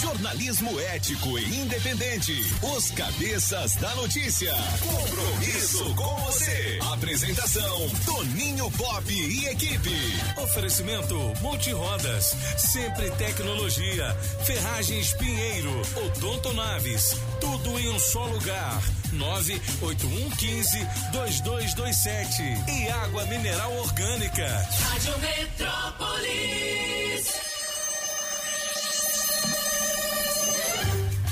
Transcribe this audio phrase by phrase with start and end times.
[0.00, 2.32] Jornalismo ético e independente.
[2.74, 4.54] Os Cabeças da Notícia.
[4.80, 6.78] Compromisso com você.
[6.92, 9.90] Apresentação: Toninho Pop e equipe.
[10.38, 18.82] Oferecimento Multirodas, Sempre Tecnologia, Ferragens Pinheiro, Odonto Naves, tudo em um só lugar.
[19.12, 20.78] 98115
[21.12, 24.46] 2227 e água mineral orgânica.
[24.46, 26.89] Rádio Metrópolis.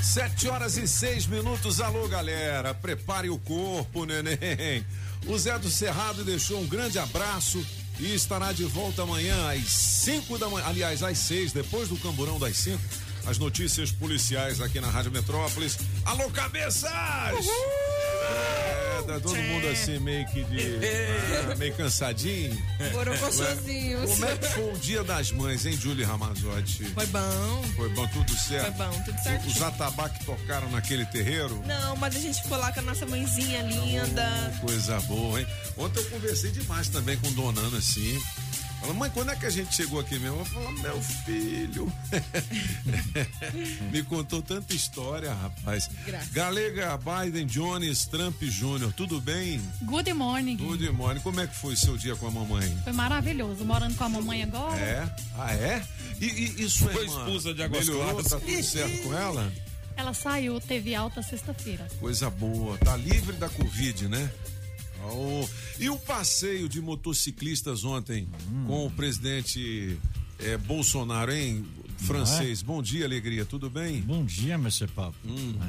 [0.08, 1.82] Sete horas e seis minutos.
[1.82, 2.72] Alô, galera.
[2.72, 4.82] Prepare o corpo, neném.
[5.26, 7.62] O Zé do Cerrado deixou um grande abraço
[8.00, 10.64] e estará de volta amanhã às cinco da manhã.
[10.66, 12.82] Aliás, às seis, depois do camburão das cinco.
[13.26, 15.76] As notícias policiais aqui na Rádio Metrópolis.
[16.06, 16.90] Alô, cabeças!
[16.90, 20.78] É, tá todo mundo assim meio que de.
[21.50, 22.56] ah, meio cansadinho.
[22.92, 24.10] Borocochosinhos.
[24.10, 26.84] Como é que foi o dia das mães, hein, Julie Ramazotti?
[26.84, 27.64] Foi bom.
[27.76, 28.76] Foi bom, tudo certo?
[28.76, 29.46] Foi bom, tudo certo.
[29.46, 31.62] Os atabaques tocaram naquele terreiro?
[31.66, 34.52] Não, mas a gente ficou lá com a nossa mãezinha linda.
[34.60, 35.46] Coisa boa, hein?
[35.76, 38.20] Ontem eu conversei demais também com Dona Ana, assim.
[38.80, 40.38] Falou, mãe, quando é que a gente chegou aqui mesmo?
[40.38, 41.92] Eu falei, meu filho.
[43.90, 45.90] Me contou tanta história, rapaz.
[46.06, 46.28] Graças.
[46.30, 49.60] Galega, Biden, Jones, Trump Jr., tudo bem?
[49.82, 50.56] Good morning.
[50.56, 51.20] Good morning.
[51.20, 52.76] Como é que foi seu dia com a mamãe?
[52.84, 53.64] Foi maravilhoso.
[53.64, 54.78] Morando com a mamãe agora.
[54.80, 55.10] É?
[55.36, 55.82] Ah, é?
[56.20, 57.18] E, e, e sua Foi irmã?
[57.24, 58.10] expulsa de Águas Melhorou?
[58.12, 58.30] Claras.
[58.30, 59.52] Tá tudo certo com ela?
[59.96, 61.84] Ela saiu, teve alta sexta-feira.
[61.98, 62.78] Coisa boa.
[62.78, 64.30] Tá livre da Covid, né?
[65.10, 68.28] Oh, E o passeio de motociclistas ontem
[68.66, 69.98] com o presidente
[70.38, 71.64] eh, Bolsonaro, hein?
[71.98, 72.62] Francês.
[72.62, 73.44] Bom dia, alegria.
[73.44, 74.00] Tudo bem?
[74.02, 74.86] Bom dia, Mr.
[74.88, 75.14] Paulo.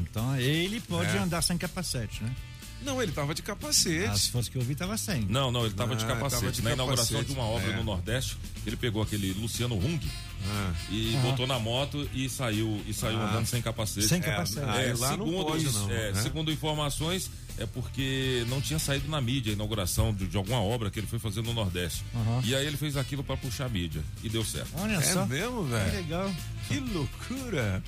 [0.02, 1.20] Então, ele pode É.
[1.20, 2.36] andar sem capacete, né?
[2.81, 4.05] Não, ele tava de capacete.
[4.05, 5.22] As fotos que eu vi tava sem.
[5.23, 6.41] Não, não, ele estava de Ah, capacete.
[6.41, 7.33] tava de Na inauguração capacete.
[7.33, 7.75] de uma obra É.
[7.75, 9.99] no Nordeste, ele pegou aquele Luciano Hung
[10.45, 10.73] Ah.
[10.89, 13.30] e botou na moto e saiu e saiu Ah.
[13.30, 14.08] andando sem capacete.
[14.08, 14.65] Sem É, capacete.
[14.65, 16.21] Ah, É, lá não segundo, pode, não, é, né?
[16.21, 20.89] segundo informações, é porque não tinha saído na mídia a inauguração de, de alguma obra
[20.89, 22.04] que ele foi fazer no Nordeste.
[22.15, 22.42] Aham.
[22.45, 24.70] E aí ele fez aquilo para puxar a mídia e deu certo.
[24.75, 25.25] Olha É só.
[25.25, 25.92] mesmo, Que velho?
[25.98, 26.33] legal.
[26.70, 27.83] Que loucura.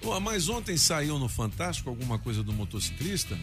[0.00, 3.36] Pô, mas ontem saiu no Fantástico alguma coisa do motociclista?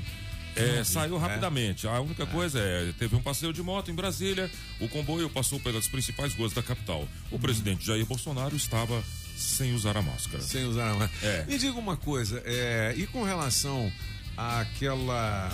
[0.55, 1.87] É, saiu rapidamente.
[1.87, 4.49] A única coisa é, teve um passeio de moto em Brasília,
[4.79, 7.07] o comboio passou pelas principais ruas da capital.
[7.31, 9.03] O presidente Jair Bolsonaro estava
[9.35, 10.41] sem usar a máscara.
[10.43, 11.33] Sem usar a máscara.
[11.33, 11.45] É.
[11.45, 13.91] Me diga uma coisa, é, e com relação
[14.37, 15.51] àquela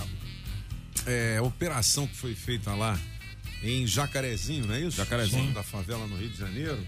[1.05, 2.99] é, operação que foi feita lá
[3.63, 4.97] em Jacarezinho, não é isso?
[4.97, 5.53] Jacarezinho.
[5.53, 6.85] Da favela no Rio de Janeiro.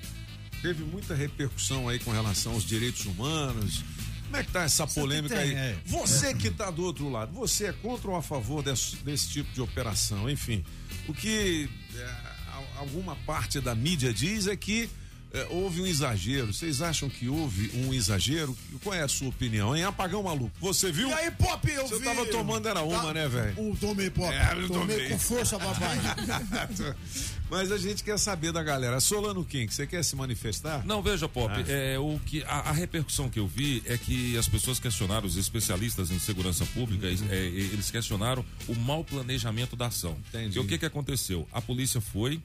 [0.62, 3.84] Teve muita repercussão aí com relação aos direitos humanos.
[4.31, 5.56] Como é que tá essa polêmica tem, aí?
[5.56, 5.78] é.
[5.86, 9.53] Você que tá do outro lado, você é contra ou a favor desse, desse tipo
[9.53, 10.30] de operação?
[10.30, 10.64] Enfim,
[11.06, 12.16] o que é,
[12.78, 14.90] alguma parte da mídia diz é que
[15.34, 16.53] é, houve um exagero.
[16.53, 18.56] Vocês acham que houve um exagero?
[18.84, 19.84] Qual é a sua opinião, hein?
[19.84, 20.52] Apagão maluco.
[20.59, 21.09] Você viu?
[21.09, 22.03] E aí, Pop, eu Você vi.
[22.06, 23.75] tava tomando era uma, né, velho?
[23.80, 24.34] Tomei, Pop.
[24.34, 25.09] É, eu tomei, tomei.
[25.09, 25.97] com força, papai.
[27.50, 29.00] Mas a gente quer saber da galera.
[29.02, 30.86] Solano King, você quer se manifestar?
[30.86, 31.63] Não, veja, Pop, Ah.
[31.68, 35.36] é, o que, a, a repercussão que eu vi é que as pessoas questionaram, os
[35.36, 37.28] especialistas em segurança pública, Uhum.
[37.30, 40.18] é, eles questionaram o mau planejamento da ação.
[40.30, 40.58] Entendi.
[40.58, 41.48] E o que, que aconteceu?
[41.52, 42.40] A polícia foi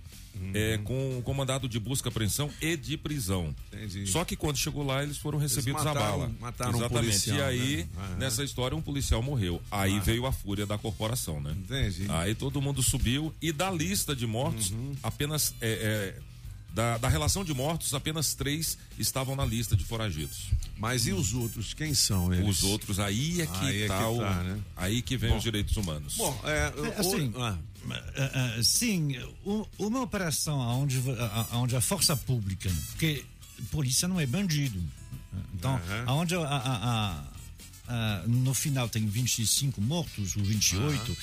[0.55, 3.55] é, com, com mandado de busca, apreensão e de prisão.
[3.73, 4.07] Entendi.
[4.07, 6.33] Só que quando chegou lá, eles foram recebidos mataram- a bala.
[6.41, 7.07] mataram um Exatamente.
[7.07, 7.87] policial, e aí, né?
[7.99, 8.17] Ah.
[8.19, 9.61] nessa história, um policial morreu.
[9.71, 11.53] Aí veio a fúria da corporação, né?
[11.57, 12.07] Entendi.
[12.09, 14.95] Aí todo mundo subiu e da lista de mortos, Uhum.
[15.03, 16.21] apenas é, é,
[16.75, 20.51] da, da relação de mortos, apenas três estavam na lista de foragidos.
[20.79, 21.73] Mas e os outros?
[21.73, 22.47] Quem são eles?
[22.47, 24.59] Os outros aí é que Aí é tá, que o- tá, né?
[24.77, 25.37] aí que vem Bom.
[25.39, 26.17] os direitos humanos.
[26.17, 26.51] Bom, é,
[26.97, 27.59] É, assim, o- ah,
[27.95, 29.17] Ah, ah, sim,
[29.79, 31.01] uma operação onde,
[31.53, 33.25] onde a força pública, porque
[33.71, 34.83] polícia não é bandido.
[35.55, 36.05] Então, Aham.
[36.07, 37.25] aonde a, a-
[37.89, 41.17] a- no final tem 25 mortos ou 28,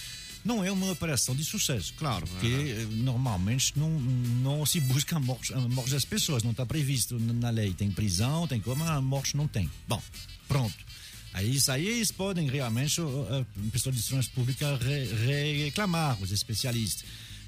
[0.46, 5.19] não é uma operação de sucesso, claro, porque eh, normalmente não, não se busca a
[5.19, 7.74] morte, a morte das pessoas, não está previsto na na lei.
[7.74, 9.69] Tem prisão, tem como, a morte não tem.
[9.88, 10.01] Bom,
[10.48, 10.75] pronto.
[11.33, 17.03] Aí isso aí eles podem realmente, a pessoa de segurança pública re- reclamar, os especialistas,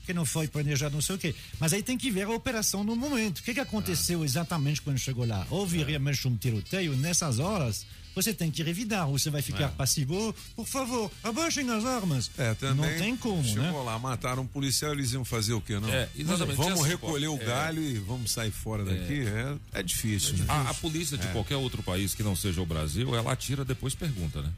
[0.06, 1.36] que não foi planejado, não sei o quê.
[1.60, 3.40] Mas aí tem que ver a operação no momento.
[3.40, 5.46] O que, que aconteceu exatamente quando chegou lá?
[5.50, 7.86] Houve realmente um tiroteio nessas horas?
[8.16, 12.32] Você tem que revidar, ou você vai ficar passivo, por favor, abaixem as armas.
[12.38, 12.92] é, também.
[12.92, 13.72] não tem como, chegou né?
[13.92, 15.90] lá, mataram um policial, eles iam fazer o quê, não?
[15.90, 16.56] É, exatamente.
[16.58, 17.46] Vamos Assim, recolher o é.
[17.46, 19.26] galho e vamos sair fora daqui?
[19.74, 20.38] É, é difícil.
[20.38, 20.46] né?
[20.48, 21.20] A, a polícia É.
[21.20, 24.50] de qualquer outro país que não seja o Brasil, ela atira depois pergunta, né?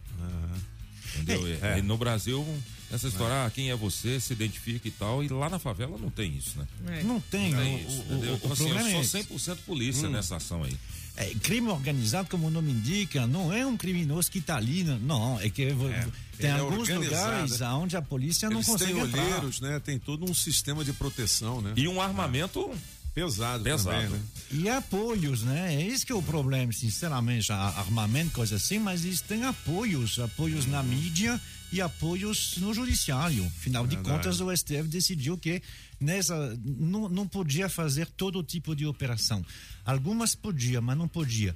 [1.15, 1.47] Entendeu?
[1.47, 2.45] E- e no Brasil,
[2.89, 6.09] Essa história, ah, quem é você, se identifica e tal, e lá na favela não
[6.09, 6.65] tem isso, né?
[6.99, 7.03] É.
[7.03, 7.51] Não tem.
[7.51, 9.27] Não o- tem isso, o, o- Então o assim, problema eu é sou esse.
[9.27, 10.73] 100% polícia nessa ação aí.
[11.17, 14.99] É, crime organizado, como o nome indica, não é um criminoso que está ali, não.
[14.99, 15.39] não.
[15.41, 15.89] É que vo-
[16.37, 17.69] tem é alguns organizado, lugares né?
[17.71, 19.23] onde a polícia não Eles consegue entrar.
[19.23, 19.79] olheiros, né?
[19.79, 21.73] Tem todo um sistema de proteção, né?
[21.75, 22.69] E um armamento
[23.15, 23.95] Pesado, Pesado.
[23.97, 24.19] também, né?
[24.51, 25.73] E apoios, né?
[25.73, 27.51] É isso que é o problema, sinceramente.
[27.51, 30.19] Armamento, coisa assim, mas eles têm apoios.
[30.19, 31.41] Apoios na mídia
[31.71, 33.43] e apoios no judiciário.
[33.57, 34.17] Afinal de Verdade.
[34.17, 35.63] contas, o STF decidiu que
[35.99, 39.45] nessa não, não podia fazer todo tipo de operação.
[39.85, 41.55] Algumas podia, mas não podia.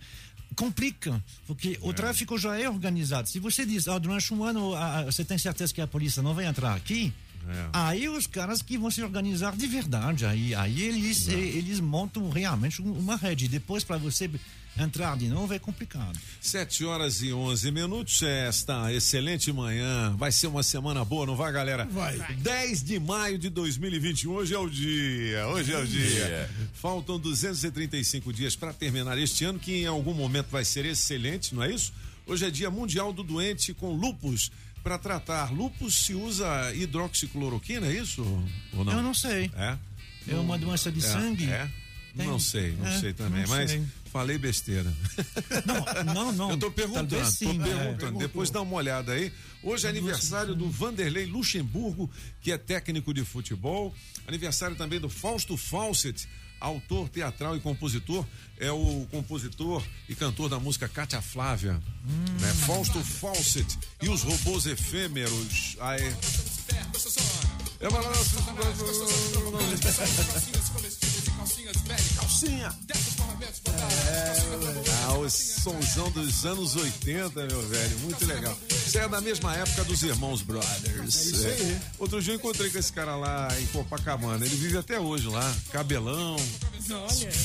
[0.55, 3.29] Complica, porque o tráfico já é organizado.
[3.29, 6.33] Se você diz, ah, durante um ano ah, você tem certeza que a polícia não
[6.33, 7.13] vai entrar aqui,
[7.47, 7.69] É.
[7.71, 10.25] aí os caras que vão se organizar de verdade.
[10.25, 13.47] Aí, aí eles, eh, eles montam realmente um- uma rede.
[13.47, 14.29] Depois, para você
[14.77, 16.17] entrar de novo, é complicado.
[16.39, 18.21] 7 horas e 11 minutos.
[18.23, 20.15] Esta excelente manhã.
[20.17, 21.85] Vai ser uma semana boa, não vai, galera?
[21.85, 22.17] Vai.
[22.37, 24.31] 10 de maio de 2021.
[24.31, 25.47] Hoje é o dia.
[25.47, 26.49] Hoje é o dia.
[26.73, 31.63] Faltam 235 dias para terminar este ano, que em algum momento vai ser excelente, não
[31.63, 31.93] é isso?
[32.25, 34.51] Hoje é dia mundial do doente com lupus.
[34.83, 38.23] Para tratar lupus se usa hidroxicloroquina, é isso?
[38.73, 38.93] Ou não?
[38.93, 39.51] Eu não sei.
[39.55, 39.77] É?
[40.27, 41.45] É uma doença de É, sangue?
[41.45, 41.69] É?
[42.15, 42.27] Tem.
[42.27, 43.83] Não sei, não É, sei também, não mas sei.
[44.11, 44.91] falei besteira.
[45.65, 46.51] Não, não, não.
[46.51, 47.63] Eu tô perguntando, Talvez tô sim, é.
[47.63, 48.19] perguntando.
[48.19, 49.31] Depois dá uma olhada aí.
[49.63, 52.09] Hoje é aniversário do Vanderlei Luxemburgo,
[52.41, 53.93] que é técnico de futebol.
[54.27, 56.27] Aniversário também do Fausto Fawcett,
[56.59, 58.25] autor teatral e compositor.
[58.59, 61.81] É o compositor e cantor da música Cátia Flávia.
[62.41, 62.53] né?
[62.65, 65.77] Fausto Fawcett e os robôs efêmeros.
[65.79, 66.13] Aí.
[67.79, 67.87] É
[72.15, 72.73] Calcinha.
[75.05, 77.99] Ah, o sonzão dos anos 80, meu velho.
[77.99, 78.57] Muito legal.
[78.69, 81.43] Isso é da mesma época dos Irmãos Brothers.
[81.43, 81.81] É.
[81.99, 84.45] Outro dia eu encontrei com esse cara lá em Copacabana.
[84.45, 85.55] Ele vive até hoje lá.
[85.71, 86.35] Cabelão.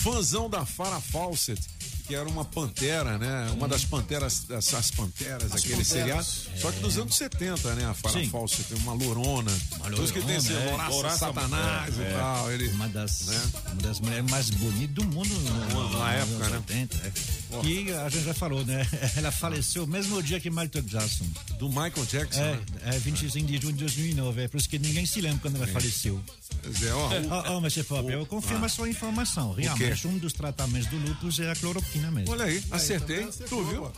[0.02, 1.60] Fãzão da Farah Fawcett.
[2.06, 3.50] Que era uma pantera, né?
[3.52, 6.24] Uma das panteras, essas panteras, aquele seriado.
[6.24, 7.84] Só que dos anos 70, né?
[7.86, 8.30] A Farah Sim.
[8.30, 9.50] Fawcett, uma lourona.
[9.82, 10.88] Por isso que tem esse lourona, é.
[10.88, 12.10] Louraça Louraça, Satanás é, e é.
[12.12, 12.52] tal.
[12.52, 13.42] Ele, Uma das, Né?
[13.72, 16.56] uma das mulheres mais bonitas do mundo no- no- Na época, né?
[16.58, 17.60] 80, é.
[17.60, 18.86] Que a gente já falou, né?
[19.16, 21.26] Ela faleceu o mesmo dia que Michael Jackson.
[21.58, 22.60] do Michael Jackson, É, né?
[22.84, 24.42] é 25 de junho de 2009.
[24.42, 26.20] É por isso que ninguém se lembra quando ela faleceu.
[26.62, 29.52] Pois é, ó, o- Oh, oh, Pop, eu confirmo a sua informação.
[29.52, 32.32] Realmente, um dos tratamentos do lúpus é a cloroquina mesmo.
[32.32, 33.16] Olha aí, acertei.
[33.16, 33.92] também acertou, Tu viu?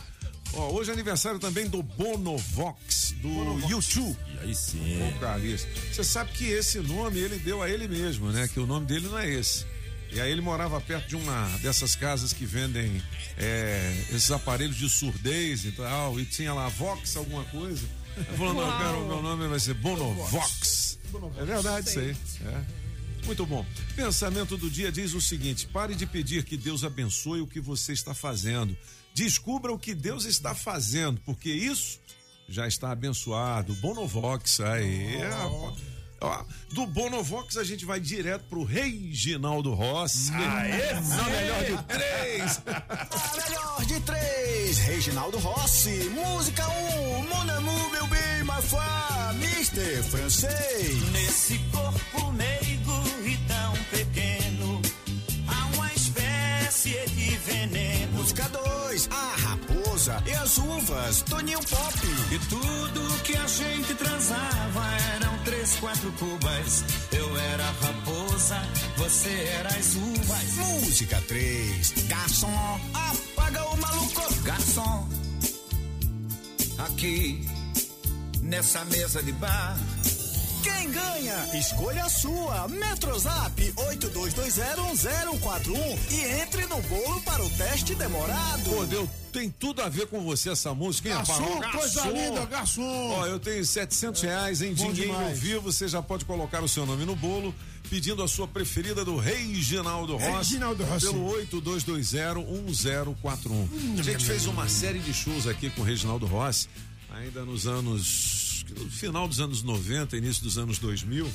[0.53, 4.17] Ó, hoje é aniversário também do Bonovox, do YouTube.
[4.35, 5.11] E aí sim.
[5.13, 5.69] Vocalista.
[5.91, 8.47] Você sabe que esse nome ele deu a ele mesmo, né?
[8.47, 9.65] Que o nome dele não é esse.
[10.11, 13.01] E aí ele morava perto de uma dessas casas que vendem
[13.37, 16.19] é, esses aparelhos de surdez e tal.
[16.19, 17.85] E tinha lá Vox alguma coisa.
[18.17, 20.99] Ele falou, não, eu quero, meu nome vai ser Bonovox.
[21.37, 22.15] É verdade isso aí.
[22.45, 22.78] É.
[23.25, 23.65] Muito bom.
[23.95, 27.93] Pensamento do dia diz o seguinte: pare de pedir que Deus abençoe o que você
[27.93, 28.75] está fazendo.
[29.13, 31.99] Descubra o que Deus está fazendo, porque isso
[32.47, 33.73] já está abençoado.
[33.75, 35.17] Bonovox aí.
[35.17, 35.98] rapaz.
[36.21, 36.43] Ó,
[36.73, 40.31] do Bonovox a gente vai direto pro Reginaldo Rossi.
[40.31, 42.61] Na melhor de três.
[42.67, 46.11] A melhor de três, Reginaldo Rossi.
[46.13, 48.79] Música 1, um, Mon Amour, meu bem, ma foi,
[49.39, 51.11] Mister Francês.
[51.11, 54.81] Nesse corpo meigo e tão pequeno,
[55.47, 58.11] há uma espécie de veneno.
[58.13, 61.97] Música 2, A Raposa e as Uvas, Toninho Pop.
[62.31, 64.85] E tudo que a gente transava
[65.15, 65.38] eram
[65.75, 66.83] quatro cubas.
[67.11, 68.61] Eu era raposa,
[68.97, 70.53] você era as uvas.
[70.55, 74.33] Música 3, Garçom, apaga o maluco.
[74.43, 75.07] Garçom,
[76.77, 77.45] aqui
[78.41, 79.77] nessa mesa de bar.
[80.79, 81.57] Quem ganha?
[81.57, 82.69] Escolha a sua.
[82.69, 88.63] Metrozap 82201041 e entre no bolo para o teste demorado.
[88.63, 91.15] Pô, deu, tem tudo a ver com você essa música, hein?
[91.15, 92.11] Garçom, coisa garçom.
[92.11, 93.09] linda, garçom.
[93.11, 95.37] Ó, eu tenho 700 reais em Bom dinheiro demais.
[95.37, 95.69] vivo.
[95.69, 97.53] Você já pode colocar o seu nome no bolo,
[97.89, 100.53] pedindo a sua preferida do Reginaldo Rossi.
[100.53, 101.07] Reginaldo Rossi.
[101.07, 103.99] Pelo 82201041.
[103.99, 106.69] A gente fez uma série de shows aqui com o Reginaldo Rossi,
[107.11, 108.47] ainda nos anos.
[108.77, 111.25] No final dos anos 90, início dos anos 2000.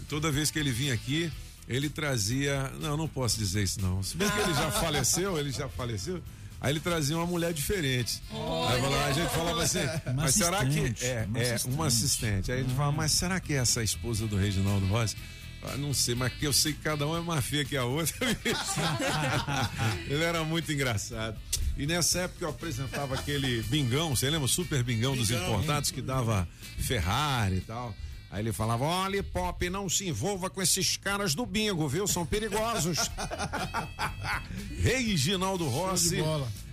[0.00, 1.30] E toda vez que ele vinha aqui,
[1.68, 2.70] ele trazia.
[2.80, 4.02] Não, não posso dizer isso, não.
[4.02, 6.22] Se bem que ele já faleceu, ele já faleceu.
[6.60, 8.22] Aí ele trazia uma mulher diferente.
[8.30, 9.78] Aí falava- a gente falava assim,
[10.14, 11.74] mas será que é, uma é assistente.
[11.74, 12.52] uma assistente?
[12.52, 15.16] Aí ele fala, mas será que é essa a esposa do Reginaldo Rossi?
[15.62, 17.84] Ah, não sei, mas que eu sei que cada um é mais feia que a
[17.84, 18.14] outra.
[20.08, 21.38] Ele era muito engraçado.
[21.76, 24.48] E nessa época eu apresentava aquele bingão, você lembra?
[24.48, 26.48] Super bingão, dos importados que dava
[26.78, 27.94] Ferrari e tal.
[28.30, 32.06] Aí ele falava: olha, Pop, não se envolva com esses caras do bingo, viu?
[32.06, 32.98] São perigosos.
[34.80, 36.18] Reginaldo Rossi,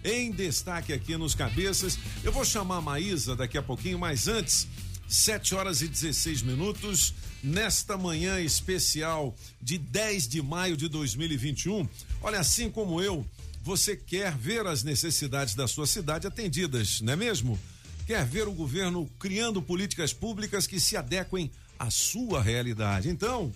[0.04, 1.98] em destaque aqui nos cabeças.
[2.24, 4.68] Eu vou chamar a Maísa daqui a pouquinho, mas antes,
[5.08, 11.88] 7 horas e 16 minutos, nesta manhã especial de 10 de maio de 2021.
[12.22, 13.26] Olha, assim como eu,
[13.64, 17.60] você quer ver as necessidades da sua cidade atendidas, não é mesmo?
[18.06, 23.10] Quer ver o governo criando políticas públicas que se adequem à sua realidade.
[23.10, 23.54] Então,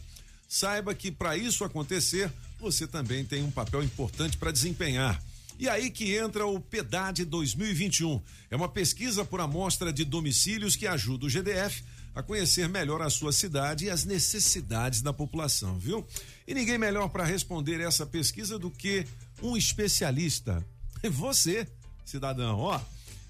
[0.48, 5.22] saiba que para isso acontecer, você também tem um papel importante para desempenhar.
[5.62, 8.20] E aí que entra o PEDAD 2021.
[8.50, 11.84] É uma pesquisa por amostra de domicílios que ajuda o GDF
[12.16, 16.04] a conhecer melhor a sua cidade e as necessidades da população, viu?
[16.48, 19.06] E ninguém melhor para responder essa pesquisa do que
[19.40, 20.66] um especialista.
[21.12, 21.68] Você,
[22.04, 22.82] cidadão, ó.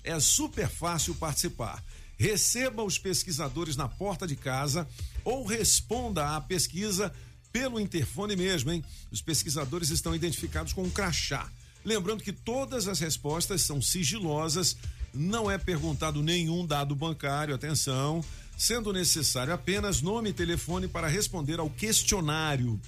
[0.01, 1.83] É super fácil participar.
[2.17, 4.87] Receba os pesquisadores na porta de casa
[5.25, 7.13] ou responda à pesquisa
[7.51, 8.81] pelo interfone mesmo, hein?
[9.11, 11.51] Os pesquisadores estão identificados com um crachá.
[11.83, 14.77] Lembrando que todas as respostas são sigilosas,
[15.13, 18.23] não é perguntado nenhum dado bancário, atenção,
[18.57, 22.79] sendo necessário apenas nome e telefone para responder ao questionário.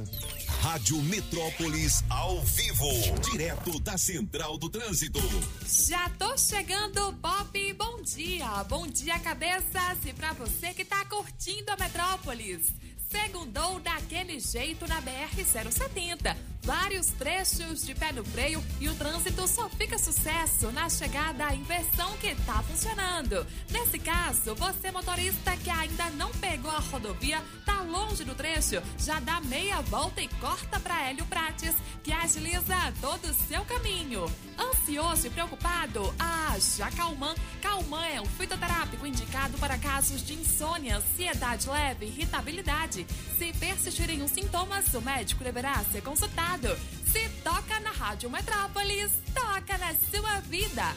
[0.60, 2.86] Rádio Metrópolis ao vivo,
[3.30, 5.20] direto da Central do Trânsito.
[5.66, 7.72] Já tô chegando, Pop.
[7.74, 8.64] Bom dia.
[8.64, 9.98] Bom dia, cabeças.
[10.04, 12.72] E pra você que tá curtindo a Metrópolis.
[13.12, 16.34] Segundou daquele jeito na BR-070.
[16.62, 21.54] Vários trechos de pé no freio e o trânsito só fica sucesso na chegada à
[21.54, 23.44] inversão que tá funcionando.
[23.68, 29.18] Nesse caso, você motorista que ainda não pegou a rodovia, tá longe do trecho, já
[29.18, 34.24] dá meia volta e corta para Hélio Prates, que agiliza todo o seu caminho.
[34.56, 36.14] Ansioso e preocupado?
[36.16, 37.34] Ah, já Calman.
[37.60, 43.01] Calman é um fitoterápico indicado para casos de insônia, ansiedade leve, irritabilidade.
[43.38, 46.68] Se persistirem os sintomas, o médico deverá ser consultado.
[47.06, 50.94] Se toca na Rádio Metrópolis, toca na sua vida.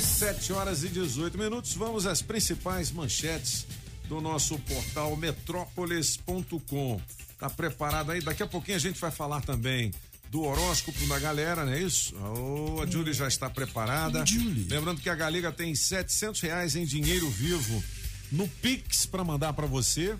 [0.00, 1.74] Sete horas e 18 minutos.
[1.74, 3.66] Vamos às principais manchetes
[4.08, 7.00] do nosso portal metrópolis.com.
[7.38, 8.20] Tá preparado aí?
[8.20, 9.90] Daqui a pouquinho a gente vai falar também
[10.32, 12.14] do horóscopo da galera, não é isso?
[12.16, 14.24] Oh, a Julie já está preparada.
[14.24, 14.64] Julie.
[14.66, 17.84] Lembrando que a Galega tem 700 reais em dinheiro vivo
[18.32, 20.16] no Pix para mandar para você,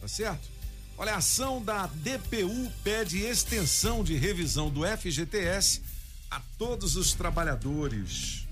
[0.00, 0.48] tá certo?
[0.96, 5.82] Olha, a ação da DPU pede extensão de revisão do FGTS
[6.30, 8.46] a todos os trabalhadores.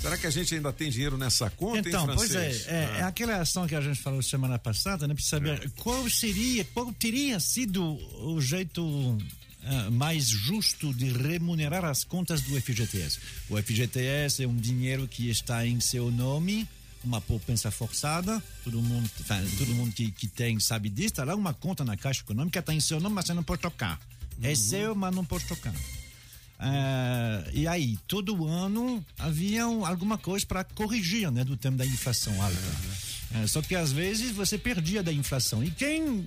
[0.00, 2.66] Será que a gente ainda tem dinheiro nessa conta, Então, hein, pois é, francês?
[2.68, 2.98] é, Ah.
[2.98, 5.14] é aquela ação que a gente falou semana passada, né?
[5.14, 7.82] Para saber qual seria, qual teria sido
[8.24, 9.16] o jeito
[9.64, 13.18] ah, mais justo de remunerar as contas do FGTS.
[13.50, 16.66] O FGTS é um dinheiro que está em seu nome,
[17.04, 19.08] uma poupança forçada, todo mundo,
[19.58, 22.74] todo mundo que, que tem sabe disso, está lá uma conta na Caixa Econômica, está
[22.74, 24.00] em seu nome, mas você não pode tocar.
[24.42, 25.74] É seu, mas não pode tocar.
[26.60, 31.86] Ah, e aí, todo ano havia um- alguma coisa para corrigir né, do tempo da
[31.86, 32.56] inflação alta.
[33.34, 35.62] Ah, só que às vezes você perdia da inflação.
[35.62, 36.24] E quem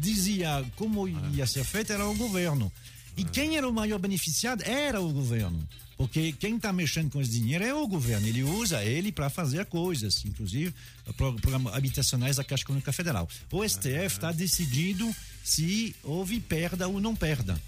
[0.00, 2.70] dizia como ia ser feito era o governo.
[3.16, 5.66] E quem era o maior beneficiado era o governo.
[5.96, 8.26] Porque quem está mexendo com esse dinheiro é o governo.
[8.26, 10.74] Ele usa ele para fazer coisas, inclusive
[11.16, 13.28] pro- programas habitacionais da Caixa Econômica Federal.
[13.52, 17.60] O STF está decidido se houve perda ou não perda.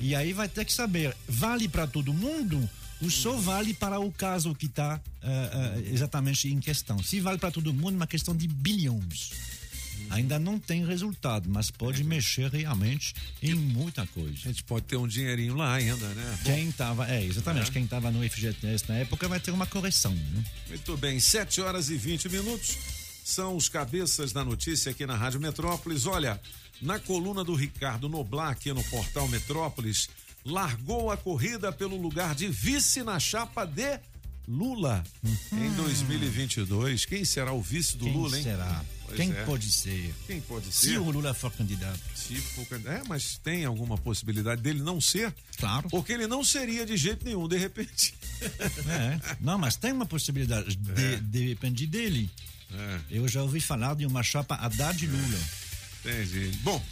[0.00, 2.68] E aí vai ter que saber, vale para todo mundo
[3.04, 4.98] ou só vale para o caso que está
[5.90, 7.02] exatamente em questão?
[7.02, 9.30] Se vale para todo mundo, é uma questão de bilhões.
[10.10, 14.32] Ainda não tem resultado, mas pode mexer realmente em muita coisa.
[14.32, 16.38] A gente pode ter um dinheirinho lá ainda, né?
[16.44, 20.14] Quem estava, é, exatamente, quem estava no FGTS na época vai ter uma correção.
[20.14, 20.44] Né?
[20.68, 22.76] Muito bem, 7 horas e 20 minutos.
[23.24, 26.06] São os cabeças da notícia aqui na Rádio Metrópolis.
[26.06, 26.40] Olha,
[26.80, 30.08] na coluna do Ricardo Noblar, aqui no portal Metrópolis,
[30.44, 33.98] largou a corrida pelo lugar de vice na chapa de
[34.46, 35.02] Lula
[35.52, 37.06] em 2022.
[37.06, 38.42] Quem será o vice do Quem Lula, hein?
[38.44, 38.84] será?
[39.06, 39.44] Pois Quem é.
[39.44, 40.14] pode ser?
[40.26, 40.98] Quem pode Se ser?
[40.98, 41.98] o Lula for candidato.
[42.14, 43.04] Se for candidato.
[43.04, 45.34] É, mas tem alguma possibilidade dele não ser?
[45.58, 45.88] Claro.
[45.88, 48.14] Porque ele não seria de jeito nenhum, de repente.
[48.86, 49.36] É.
[49.40, 50.76] Não, mas tem uma possibilidade.
[50.76, 52.28] De, depende dele.
[52.70, 53.00] É.
[53.12, 55.38] Eu já ouvi falar de uma chapa Haddad e Lula.
[56.04, 56.50] Entendi.
[56.62, 56.82] Bom,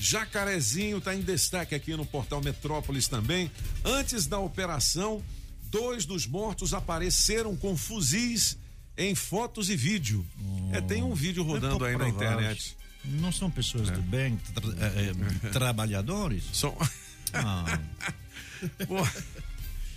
[0.00, 3.50] Jacarezinho está em destaque aqui no portal Metrópolis também.
[3.84, 5.22] Antes da operação,
[5.70, 8.56] dois dos mortos apareceram com fuzis
[8.96, 10.26] em fotos e vídeo.
[10.72, 12.76] é, tem um vídeo rodando pouco aí na internet.
[13.04, 15.12] Não são pessoas do bem, tra- eh,
[15.44, 16.44] eh, trabalhadores?
[16.52, 16.76] São.
[17.32, 17.78] Ah,
[18.86, 18.96] Pô,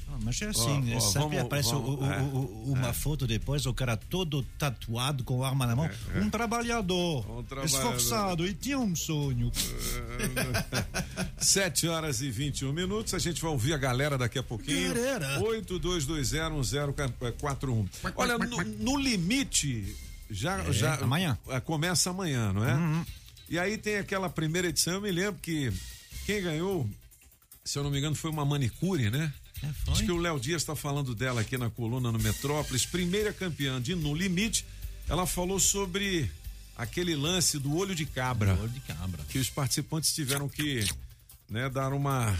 [0.09, 0.95] ah, mas é assim, né?
[0.95, 5.23] ó, Sempre vamos- aparece vamos- o- é, o- uma foto depois, o cara todo tatuado
[5.23, 5.89] com arma na mão.
[6.15, 7.65] Um trabalhador, Um trabalhador.
[7.95, 9.51] esforçado e tinha um sonho.
[11.37, 13.13] 7 horas e 21 minutos.
[13.13, 14.93] A gente vai ouvir a galera daqui a pouquinho.
[14.93, 15.39] Galera.
[15.41, 17.87] 82201041.
[18.15, 19.95] Olha, no, no limite,
[20.29, 20.71] já.
[20.71, 21.37] já amanhã.
[21.49, 23.05] é, Começa amanhã, não é?
[23.49, 24.93] E aí tem aquela primeira edição.
[24.95, 25.71] Eu me lembro que
[26.25, 26.89] quem ganhou,
[27.63, 29.31] se eu não me engano, foi uma manicure, né?
[29.63, 29.91] É?
[29.91, 32.85] Acho que o Léo Dias está falando dela aqui na coluna no Metrópolis.
[32.85, 34.65] Primeira campeã de No Limite.
[35.07, 36.29] Ela falou sobre
[36.75, 39.23] aquele lance do olho de cabra Olho de cabra.
[39.29, 40.83] que os participantes tiveram que
[41.49, 42.37] né, dar uma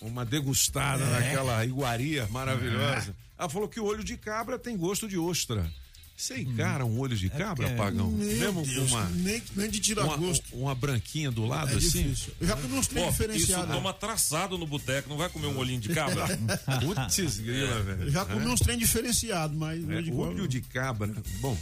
[0.00, 1.10] uma degustada É.
[1.10, 3.14] naquela iguaria maravilhosa.
[3.38, 5.70] Ela falou que o olho de cabra tem gosto de ostra.
[6.16, 8.10] Você encara um olho de cabra, porque- Pagão?
[8.10, 10.44] Mesmo com uma, nem, nem de tirar uma, gosto.
[10.56, 12.04] uma branquinha do lado, É assim?
[12.04, 12.32] difícil.
[12.40, 13.74] Eu já comi uns trem Pô, isso diferenciados.
[13.74, 16.26] toma traçado no boteco, não vai comer um olhinho de cabra?
[16.80, 18.02] Putz, grila, velho.
[18.04, 21.12] Eu já comi uns trem diferenciados, mas É, de olho de cabra.
[21.40, 21.56] Bom,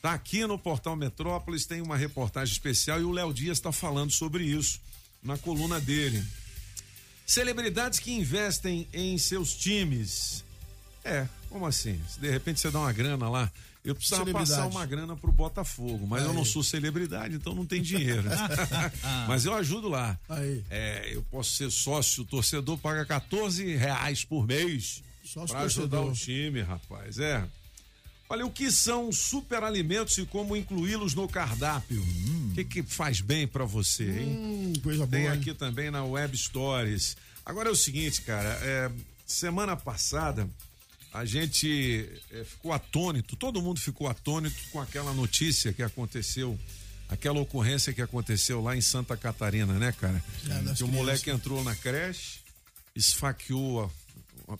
[0.00, 4.12] tá aqui no portal Metrópolis, tem uma reportagem especial e o Léo Dias está falando
[4.12, 4.80] sobre isso
[5.20, 6.22] na coluna dele.
[7.26, 10.44] Celebridades que investem em seus times.
[11.04, 12.00] É, como assim?
[12.08, 13.50] Se de repente você dá uma grana lá.
[13.88, 17.80] Eu precisava passar uma grana pro Botafogo, mas eu não sou celebridade, então não tem
[17.80, 18.28] dinheiro.
[19.26, 20.18] mas eu ajudo lá.
[20.28, 20.62] Aí.
[20.68, 26.12] É, eu posso ser sócio, torcedor paga 14 reais por mês Sócio para ajudar o
[26.12, 27.18] time, rapaz.
[27.18, 27.46] É.
[28.30, 32.02] Olha, o que são superalimentos e como incluí-los no cardápio?
[32.02, 34.28] O que, que faz bem para você, hein?
[34.28, 35.34] Hum, coisa Tem boa.
[35.34, 37.16] aqui também na Web Stories.
[37.44, 38.90] Agora é o seguinte, cara, é,
[39.26, 40.46] semana passada
[41.18, 46.58] a gente é, ficou atônito, todo mundo ficou atônito com aquela notícia que aconteceu,
[47.08, 50.22] aquela ocorrência que aconteceu lá em Santa Catarina, né, cara?
[50.48, 52.38] É, que o moleque entrou na creche,
[52.94, 53.90] esfaqueou,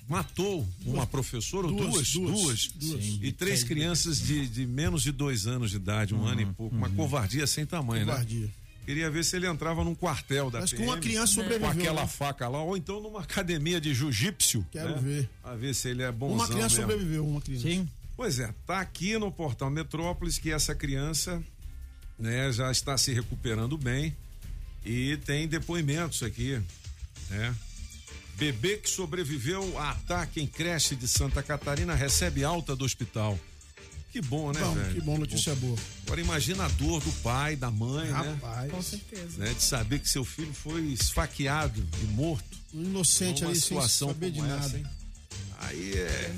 [0.09, 3.19] matou uma professora, ou duas, Duas, duas, duas, duas.
[3.23, 6.75] e três crianças de, de menos de dois anos de idade, um ano e pouco,
[6.75, 8.13] uma covardia sem tamanho, né?
[8.13, 8.51] Covardia.
[8.89, 11.69] Queria ver se ele entrava num quartel da Mas com PM, uma criança com sobreviveu.
[11.69, 12.09] aquela né?
[12.09, 14.65] faca lá, ou então numa academia de jiu-jitsu.
[14.73, 14.99] Quero né?
[15.03, 15.31] ver.
[15.45, 16.93] A ver se ele é bonzão Uma criança mesmo.
[16.93, 17.69] sobreviveu, uma criança.
[17.69, 17.87] Sim.
[18.17, 21.43] Pois é, tá aqui no portal Metrópolis que essa criança,
[22.19, 24.17] né, já está se recuperando bem
[24.83, 26.59] e tem depoimentos aqui,
[27.29, 27.55] né?
[28.37, 33.39] Bebê que sobreviveu a ataque em creche de Santa Catarina recebe alta do hospital.
[34.11, 34.95] Que bom, né, Bom, velho?
[34.95, 35.77] que bom, notícia boa.
[36.07, 38.13] Agora imagina a dor do pai, da mãe, né?
[38.13, 39.39] Rapaz, Com certeza.
[39.39, 39.53] né?
[39.53, 42.57] De saber que seu filho foi esfaqueado e morto.
[42.73, 44.65] um inocente ali sem situação saber de nada.
[44.65, 44.87] essa, hein?
[45.61, 46.35] Aí é.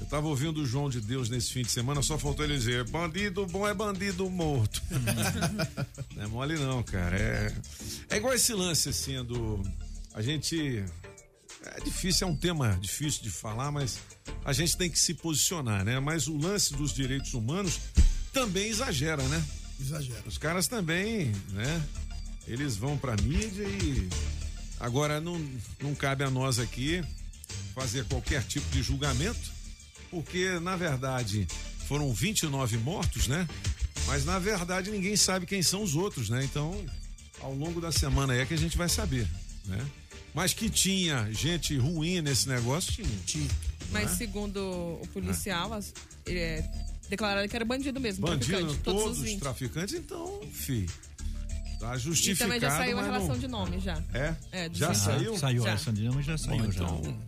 [0.00, 2.84] Eu tava ouvindo o João de Deus nesse fim de semana, só faltou ele dizer:
[2.88, 4.82] bandido bom é bandido morto.
[6.16, 7.16] não é mole, não, cara.
[7.18, 7.54] É,
[8.10, 9.62] é igual esse lance, assim, do.
[10.14, 10.82] A gente.
[11.64, 13.98] É difícil, é um tema difícil de falar, mas
[14.44, 16.00] a gente tem que se posicionar, né?
[16.00, 17.78] Mas o lance dos direitos humanos
[18.32, 19.44] também exagera, né?
[19.80, 20.22] Exagero.
[20.26, 21.82] Os caras também, né?
[22.46, 24.08] Eles vão pra mídia e
[24.80, 25.40] agora não,
[25.80, 27.02] não cabe a nós aqui
[27.74, 29.52] fazer qualquer tipo de julgamento,
[30.10, 31.46] porque na verdade
[31.86, 33.48] foram 29 mortos, né?
[34.06, 36.44] Mas na verdade ninguém sabe quem são os outros, né?
[36.44, 36.84] Então,
[37.40, 39.28] ao longo da semana é que a gente vai saber,
[39.66, 39.84] né?
[40.34, 43.08] Mas que tinha gente ruim nesse negócio, tinha.
[43.26, 43.48] Tinha.
[43.90, 44.58] Mas segundo
[45.02, 45.92] o policial, as-
[46.24, 46.64] ele é
[47.10, 49.40] declarado que era bandido mesmo, Bandido, traficante, todos, todos os os 20.
[49.40, 50.88] traficantes, então, fi.
[51.78, 52.48] Tá E justificado.
[52.48, 54.02] também já saiu a mas não- relação de nome, já.
[54.14, 54.34] É?
[54.52, 54.96] É, já 20.
[54.98, 55.38] saiu?
[55.38, 55.70] Saiu, Já.
[55.72, 56.62] essa dinâmica já saiu.
[56.64, 56.84] Bom, já.
[56.84, 57.20] então,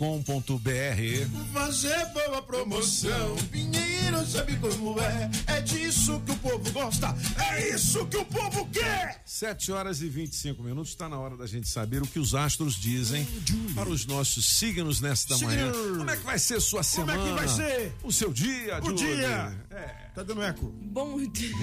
[1.52, 3.36] Fazer boa promoção.
[3.50, 5.30] Pinheiro sabe como é.
[5.46, 7.14] É disso que o povo gosta.
[7.50, 9.20] É isso que o povo quer.
[9.26, 10.92] 7 horas e 25 minutos.
[10.92, 13.26] Está na hora da gente saber o que os astros dizem
[13.74, 15.50] para os nossos signos nesta Signo.
[15.50, 15.72] manhã.
[15.72, 17.22] Como é que vai ser sua Como é semana?
[17.40, 17.92] que vai ser?
[18.02, 19.16] O seu dia, O Julie?
[19.16, 19.58] dia.
[19.70, 20.02] É.
[20.14, 20.66] Tá dando eco.
[20.82, 21.52] Bom dia.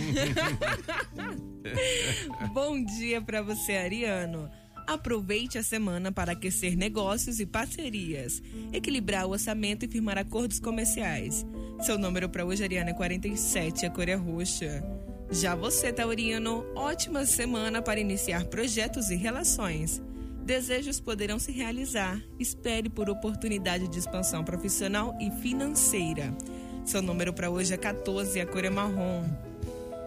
[2.53, 4.49] Bom dia para você, Ariano.
[4.87, 8.41] Aproveite a semana para aquecer negócios e parcerias,
[8.73, 11.45] equilibrar o orçamento e firmar acordos comerciais.
[11.81, 14.83] Seu número para hoje, Ariana, é 47, a cor é roxa.
[15.29, 20.01] Já você, Taurino, ótima semana para iniciar projetos e relações.
[20.43, 22.19] Desejos poderão se realizar.
[22.39, 26.35] Espere por oportunidade de expansão profissional e financeira.
[26.83, 29.23] Seu número para hoje é 14, a cor é marrom.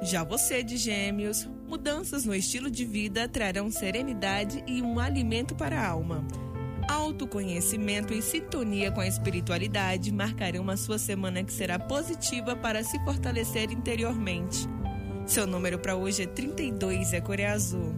[0.02, 5.80] Já você de Gêmeos, mudanças no estilo de vida trarão serenidade e um alimento para
[5.80, 6.22] a alma.
[6.86, 13.02] Autoconhecimento e sintonia com a espiritualidade marcarão a sua semana que será positiva para se
[13.06, 14.68] fortalecer interiormente.
[15.24, 17.94] Seu número para hoje é 32, a cor é azul.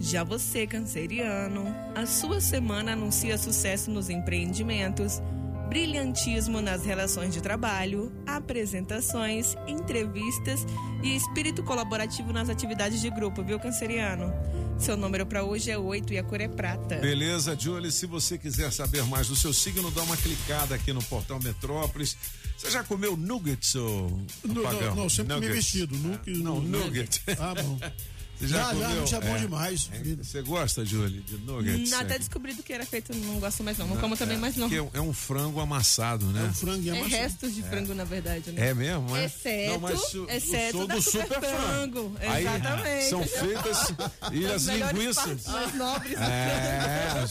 [0.00, 5.22] Já você, canceriano, a sua semana anuncia sucesso nos empreendimentos,
[5.68, 10.66] brilhantismo nas relações de trabalho, apresentações, entrevistas
[11.02, 14.32] e espírito colaborativo nas atividades de grupo, viu, canceriano?
[14.78, 16.96] Seu número para hoje é 8 e a cor é prata.
[16.96, 17.92] Beleza, Julie.
[17.92, 22.16] Se você quiser saber mais do seu signo, dá uma clicada aqui no portal Metrópolis.
[22.56, 24.10] Você já comeu nuggets, ou
[24.44, 25.96] Não, não, não, sempre comi vestido.
[25.96, 27.22] Nunca, Não, nugget.
[27.38, 27.78] Ah, bom.
[28.38, 28.88] Você Já, já, comeu?
[28.90, 29.38] nugget é bom É.
[29.38, 29.90] demais.
[30.22, 31.92] Você gosta, Julie, de nuggets?
[31.92, 33.86] Até descobri do que era feito, não gosto mais não.
[33.86, 34.68] Não como também É, mais não.
[34.68, 36.42] é, é um frango amassado, né?
[36.44, 37.14] É um frango e É amassado.
[37.22, 38.70] restos de frango, na verdade, né?
[38.70, 39.26] É mesmo, é?
[39.26, 42.16] Exceto, Não, mas o- exceto o show da do super, super frango.
[42.20, 43.08] Aí Exatamente.
[43.10, 43.78] são feitas
[44.32, 45.14] e as linguiças.
[45.24, 46.18] partes mais nobres.
[46.18, 47.22] É,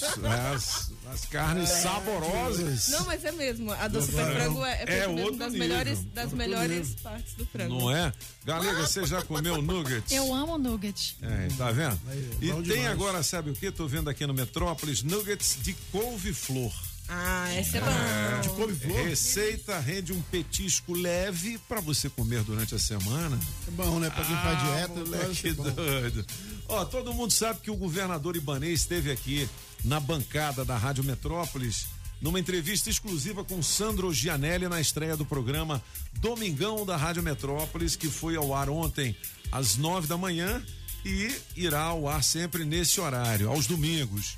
[0.55, 2.87] as, as- carnes saborosas.
[2.89, 3.71] Não, mas é mesmo.
[3.71, 7.03] A do super frango é, é, É outro das nível, melhores, das outro melhores nível.
[7.03, 7.79] partes do frango.
[7.79, 8.11] Não é?
[8.45, 10.11] Galega, você já comeu nuggets?
[10.11, 11.17] Eu amo nugget.
[11.21, 11.99] É, tá vendo?
[12.41, 12.85] E tem demais.
[12.87, 13.71] agora, sabe o que?
[13.71, 16.71] Tô vendo aqui no Metrópolis, nuggets de couve-flor.
[17.09, 18.41] Ah, esse é bom.
[18.41, 19.03] De couve-flor.
[19.05, 23.37] Receita rende um petisco leve pra você comer durante a semana.
[23.67, 24.09] É bom, né?
[24.09, 25.63] Pra quem faz Ah, dieta, deve moleque bom.
[25.71, 26.25] doido.
[26.69, 29.49] Ó, todo mundo sabe que o governador Ibanez esteve aqui
[29.83, 31.87] na bancada da Rádio Metrópolis
[32.23, 38.07] numa entrevista exclusiva com Sandro Gianelli na estreia do programa Domingão da Rádio Metrópolis, que
[38.07, 39.13] foi ao ar ontem
[39.51, 40.65] às nove da manhã
[41.05, 44.37] e irá ao ar sempre nesse horário, aos domingos.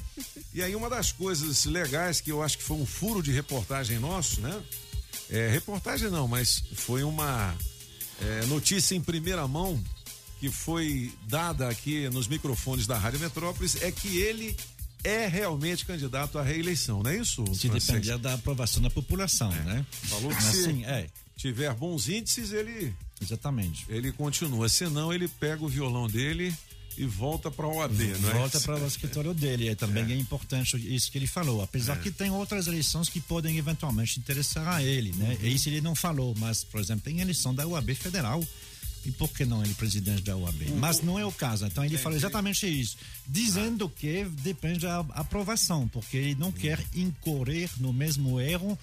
[0.51, 3.99] E aí uma das coisas legais que eu acho que foi um furo de reportagem
[3.99, 4.63] nosso, né?
[5.29, 7.55] É, reportagem não, mas foi uma
[8.19, 9.81] é, notícia em primeira mão
[10.39, 14.55] que foi dada aqui nos microfones da Rádio Metrópolis é que ele
[15.05, 17.45] é realmente candidato à reeleição, não é isso?
[17.53, 19.85] Se depender da aprovação da população, né?
[20.03, 23.85] Falou que Mas se sim, é, tiver bons índices, ele, exatamente.
[23.87, 24.67] ele continua.
[24.67, 26.53] Senão, ele pega o violão dele
[26.97, 28.33] e volta para o OAB, não é?
[28.33, 29.67] Volta para o escritório dele.
[29.67, 30.15] É, também é.
[30.15, 31.61] importante isso que ele falou.
[31.61, 35.37] Apesar que tem outras eleições que podem eventualmente interessar a ele, né?
[35.41, 35.47] Uhum.
[35.47, 38.43] Isso ele não falou, mas, por exemplo, tem eleição da UAB federal.
[39.05, 40.71] E por que não ele presidente da UAB?
[40.77, 41.65] Mas não é o caso.
[41.65, 47.69] Então ele falou exatamente isso, dizendo que depende da aprovação, porque ele não quer incorrer
[47.79, 48.77] no mesmo erro,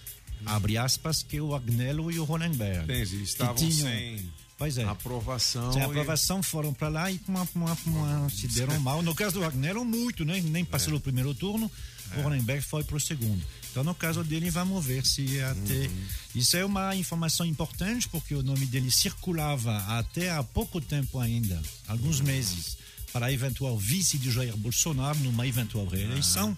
[0.46, 2.84] abre aspas, que o Agnello e o Ronenberg.
[2.84, 4.84] Entendi, estavam tinham- sem Pois é.
[4.84, 5.72] aprovação.
[5.72, 9.02] Sem e- aprovação, foram para lá e uma, uma, uma- se deram mal.
[9.02, 10.40] No caso do Agnello, muito, né?
[10.40, 11.68] Nem passou no primeiro turno,
[12.16, 13.42] o Ronenberg foi para o segundo.
[13.72, 15.90] Então, no caso dele, vamos ver se ia ter.
[16.34, 21.60] Isso é uma informação importante, porque o nome dele circulava até há pouco tempo ainda
[21.88, 22.76] alguns meses
[23.12, 26.54] para eventual vice de Jair Bolsonaro numa eventual reeleição.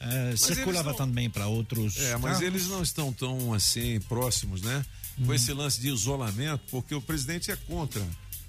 [0.00, 1.96] Eh, circulava não- também para outros.
[1.98, 2.42] É, mas cargos.
[2.42, 4.84] eles não estão tão assim próximos, né?
[5.16, 5.34] Com Uhum.
[5.34, 8.02] esse lance de isolamento, porque o presidente é contra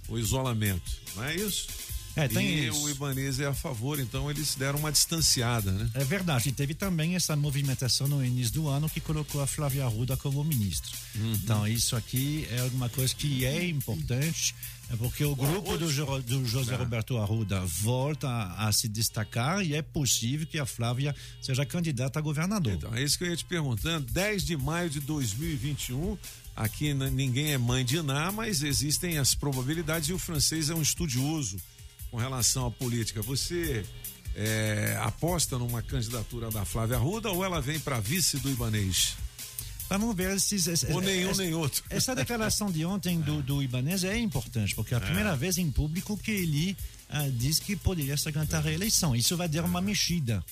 [0.09, 1.67] o isolamento, não é isso?
[2.15, 2.81] É, tem e isso.
[2.83, 5.89] o Ibanez é a favor, então eles deram uma distanciada, né?
[5.95, 9.83] É verdade, e teve também essa movimentação no início do ano que colocou a Flávia
[9.85, 10.91] Arruda como ministra.
[11.15, 14.55] Então, isso aqui é alguma coisa que é importante,
[14.89, 19.65] é porque o grupo do, Jo- do José Roberto Arruda volta a, a se destacar
[19.65, 22.73] e é possível que a Flávia seja candidata a governador.
[22.73, 24.05] Então, é isso que eu ia te perguntando.
[24.11, 26.17] 10 de maio de 2021,
[26.55, 30.81] aqui ninguém é mãe de Iná, mas existem as probabilidades e o francês é um
[30.81, 31.57] estudioso
[32.15, 33.21] com relação à política.
[33.23, 33.85] Você
[34.35, 39.17] é, aposta numa candidatura da Flávia Arruda ou ela vem para vice do Ibanês?
[39.89, 40.65] Vamos ver esses.
[40.65, 41.83] esses- Ou nenhum essa- nem outro.
[41.89, 45.69] Essa declaração de ontem do, do Ibanez é importante, porque é a primeira vez em
[45.69, 46.77] público que ele
[47.09, 49.13] ah, diz que poderia se candidatar à reeleição.
[49.13, 50.43] Isso vai dar uma mexida.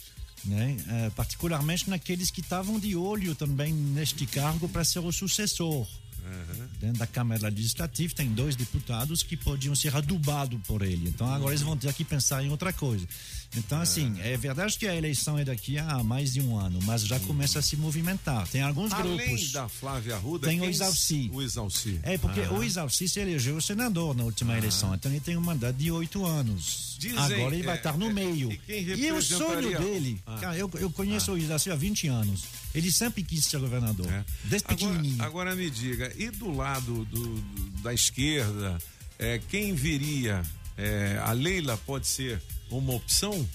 [0.44, 0.76] Né?
[0.90, 5.88] Ah, particularmente naqueles que estavam de olho também neste cargo para ser o sucessor.
[6.80, 11.08] Dentro da Câmara Legislativa tem dois deputados que podiam ser adubados por ele.
[11.10, 13.08] Então agora eles vão ter que pensar em outra coisa.
[13.56, 17.06] Então, assim, é verdade que a eleição é daqui a mais de um ano, mas
[17.06, 18.48] já começa a se movimentar.
[18.48, 19.52] Tem alguns Além grupos.
[19.52, 21.30] da Flávia Arruda, Tem o Isalci.
[21.32, 22.00] O Isalci.
[22.02, 22.52] É, porque Ah.
[22.52, 26.26] o Isalci se elegeu senador na última eleição, então ele tem um mandato de oito
[26.26, 26.93] anos.
[27.10, 28.52] Dizem, Agora ele vai é, estar no é, meio.
[28.68, 30.38] e E o sonho dele, Ah.
[30.40, 32.44] cara, eu, eu conheço o Isalci há 20 anos.
[32.74, 34.24] Ele sempre quis ser governador, É.
[34.46, 35.24] desde Agora, pequenininho.
[35.24, 38.78] agora me diga, e do lado do- do- da esquerda,
[39.20, 40.42] é, quem viria?
[40.78, 43.48] É, a Leila pode ser uma opção?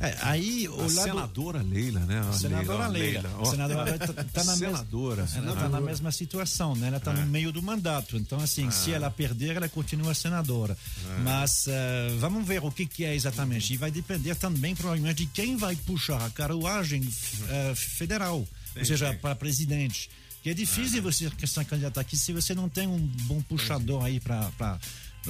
[0.00, 0.90] É, aí o a lado.
[0.90, 2.20] senadora Leila, né?
[2.28, 3.30] A Senadora Leila.
[3.38, 3.42] ó.
[3.42, 5.22] A senadora tá, tá na senadora.
[5.22, 6.88] mesma, ela está na mesma situação, né?
[6.88, 7.14] Ela está É.
[7.14, 8.16] no meio do mandato.
[8.16, 10.76] Então, assim, se ela perder, ela continua senadora.
[11.22, 13.72] Mas eh, vamos ver o que, que é exatamente.
[13.72, 17.00] E vai depender também, provavelmente, de quem vai puxar a carruagem
[17.48, 18.44] eh, federal,
[18.76, 20.10] ou seja, para presidente.
[20.42, 24.20] Que é difícil você se candidatar aqui se você não tem um bom puxador aí
[24.20, 24.50] para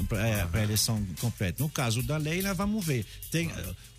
[0.02, 1.62] para a eleição completa.
[1.62, 3.07] No caso da Leila, vamos ver.
[3.30, 3.50] Tem,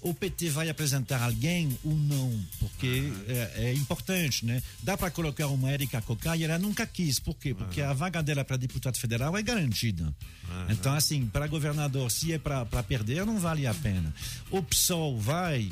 [0.01, 2.45] o PT vai apresentar alguém ou não?
[2.60, 4.62] Porque é, é importante, né?
[4.84, 7.19] Dá para colocar uma Érica Cocai, ela nunca quis.
[7.19, 7.53] Por quê?
[7.53, 10.13] Porque a vaga dela para deputado federal é garantida.
[10.69, 14.13] Então, assim, para governador, se é para perder, não vale a pena.
[14.51, 15.71] O PSOL vai.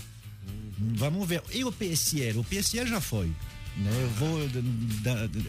[0.78, 1.44] Vamos ver.
[1.52, 2.40] E o PSL?
[2.40, 3.32] O PSL já foi.
[3.78, 3.92] Né?
[4.02, 4.40] Eu, vou,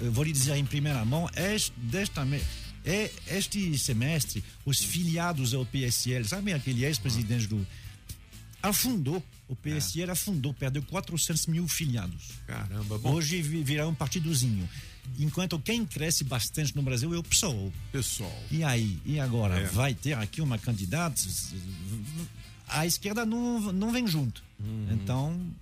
[0.03, 2.25] eu vou lhe dizer em primeira mão, este, desta,
[2.85, 7.67] é, este semestre, os filiados ao PSL, sabe aquele ex-presidente do.
[8.63, 9.23] afundou.
[9.47, 12.31] O PSL afundou, perdeu 400 mil filiados.
[12.47, 13.13] Caramba, bom.
[13.13, 14.67] Hoje vi- virá um partidozinho.
[15.19, 17.71] Enquanto quem cresce bastante no Brasil é o PSOL.
[17.93, 18.43] Pessoal.
[18.51, 18.99] E aí?
[19.05, 19.61] E agora?
[19.61, 19.65] É.
[19.67, 21.21] Vai ter aqui uma candidata?
[22.67, 24.43] A esquerda não, não vem junto.
[24.91, 25.55] Então, tem Uhum.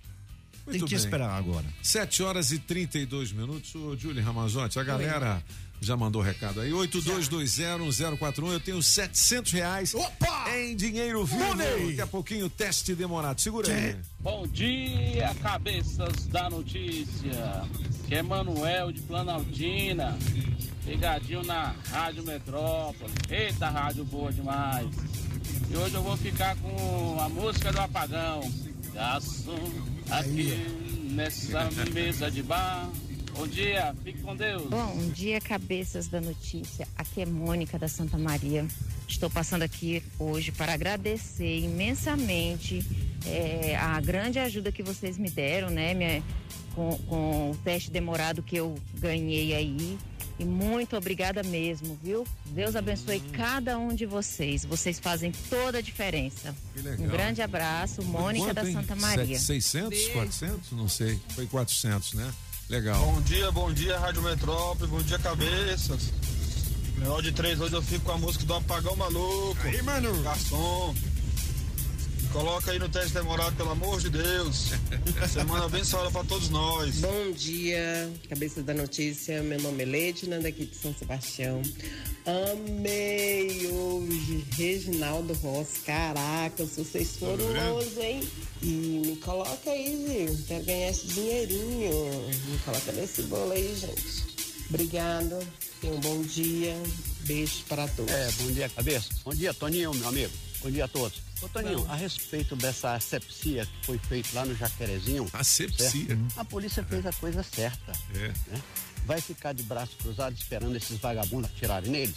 [0.65, 1.03] Muito que bem.
[1.03, 1.65] esperar agora.
[1.81, 3.75] 7 horas e 32 minutos.
[3.75, 5.43] Ô, Júlio Ramazotti, a galera
[5.85, 6.71] já mandou recado aí.
[6.71, 8.51] 82201041.
[8.51, 10.57] Eu tenho 700 reais Opa!
[10.57, 11.43] em dinheiro vivo.
[11.43, 11.87] Money!
[11.87, 13.39] Daqui a pouquinho, teste demorado.
[13.41, 13.95] Segura aí.
[14.19, 17.63] Bom dia, cabeças da notícia.
[18.07, 20.17] Que é Manuel de Planaltina.
[20.85, 23.11] Ligadinho na Rádio Metrópole.
[23.29, 24.87] Eita, rádio boa demais.
[25.69, 28.41] E hoje eu vou ficar com a música do apagão.
[28.93, 29.71] Garçom,
[30.09, 30.55] aqui
[31.11, 32.89] nessa mesa de bar.
[33.35, 34.63] Bom dia, fique com Deus.
[34.69, 36.87] Bom dia, cabeças da notícia.
[36.95, 38.65] Aqui é Mônica da Santa Maria.
[39.07, 42.85] Estou passando aqui hoje para agradecer imensamente
[43.25, 45.93] eh, a grande ajuda que vocês me deram, né?
[45.93, 46.23] minha-
[46.75, 49.97] com, com o teste demorado que eu ganhei aí.
[50.39, 52.25] E muito obrigada mesmo, viu?
[52.47, 54.65] Deus abençoe cada um de vocês.
[54.65, 56.55] Vocês fazem toda a diferença.
[56.73, 57.05] Que legal.
[57.05, 58.71] Um grande abraço, Mônica Quanto, da?
[58.71, 59.37] Santa Maria.
[59.39, 60.71] Sete- 600, 400?
[60.71, 61.19] Não sei.
[61.35, 62.31] Foi 400, né?
[62.69, 62.97] Legal.
[62.99, 66.11] Bom dia, bom dia, Rádio Metrópole, bom dia, cabeças.
[66.97, 69.57] Menor de três, hoje eu fico com a música do Apagão Maluco.
[69.63, 70.23] Aí, mano.
[70.23, 70.95] Garçom.
[72.33, 74.71] Coloca aí no teste demorado, pelo amor de Deus.
[75.31, 76.95] Semana abençoada pra todos nós.
[76.95, 79.43] Bom dia, cabeça da notícia.
[79.43, 81.61] Meu nome é Ledna, daqui de São Sebastião.
[82.25, 85.81] Amei hoje Reginaldo Rossi.
[85.81, 88.27] Caraca, vocês foram longe, hein?
[88.63, 90.37] E me coloca aí, Gil.
[90.47, 92.29] Quero ganhar esse dinheirinho.
[92.47, 94.25] Me coloca nesse bolo aí, gente.
[94.69, 95.37] Obrigado.
[95.79, 96.75] Tenham um bom dia.
[97.25, 98.11] Beijo para todos.
[98.11, 99.09] É, bom dia, cabeça.
[99.23, 100.33] Bom dia, Toninho, meu amigo.
[100.63, 101.21] Bom dia a todos.
[101.41, 105.27] Ô, Toninho, a respeito dessa asepsia que foi feita lá no Jaquerezinho.
[105.33, 105.89] Asepsia?
[105.89, 106.17] certo?
[106.37, 107.91] A polícia fez a coisa certa.
[108.15, 108.27] É.
[108.29, 108.61] né?
[109.05, 112.15] Vai ficar de braço cruzado esperando esses vagabundos atirarem neles?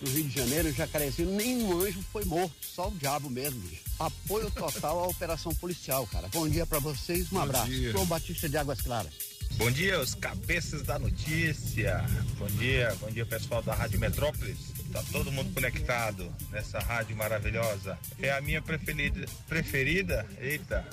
[0.00, 3.62] No Rio de Janeiro, o Jacarezinho, nenhum anjo foi morto, só o diabo mesmo.
[3.98, 6.28] Apoio total à operação policial, cara.
[6.28, 7.66] Bom dia pra vocês, um Bom abraço.
[7.66, 7.92] dia.
[7.92, 9.12] Sou Batista de Águas Claras.
[9.56, 12.04] Bom dia, os cabeças da notícia.
[12.38, 14.71] Bom dia, bom dia pessoal da Rádio Metrópolis.
[14.92, 17.98] Tá todo mundo conectado nessa rádio maravilhosa.
[18.20, 19.26] É a minha preferida.
[19.48, 20.26] Preferida?
[20.38, 20.86] Eita.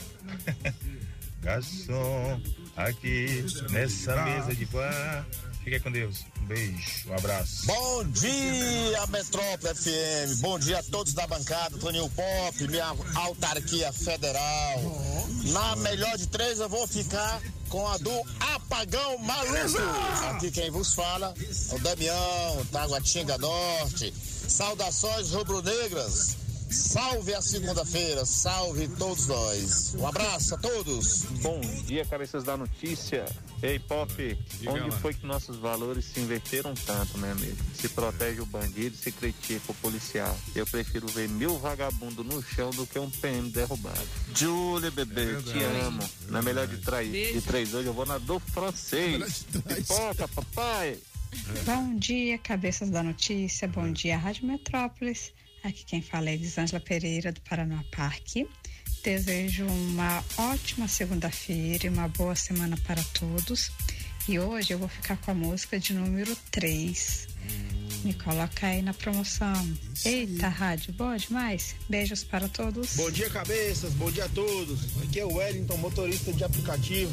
[1.44, 2.42] Garçom,
[2.76, 5.26] aqui nessa mesa de bar.
[5.64, 6.26] Fique com Deus.
[6.42, 7.66] Um beijo, um abraço.
[7.66, 10.42] Bom dia, Metrópole FM.
[10.42, 14.82] Bom dia a todos da bancada, Toninho Pop, minha autarquia federal.
[15.52, 19.80] Na melhor de três, eu vou ficar com a do Apagão Maluco.
[20.32, 21.34] Aqui quem vos fala
[21.72, 24.14] é o Damião, Taguatinga Norte.
[24.48, 26.39] Saudações rubro-negras.
[26.70, 29.96] Salve a segunda-feira, salve todos nós.
[29.96, 31.24] Um abraço a todos.
[31.42, 33.26] Bom dia, cabeças da notícia.
[33.64, 34.14] Ei, Pop,
[34.60, 34.98] Diga onde lá.
[35.00, 37.58] foi que nossos valores se inverteram tanto, meu amigo?
[37.74, 40.38] Se protege o bandido, se critica o policial.
[40.56, 44.08] Eu prefiro ver mil vagabundos no chão do que um PM derrubado.
[44.36, 46.08] Júlia, bebê, É te amo.
[46.28, 49.44] Na melhor de, três, de três hoje, eu vou na do francês.
[49.76, 50.98] Pipoca, papai.
[51.66, 53.68] Bom dia, cabeças da notícia.
[53.68, 55.32] Bom dia, Rádio Metrópolis.
[55.64, 58.48] Aqui quem fala é Elisângela Pereira, do Paraná Parque.
[59.04, 63.72] Desejo uma ótima segunda-feira e uma boa semana para todos.
[64.28, 67.28] E hoje eu vou ficar com a música de número 3.
[68.04, 69.78] Me coloca aí na promoção.
[70.06, 71.76] Eita, rádio, boa demais.
[71.90, 72.96] Beijos para todos.
[72.96, 73.94] Bom dia, cabeças.
[73.94, 74.82] Bom dia a todos.
[75.04, 77.12] Aqui é o Wellington, motorista de aplicativo.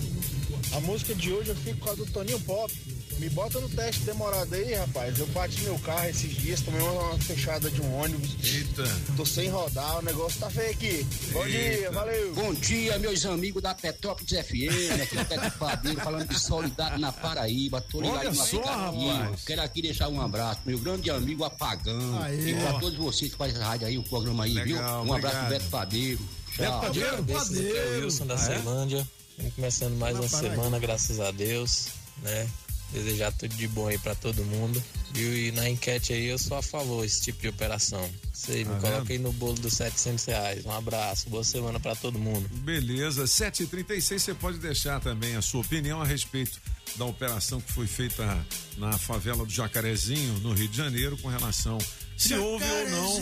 [0.73, 2.73] A música de hoje eu fico com a do Toninho Pop.
[3.19, 5.19] Me bota no teste demorado aí, rapaz.
[5.19, 8.37] Eu bati meu carro esses dias, tomei uma fechada de um ônibus.
[8.45, 8.85] Eita.
[9.17, 11.07] Tô sem rodar, o negócio tá feio aqui.
[11.33, 12.35] Bom dia, valeu.
[12.35, 17.01] Bom dia, meus amigos da Petrópolis FM, aqui é o Teto Padeiro, falando de Solidade
[17.01, 17.81] na Paraíba.
[17.81, 19.45] Tô ligado Olha só, rapaz.
[19.47, 22.23] Quero aqui deixar um abraço pro meu grande amigo Apagão.
[22.23, 22.51] Aê.
[22.51, 22.81] E pra Ó.
[22.81, 25.11] todos vocês que fazem essa rádio aí, o programa aí, Legal, viu?
[25.13, 26.21] Um abraço pro Beto Padeiro.
[26.55, 26.81] Tchau.
[26.83, 28.41] Esse aqui é o Wilson da Ah, é?
[28.41, 29.09] Ceilândia.
[29.39, 30.55] Vamos começando mais Na uma Paraíba.
[30.55, 31.87] semana, graças a Deus,
[32.23, 32.47] né?
[32.93, 34.83] Desejar tudo de bom aí pra todo mundo.
[35.13, 35.37] Viu?
[35.37, 38.09] E na enquete aí eu sou a favor desse tipo de operação.
[38.33, 40.67] Você Tá me coloca aí no bolo dos 700 reais.
[40.67, 42.49] Um abraço, boa semana pra todo mundo.
[42.59, 46.61] Beleza, 7h36 você pode deixar também a sua opinião a respeito
[46.97, 48.47] da operação que foi feita
[48.79, 51.79] na favela do Jacarezinho, no Rio de Janeiro, com relação
[52.17, 53.21] se houve ou não.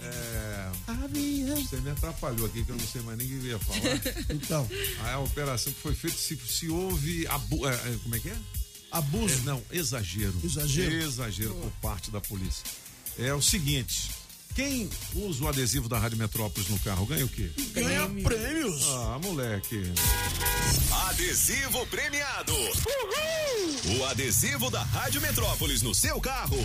[0.00, 0.70] É,
[1.56, 3.80] você me atrapalhou aqui, que eu não sei mais nem o que eu ia falar.
[4.30, 4.68] Então.
[5.04, 7.26] A operação que foi feita, se, se houve.
[7.26, 8.36] Abu, é, é, como é que é?
[8.92, 9.34] Abuso.
[9.34, 10.34] É, não, exagero.
[10.44, 10.94] Exagero.
[10.94, 12.64] Exagero por parte da polícia.
[13.18, 14.10] É o seguinte:
[14.54, 17.50] quem usa o adesivo da Rádio Metrópolis no carro ganha o quê?
[17.72, 18.84] Ganha prêmios.
[18.88, 19.82] Ah, moleque.
[21.08, 22.52] Adesivo premiado.
[23.98, 26.58] O adesivo da Rádio Metrópolis no seu carro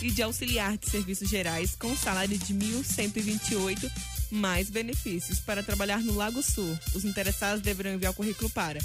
[0.00, 3.90] e de auxiliar de serviços gerais com salário de 1.128
[4.30, 6.78] mais benefícios para trabalhar no Lago Sul.
[6.94, 8.78] Os interessados deverão enviar o currículo para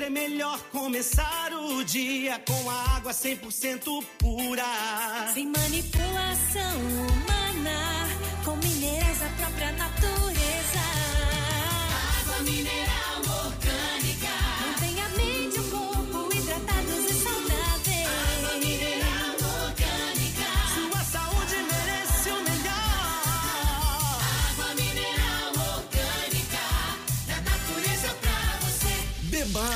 [0.00, 4.64] Sempre é melhor começar o dia com a água 100% pura.
[5.34, 8.08] Sem manipulação humana,
[8.42, 9.99] com minerais da própria natureza.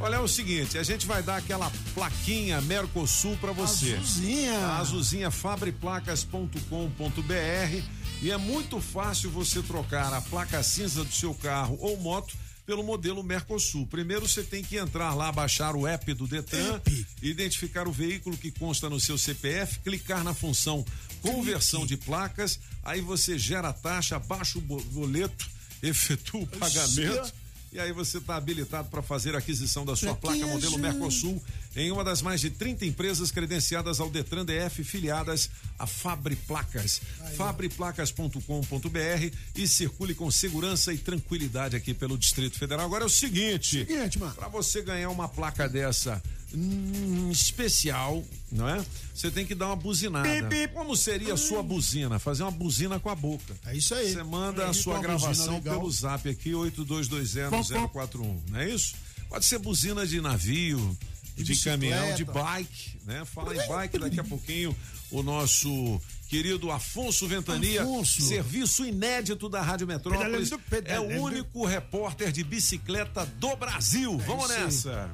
[0.00, 3.92] Olha, é o seguinte, a gente vai dar aquela plaquinha Mercosul pra você.
[3.94, 4.58] Azulzinha.
[4.58, 7.82] A azulzinha fabreplacas.com.br
[8.24, 12.34] e é muito fácil você trocar a placa cinza do seu carro ou moto
[12.66, 13.86] pelo modelo Mercosul.
[13.86, 16.80] Primeiro você tem que entrar lá, baixar o app do Detran,
[17.22, 20.84] identificar o veículo que consta no seu CPF, clicar na função
[21.20, 25.46] conversão de placas, aí você gera a taxa, baixa o bo- boleto,
[25.82, 27.32] efetua o pagamento.
[27.72, 30.78] E aí você está habilitado para fazer a aquisição da sua placa modelo.
[30.78, 31.42] Mercosul
[31.76, 37.00] em uma das mais de 30 empresas credenciadas ao Detran DF filiadas a Fabre Placas.
[37.36, 42.86] Fabreplacas.com.br e circule com segurança e tranquilidade aqui pelo Distrito Federal.
[42.86, 46.22] Agora é o seguinte, Seguinte, para você ganhar uma placa dessa
[46.54, 48.84] hum, especial, não é?
[49.14, 50.28] Você tem que dar uma buzinada.
[50.72, 52.18] Como seria a sua buzina?
[52.18, 53.54] Fazer uma buzina com a boca.
[53.66, 54.12] É isso aí.
[54.12, 58.94] Você manda a sua gravação pelo zap aqui, 82201041, não é isso?
[59.28, 60.96] Pode ser buzina de navio,
[61.36, 61.78] de, bicicleta.
[61.78, 63.24] caminhão, de bike, né?
[63.24, 64.76] Fala em bike, daqui a pouquinho
[65.10, 68.22] o nosso querido Afonso Ventania, Afonso.
[68.22, 74.18] serviço inédito da Rádio Metrópolis, Pedalando, é o único repórter de bicicleta do Brasil.
[74.18, 74.64] Vamos isso aí.
[74.64, 75.10] nessa.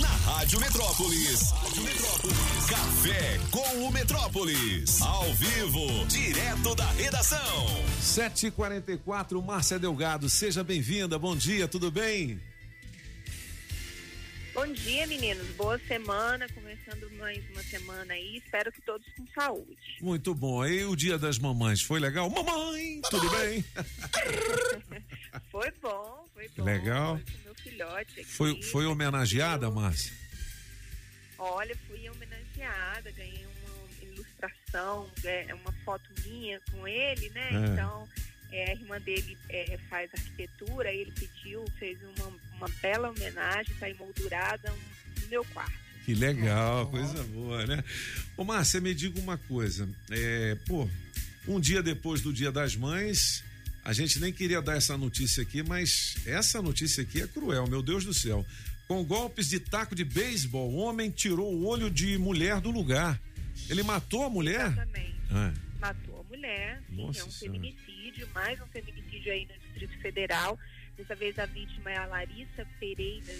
[0.00, 1.50] Na Rádio Metrópolis.
[1.50, 2.36] Rádio Metrópolis.
[2.68, 5.00] Café com o Metrópolis.
[5.02, 7.66] Ao vivo, direto da redação.
[8.00, 11.18] 7h44, Márcia Delgado, seja bem-vinda.
[11.18, 12.40] Bom dia, tudo bem?
[14.58, 15.46] Bom dia, meninos.
[15.50, 16.48] Boa semana.
[16.48, 18.38] Começando mais uma semana aí.
[18.38, 19.78] Espero que todos com saúde.
[20.00, 20.66] Muito bom.
[20.66, 22.28] E o dia das mamães foi legal?
[22.28, 23.64] Mamãe, tudo bem?
[25.52, 26.64] Foi bom, foi bom.
[26.64, 27.18] Legal.
[27.18, 28.24] Foi com meu filhote aqui.
[28.24, 30.12] Foi, foi homenageada, Márcia?
[31.38, 37.48] Olha, fui homenageada, ganhei uma ilustração, é, uma foto minha com ele, né?
[37.52, 37.72] É.
[37.72, 38.08] Então,
[38.50, 43.88] é, a irmã dele é, faz arquitetura, ele pediu, fez uma, uma bela homenagem, está
[43.88, 44.72] emoldurada
[45.22, 45.72] no meu quarto.
[46.04, 47.84] Que legal, coisa boa, né?
[48.36, 49.88] Ô, Márcia, me diga uma coisa.
[50.10, 50.88] É, pô,
[51.46, 53.44] um dia depois do Dia das Mães,
[53.84, 57.82] a gente nem queria dar essa notícia aqui, mas essa notícia aqui é cruel, meu
[57.82, 58.44] Deus do céu.
[58.86, 63.20] Com golpes de taco de beisebol, homem tirou o olho de mulher do lugar.
[63.68, 64.66] Ele matou a mulher?
[64.72, 65.14] Exatamente.
[65.30, 67.58] Ah, matou a mulher, sim, Nossa é um Senhora.
[67.60, 70.58] feminicídio, mais um feminicídio aí no Distrito Federal.
[70.98, 73.32] Dessa vez a vítima é a Larissa Pereira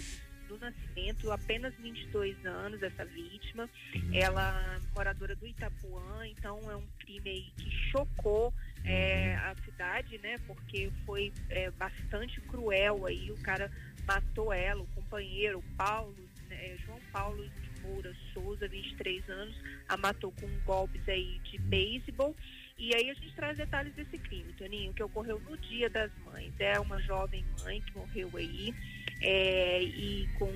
[0.47, 3.69] do nascimento, apenas 22 anos, essa vítima.
[4.13, 8.53] Ela moradora do Itapuã, então é um crime aí que chocou
[8.85, 10.37] é, a cidade, né?
[10.47, 13.29] Porque foi é, bastante cruel aí.
[13.29, 13.69] O cara
[14.07, 16.15] matou ela, o companheiro, o Paulo,
[16.47, 19.55] né, João Paulo de Moura Souza, 23 anos,
[19.87, 22.33] a matou com golpes aí de beisebol.
[22.79, 26.53] E aí a gente traz detalhes desse crime, Toninho, que ocorreu no Dia das Mães.
[26.57, 28.73] É uma jovem mãe que morreu aí
[29.21, 30.49] é, e com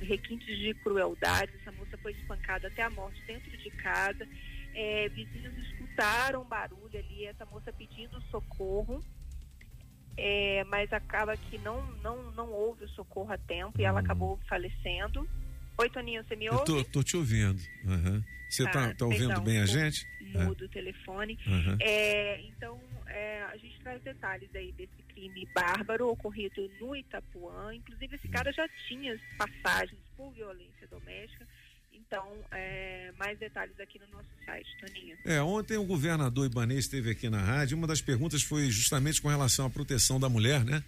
[0.00, 1.50] requintes de crueldade.
[1.60, 4.24] Essa moça foi espancada até a morte dentro de casa.
[4.72, 9.02] É, vizinhos escutaram barulho ali, essa moça pedindo socorro.
[10.16, 14.38] É, mas acaba que não, não, não houve o socorro a tempo e ela acabou
[14.48, 15.28] falecendo.
[15.76, 16.64] Oi, Toninho, você me Eu ouve?
[16.66, 17.60] tô, tô te ouvindo.
[17.86, 18.24] Aham.
[18.48, 20.06] Você tá, tá ouvindo perdão, bem a gente?
[20.34, 20.44] É.
[20.44, 21.36] Mudo o telefone.
[21.46, 21.76] Aham.
[21.80, 27.74] É, então, é, a gente traz detalhes aí desse crime bárbaro ocorrido no Itapuã.
[27.74, 31.46] Inclusive, esse cara já tinha passagens por violência doméstica.
[31.92, 35.16] Então, é, mais detalhes aqui no nosso site, Toninho.
[35.24, 37.76] É, ontem o governador Ibanez esteve aqui na rádio.
[37.76, 40.84] Uma das perguntas foi justamente com relação à proteção da mulher, né?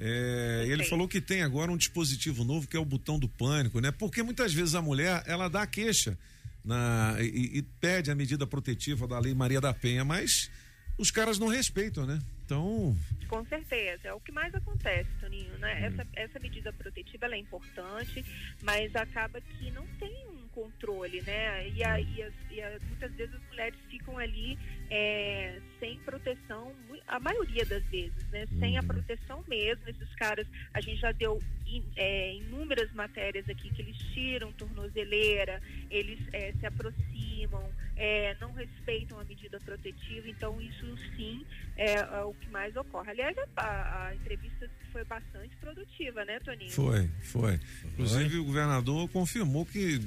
[0.00, 3.80] É, ele falou que tem agora um dispositivo novo que é o botão do pânico,
[3.80, 3.90] né?
[3.90, 6.16] Porque muitas vezes a mulher ela dá queixa
[6.64, 10.50] na, e, e pede a medida protetiva da Lei Maria da Penha, mas
[10.96, 12.20] os caras não respeitam, né?
[12.44, 12.96] Então,
[13.28, 15.84] Com certeza, é o que mais acontece, Toninho, né?
[15.84, 18.24] Essa, essa medida protetiva ela é importante,
[18.62, 21.68] mas acaba que não tem um controle, né?
[21.68, 24.58] E, a, e, as- e a- muitas vezes as mulheres ficam ali
[24.90, 26.72] é, sem proteção,
[27.06, 28.46] a maioria das vezes, né?
[28.58, 28.78] Sem Uhum.
[28.80, 29.82] a proteção mesmo.
[29.86, 31.38] Esses caras, a gente já deu
[31.70, 35.60] in- é, inúmeras matérias aqui que eles tiram tornozeleira,
[35.90, 41.44] eles é, se aproximam, é, não respeitam a medida protetiva, então isso sim
[41.76, 43.10] é, é o que mais ocorre.
[43.10, 46.70] Aliás, a, a entrevista foi bastante produtiva, né, Toninho?
[46.70, 47.60] foi, foi.
[47.84, 50.00] Inclusive o governador confirmou que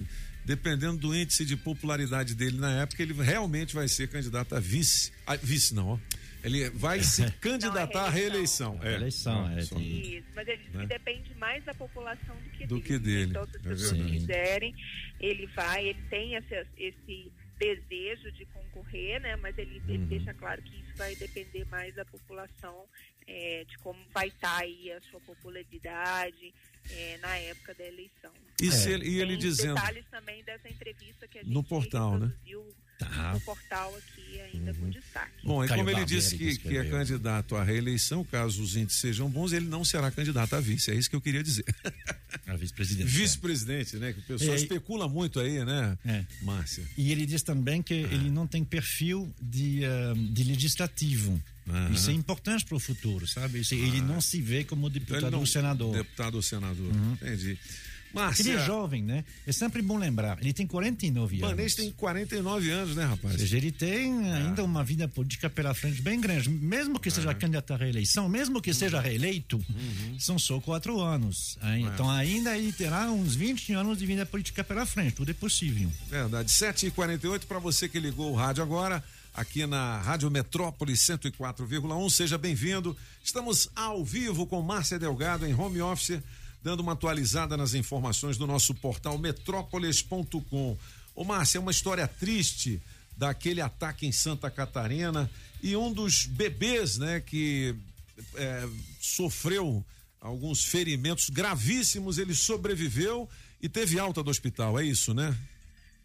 [0.44, 5.12] dependendo do índice de popularidade dele na época, ele realmente vai ser candidato a vice.
[5.28, 6.00] A, vice não, ó.
[6.44, 8.80] Ele vai se candidatar à reeleição.
[8.82, 9.78] É, Reeleição, é, só.
[9.80, 10.86] Isso, mas ele Né?
[10.86, 12.88] depende mais da população do que Do dele.
[12.88, 14.76] que dele, Então, se as é pessoas quiserem,
[15.20, 19.36] ele vai, ele tem esse, esse desejo de concorrer, né?
[19.36, 20.06] Mas ele, ele Uhum.
[20.08, 22.86] deixa claro que isso vai depender mais da população,
[23.28, 26.54] é, de como vai estar aí a sua popularidade
[26.90, 28.32] é, na época da eleição.
[28.60, 32.18] E se ele- e ele dizendo- detalhes também dessa entrevista que a gente No portal,
[32.18, 32.34] né?
[33.06, 33.34] Tá.
[33.34, 35.32] no portal aqui ainda com destaque.
[35.44, 39.30] Bom, e como ele disse que que, é candidato à reeleição, caso os índices sejam
[39.30, 40.92] bons, ele não será candidato a vice.
[40.92, 41.66] É isso que eu queria dizer.
[42.48, 43.08] A vice-presidente.
[43.08, 44.14] Vice-presidente, né?
[44.14, 46.26] Que o pessoal É, e- especula muito aí, né, É.
[46.44, 46.84] Márcia?
[46.98, 51.42] E ele diz também que ele não tem perfil de, ah, de legislativo.
[51.68, 51.92] Aham.
[51.94, 53.60] Isso é importante para o futuro, sabe?
[53.60, 55.94] Isso- Ele não se vê como Então deputado ele não- ou senador.
[55.96, 56.92] Deputado ou senador.
[56.94, 57.14] Uhum.
[57.14, 57.58] Entendi.
[58.14, 59.24] Ele Márcia, é jovem, né?
[59.48, 60.38] É sempre bom lembrar.
[60.42, 61.50] Ele tem 49 anos.
[61.50, 63.34] Banês tem 49 anos, né, rapaz?
[63.34, 66.50] Ou seja, ele tem ainda uma vida política pela frente bem grande.
[66.50, 69.64] Mesmo que seja candidato à reeleição, mesmo que seja reeleito,
[70.20, 71.58] são só quatro anos.
[71.62, 75.16] Aí, Então ainda ele terá uns 20 anos de vida política pela frente.
[75.16, 75.90] Tudo é possível.
[76.10, 76.52] Verdade.
[76.52, 79.04] 7h48 para você que ligou o rádio agora,
[79.34, 82.10] aqui na Rádio Metrópole 104,1.
[82.10, 82.96] Seja bem-vindo.
[83.24, 86.20] Estamos ao vivo com Márcia Delgado em home office,
[86.64, 90.78] dando uma atualizada nas informações do nosso portal metrópolis.com.
[91.16, 92.82] Ô, Márcia, é uma história triste
[93.18, 95.30] daquele ataque em Santa Catarina
[95.62, 97.76] e um dos bebês, né, que
[98.36, 98.68] é,
[99.00, 99.84] sofreu
[100.20, 103.30] alguns ferimentos gravíssimos, ele sobreviveu
[103.62, 105.36] e teve alta do hospital, é isso, né?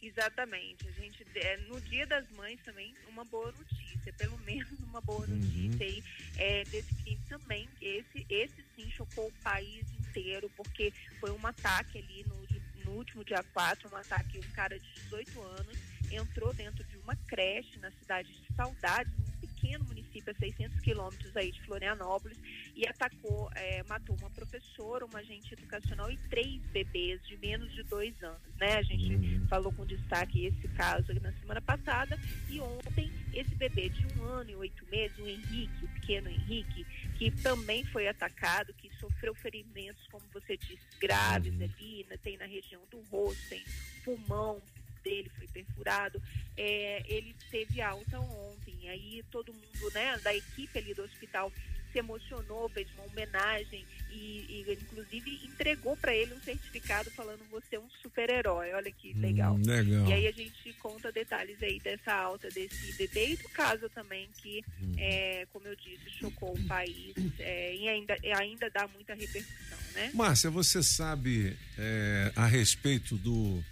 [0.03, 0.87] Exatamente.
[0.89, 5.27] A gente, é, no Dia das Mães também, uma boa notícia, pelo menos uma boa
[5.27, 5.37] Uhum.
[5.37, 6.03] notícia aí
[6.37, 7.69] é, desse crime também.
[7.81, 9.85] Esse, esse sim chocou o país
[10.17, 12.47] inteiro, porque foi um ataque ali no,
[12.85, 17.17] no último dia 4, um ataque, um cara de 18 anos entrou dentro de uma
[17.27, 22.39] creche na cidade de Saudades, um pequeno município a 600 quilômetros aí de Florianópolis,
[22.75, 27.83] e atacou, é, matou uma professora, uma agente educacional e três bebês de menos de
[27.83, 28.77] dois anos, né?
[28.77, 33.89] A gente falou com destaque esse caso aqui na semana passada e ontem esse bebê
[33.91, 36.87] de um ano e oito meses, o Henrique, o pequeno Henrique,
[37.19, 42.17] que também foi atacado, que sofreu ferimentos, como você disse, graves ali, né?
[42.17, 43.63] tem na região do rosto, tem
[44.05, 44.61] pulmão
[45.05, 46.21] dele foi perfurado,
[46.57, 51.53] é, ele teve alta ontem, aí todo mundo, né, da equipe ali do hospital
[51.97, 57.77] se emocionou, fez uma homenagem e, e inclusive entregou para ele um certificado falando você
[57.77, 58.73] é um super-herói.
[58.75, 59.55] Olha que legal.
[59.55, 60.07] Hum, legal.
[60.07, 64.29] E aí a gente conta detalhes aí dessa alta desse bebê e do caso também
[64.43, 64.95] que, Hum.
[64.99, 70.11] é, como eu disse, chocou o país é, e ainda, ainda dá muita repercussão, né?
[70.13, 73.63] Márcia, você sabe é, a respeito do,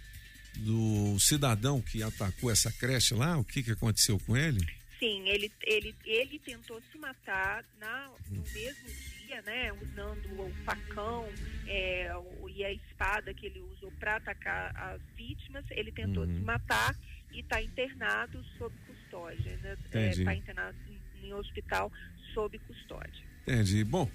[0.57, 3.37] do cidadão que atacou essa creche lá?
[3.37, 4.65] O que, que aconteceu com ele?
[4.99, 8.87] Sim, ele, ele, ele tentou se matar na, no mesmo
[9.25, 9.71] dia, né?
[9.73, 11.27] Usando o facão
[11.67, 15.65] é, o- e a espada que ele usou para atacar as vítimas.
[15.71, 16.33] Ele tentou Uhum.
[16.37, 16.95] se matar
[17.33, 19.57] e está internado sob custódia.
[19.57, 19.77] Né?
[19.87, 20.19] Entendi.
[20.21, 21.91] Está internado em, em hospital
[22.33, 23.25] sob custódia.
[23.43, 23.83] Entendi.
[23.83, 24.09] Bom,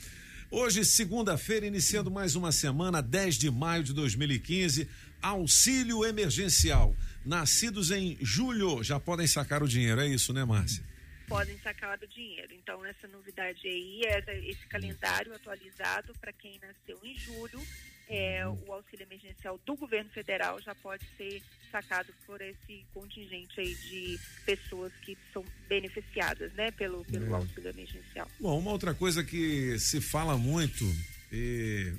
[0.50, 4.88] hoje, segunda-feira, iniciando mais uma semana, 10 de maio de 2015,
[5.22, 6.94] auxílio emergencial.
[7.24, 10.82] Nascidos em julho já podem sacar o dinheiro, é isso, né, Márcia?
[11.28, 12.52] podem sacar o dinheiro.
[12.54, 17.64] Então, essa novidade aí é esse calendário atualizado para quem nasceu em julho.
[18.08, 21.40] É, o auxílio emergencial do governo federal já pode ser
[21.70, 27.36] sacado por esse contingente aí de pessoas que são beneficiadas, né, pelo, pelo É.
[27.36, 28.28] auxílio emergencial.
[28.40, 30.84] Bom, uma outra coisa que se fala muito,
[31.30, 31.92] e,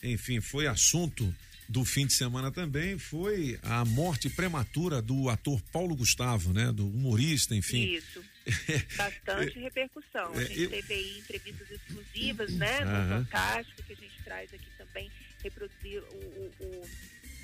[0.00, 1.34] enfim, foi assunto
[1.68, 6.70] do fim de semana também, foi a morte prematura do ator Paulo Gustavo, né?
[6.72, 7.84] Do humorista, enfim.
[7.94, 8.22] Isso.
[8.96, 10.32] Bastante repercussão.
[10.34, 12.80] A É, gente eu- teve aí entrevistas exclusivas, né?
[12.84, 15.10] No Fantástico, que a gente traz aqui também,
[15.42, 16.88] reproduzir o, o- o-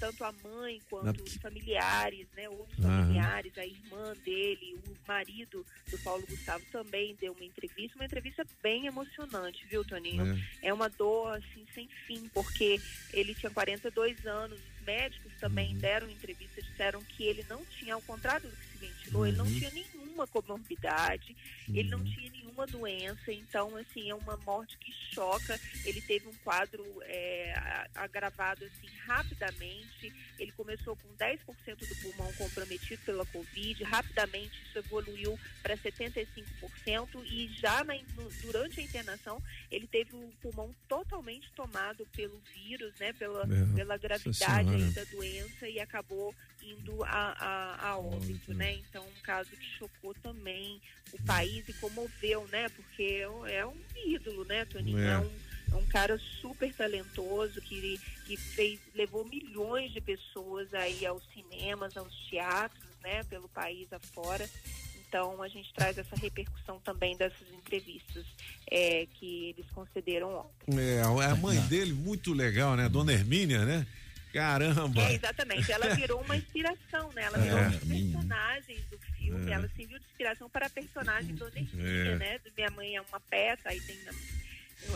[0.01, 2.49] tanto a mãe quanto Na- os familiares, né?
[2.49, 3.03] Outros Aham.
[3.03, 8.45] familiares, a irmã dele, o marido do Paulo Gustavo também deu uma entrevista, uma entrevista
[8.63, 10.25] bem emocionante, viu, Toninho?
[10.63, 12.81] É, uma dor, assim, sem fim, porque
[13.13, 18.03] ele tinha 42 anos, os médicos também deram entrevista, disseram que ele não tinha, ao
[18.03, 19.59] contrário do que se ventilou, ele não Uhum.
[19.59, 21.37] tinha nenhuma comorbidade,
[21.69, 25.59] ele não tinha nenhuma doença, então, assim, é uma morte que choca.
[25.85, 30.13] Ele teve um quadro é, agravado, assim, rapidamente.
[30.39, 31.39] Ele começou com 10%
[31.77, 37.95] do pulmão comprometido pela Covid, rapidamente isso evoluiu para 75% e já na
[38.43, 43.97] durante a internação ele teve o pulmão totalmente tomado pelo vírus, né, pela, É, pela
[43.97, 47.09] gravidade da doença e acabou indo a,
[47.81, 48.75] a, a óbito, né?
[48.75, 50.81] Então, um caso que chocou também
[51.13, 52.69] o país e comoveu, né?
[52.71, 53.65] Porque é um- é
[54.07, 54.99] ídolo, né, Toninho?
[54.99, 55.15] É.
[55.15, 55.31] É, um,
[55.73, 61.97] é um cara super talentoso que, que fez, levou milhões de pessoas aí aos cinemas,
[61.97, 63.23] aos teatros, né?
[63.25, 64.49] Pelo país afora.
[65.09, 68.25] Então, a gente traz essa repercussão também dessas entrevistas
[68.71, 70.79] é, que eles concederam ontem.
[70.79, 72.89] É, a mãe dele, muito legal, né?
[72.89, 73.85] Dona Hermínia, né?
[74.33, 75.03] Caramba!
[75.03, 75.71] É, exatamente.
[75.73, 77.23] Ela virou uma inspiração, né?
[77.25, 77.41] Ela É.
[77.43, 77.79] virou um dos
[78.13, 79.51] personagens do filme.
[79.51, 79.55] É.
[79.55, 82.17] Ela serviu de inspiração para a personagem Dona Hermínia, É.
[82.17, 82.39] né?
[82.39, 83.99] Do Minha Mãe é uma peça, aí tem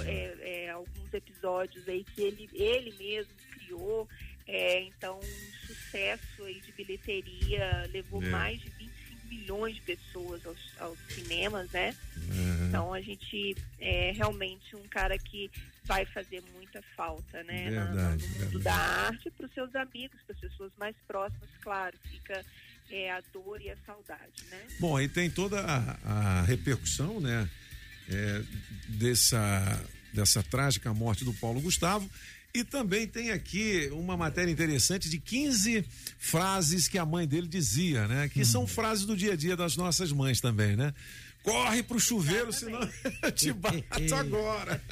[0.06, 4.08] é, é, alguns episódios aí que ele, ele mesmo criou.
[4.46, 8.26] É, então, um sucesso aí de bilheteria, levou É.
[8.28, 11.94] mais de 25 milhões de pessoas aos, aos cinemas, né?
[12.74, 15.50] Então a gente é realmente um cara que
[15.84, 17.70] vai fazer muita falta, né?
[17.70, 21.48] na- Verdade, no mundo da arte, para os seus amigos, para as pessoas mais próximas,
[21.62, 22.44] claro, fica
[22.90, 24.62] é, a dor e a saudade, né?
[24.80, 27.48] Bom, aí tem toda a, a repercussão, né?
[28.08, 28.42] é,
[28.88, 32.08] dessa, dessa trágica morte do Paulo Gustavo.
[32.52, 35.84] E também tem aqui uma matéria interessante de 15
[36.18, 38.28] frases que a mãe dele dizia, né?
[38.28, 40.94] Que são frases do dia a dia das nossas mães também, né?
[41.44, 42.80] Corre pro chuveiro, senão
[43.22, 43.84] eu te bato
[44.18, 44.82] agora.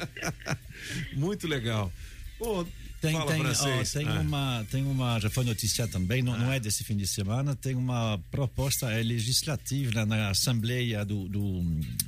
[1.13, 1.91] Muito legal.
[2.37, 2.65] Pô,
[3.01, 4.19] Tem, fala tem, ó, tem Ah.
[4.21, 7.75] uma, tem uma, já foi noticiado também, não, não é desse fim de semana, tem
[7.75, 11.61] uma proposta eh, legislativa na Assembleia do, do,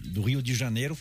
[0.05, 0.97] do Rio de Janeiro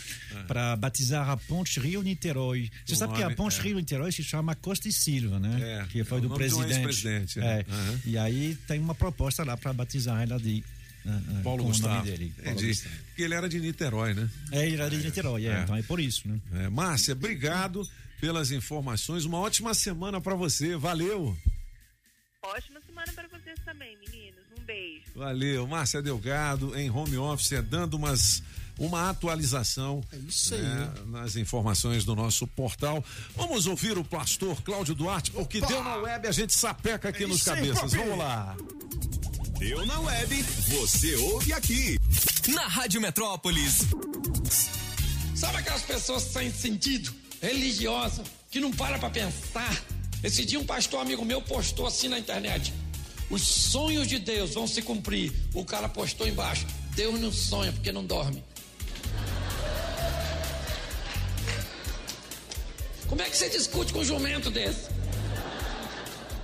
[0.48, 2.70] para batizar a ponte Rio-Niterói.
[2.84, 3.62] Você sabe que a nome, ponte é.
[3.62, 5.82] Rio-Niterói se chama Costa e Silva, né?
[5.82, 6.72] É, que foi é do nome de presidente.
[6.76, 7.42] ex-presidente, É.
[7.42, 7.64] né?
[7.70, 8.00] Aham.
[8.04, 10.62] E aí tem uma proposta lá para batizar ela de
[11.06, 11.94] eh, Paulo o Gustavo.
[11.94, 12.32] nome dele.
[12.36, 12.68] Paulo Entendi.
[12.68, 12.94] Gustavo.
[13.06, 14.30] Porque ele era de Niterói, né?
[14.52, 15.62] É, ele era de Niterói, é, É.
[15.62, 16.40] então é por isso, né?
[16.54, 17.88] É, Márcia, obrigado
[18.20, 19.24] pelas informações.
[19.24, 20.76] Uma ótima semana para você.
[20.76, 21.36] Valeu.
[22.42, 24.40] Ótima semana para vocês também, meninos.
[24.58, 25.02] Um beijo.
[25.14, 25.66] Valeu.
[25.66, 28.42] Márcia Delgado em home office, dando umas
[28.76, 30.60] uma atualização É isso aí.
[30.60, 33.04] né, nas informações do nosso portal.
[33.36, 37.26] Vamos ouvir o pastor Cláudio Duarte, porque deu na web, a gente sapeca aqui É
[37.28, 37.92] nos aí, cabeças.
[37.92, 37.96] papi.
[38.02, 38.56] Vamos lá.
[39.58, 41.96] Deu na web, você ouve aqui.
[42.48, 43.86] Na Rádio Metrópolis.
[45.34, 49.82] Sabe aquelas pessoas sem sentido, religiosa, que não para pra pensar?
[50.22, 52.72] Esse dia um pastor amigo meu postou assim na internet:
[53.30, 55.32] os sonhos de Deus vão se cumprir.
[55.54, 58.42] O cara postou embaixo: Deus não sonha porque não dorme.
[63.08, 64.88] Como é que você discute com um jumento desse?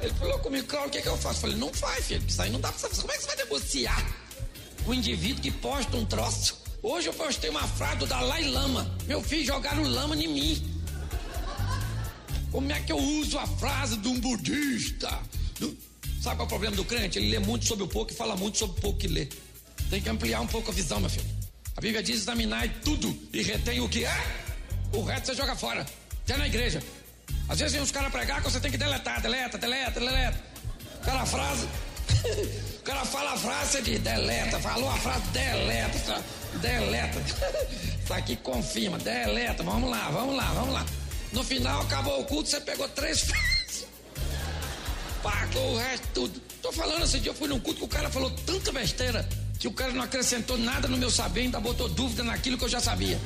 [0.03, 1.36] Ele falou comigo, Cláudio, o que, é que eu faço?
[1.36, 3.01] Eu falei, não vai, filho, isso aí não dá pra você.
[3.01, 4.16] Como é que você vai negociar
[4.86, 6.59] o indivíduo que posta um troço?
[6.82, 8.90] Hoje eu postei uma frase do Dalai Lama.
[9.07, 10.80] Meu filho jogaram lama em mim.
[12.51, 15.20] Como é que eu uso a frase de um budista?
[16.20, 17.18] Sabe qual é o problema do crente?
[17.18, 19.28] Ele lê muito sobre o pouco e fala muito sobre o pouco que lê.
[19.88, 21.26] Tem que ampliar um pouco a visão, meu filho.
[21.76, 24.46] A Bíblia diz: examinai tudo e retém o que é,
[24.92, 25.86] o resto você joga fora.
[26.24, 26.82] Até na igreja.
[27.49, 30.41] Às vezes vem uns caras pregar que você tem que deletar, deleta, deleta, deleta.
[31.03, 31.66] Aquela frase.
[32.78, 34.61] o cara fala a frase, diz, deleta.
[34.61, 35.99] Falou a frase, deleta.
[36.07, 36.22] tá?
[36.61, 37.20] Deleta.
[38.03, 39.62] Isso aqui confirma, deleta.
[39.62, 40.87] Vamos lá, vamos lá, vamos lá.
[41.33, 43.87] No final, acabou o culto, você pegou três frases.
[45.22, 46.41] Pagou o resto tudo.
[46.62, 49.26] Tô falando, esse dia eu fui num culto que o cara falou tanta besteira
[49.61, 52.68] que o cara não acrescentou nada no meu saber, ainda botou dúvida naquilo que eu
[52.68, 53.20] já sabia.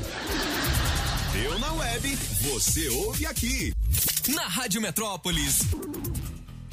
[1.34, 3.72] Deu na web, você ouve aqui.
[4.28, 5.62] Na Rádio Metrópolis.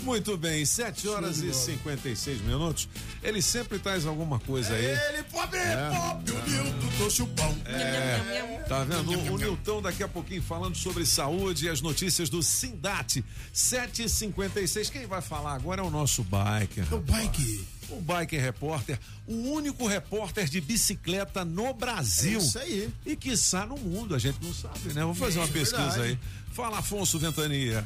[0.03, 2.89] Muito bem, 7 horas e 56 minutos.
[3.21, 4.85] Ele sempre traz alguma coisa aí.
[4.85, 5.89] Ele pobre, É.
[5.95, 7.55] pobre, o Nilton trouxe o pão.
[7.65, 9.11] É, tá vendo?
[9.11, 13.23] O, o Nilton daqui a pouquinho falando sobre saúde e as notícias do Sindate.
[13.53, 14.89] 7h56.
[14.89, 16.91] Quem vai falar agora é o nosso biker.
[16.93, 17.67] O bike.
[17.91, 22.39] O Biker Repórter, o único repórter de bicicleta no Brasil.
[22.39, 22.89] É isso aí.
[23.05, 25.03] E quiçá no mundo, a gente não sabe, né?
[25.03, 26.01] Vou fazer uma É pesquisa verdade.
[26.11, 26.19] aí.
[26.53, 27.85] Fala, Afonso Ventania.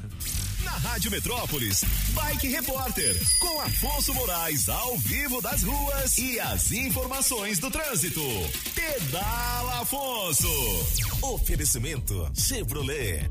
[0.63, 1.83] Na Rádio Metrópolis,
[2.13, 8.21] Bike Repórter, com Afonso Moraes ao vivo das ruas e as informações do trânsito.
[8.73, 10.47] Pedala Afonso.
[11.21, 13.29] Oferecimento Chevrolet.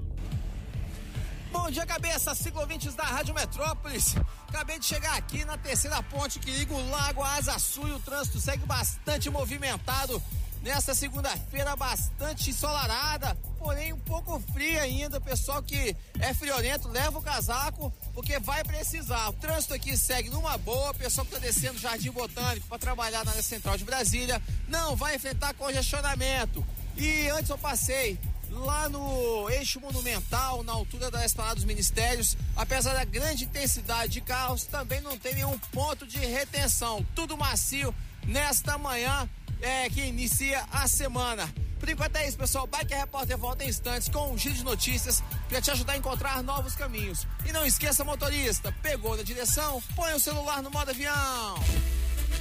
[1.55, 4.17] Bom dia, cabeça, ciclovintes da Rádio Metrópolis.
[4.49, 8.01] Acabei de chegar aqui na terceira ponte que liga o Lago Asa Sul e o
[8.01, 10.21] trânsito segue bastante movimentado.
[10.63, 15.21] Nesta segunda-feira, bastante ensolarada, porém um pouco fria ainda.
[15.21, 19.29] Pessoal que é friorento, leva o casaco, porque vai precisar.
[19.29, 20.93] O trânsito aqui segue numa boa.
[20.93, 25.15] Pessoal que está descendo Jardim Botânico para trabalhar na área central de Brasília, não vai
[25.15, 26.67] enfrentar congestionamento.
[26.97, 28.19] E antes eu passei
[28.55, 34.21] lá no eixo monumental, na altura da esplanada dos ministérios, apesar da grande intensidade de
[34.21, 37.05] carros, também não tem nenhum ponto de retenção.
[37.15, 37.95] Tudo macio
[38.27, 39.29] nesta manhã
[39.61, 41.53] é, que inicia a semana.
[41.79, 42.67] Por enquanto é isso, pessoal.
[42.67, 46.43] Bike Repórter volta em instantes com um giro de notícias para te ajudar a encontrar
[46.43, 47.27] novos caminhos.
[47.45, 51.55] E não esqueça, motorista, pegou na direção, põe o celular no modo avião.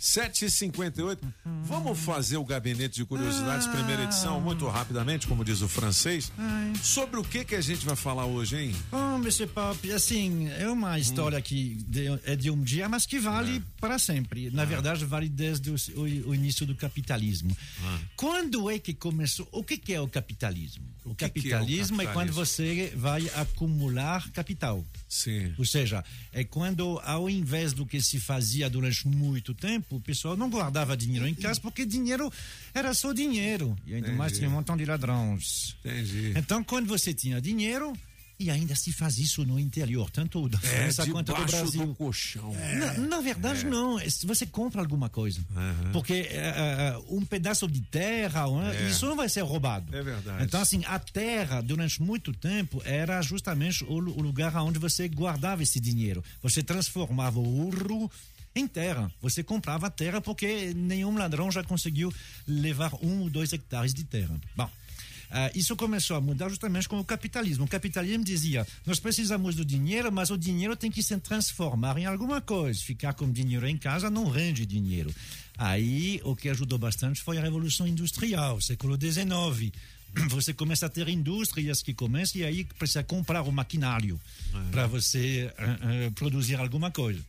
[0.00, 1.18] 7h58.
[1.64, 6.32] Vamos fazer o gabinete de curiosidades, primeira edição, muito rapidamente, como diz o francês.
[6.82, 8.76] Sobre o que que a gente vai falar hoje, hein?
[8.90, 9.46] Bom, Mr.
[9.46, 13.98] Pop, assim, é uma história que de- é de um dia, mas que vale para
[13.98, 14.50] sempre.
[14.50, 17.54] Na verdade, vale desde o, o- o início do capitalismo.
[18.16, 19.46] Quando é que começou?
[19.52, 20.84] O que, que é o capitalismo?
[21.04, 22.46] O, que que é o capitalismo é, quando capitalismo?
[22.46, 24.84] você vai acumular capital.
[25.08, 25.52] Sim.
[25.58, 30.36] Ou seja, é quando, ao invés do que se fazia durante muito tempo, o pessoal
[30.36, 32.30] não guardava dinheiro em casa porque dinheiro
[32.74, 33.76] era só dinheiro.
[33.86, 34.38] E ainda mais Entendi.
[34.40, 35.76] tinha um montão de ladrões.
[35.84, 36.32] Entendi.
[36.36, 37.92] Então, quando você tinha dinheiro,
[38.38, 41.86] e ainda se faz isso no interior, tanto da É, França quanto do Brasil.
[41.88, 42.54] do colchão.
[42.78, 44.00] Na, na verdade, não.
[44.00, 45.44] É Você compra alguma coisa.
[45.92, 48.88] Porque é, é, um pedaço de terra, É.
[48.88, 49.94] isso não vai ser roubado.
[49.94, 50.42] É verdade.
[50.42, 55.62] Então, assim, a terra, durante muito tempo, era justamente o, o lugar onde você guardava
[55.62, 56.24] esse dinheiro.
[56.42, 58.10] Você transformava o ouro
[58.54, 59.10] em terra.
[59.22, 62.12] Você comprava terra porque nenhum ladrão já conseguiu
[62.46, 64.40] levar um ou dois hectares de terra.
[64.56, 64.70] Bom.
[65.32, 67.64] Ah, isso começou a mudar justamente com o capitalismo.
[67.64, 72.06] O capitalismo dizia: nós precisamos do dinheiro, mas o dinheiro tem que se transformar em
[72.06, 72.80] alguma coisa.
[72.80, 75.14] Ficar com dinheiro em casa não rende dinheiro.
[75.56, 79.72] Aí, o que ajudou bastante foi a Revolução Industrial, século XIX.
[80.30, 84.20] Você começa a ter indústrias que começam e aí precisa comprar o maquinário
[84.72, 87.20] para você ah, ah, produzir alguma coisa.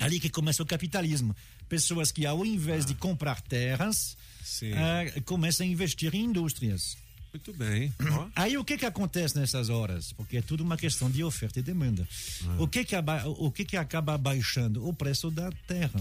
[0.00, 1.36] Ali que começa o capitalismo.
[1.68, 4.16] Pessoas que, ao invés de comprar terras,
[4.74, 6.96] ah, começam a investir em indústrias.
[7.32, 7.92] Muito bem.
[8.12, 8.26] Ó.
[8.34, 10.12] Aí o que que acontece nessas horas?
[10.14, 12.08] Porque é tudo uma questão de oferta e demanda.
[12.58, 16.00] O que que aba- o que que acaba baixando o preço da terra?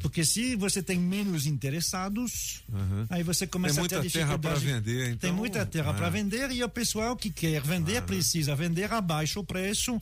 [0.00, 2.62] Porque se você tem menos interessados,
[3.08, 5.18] aí você começa Tem a ter muita terra para vender, então.
[5.18, 5.94] Tem muita terra é.
[5.94, 10.00] para vender e o pessoal que quer vender precisa vender abaixo o preço.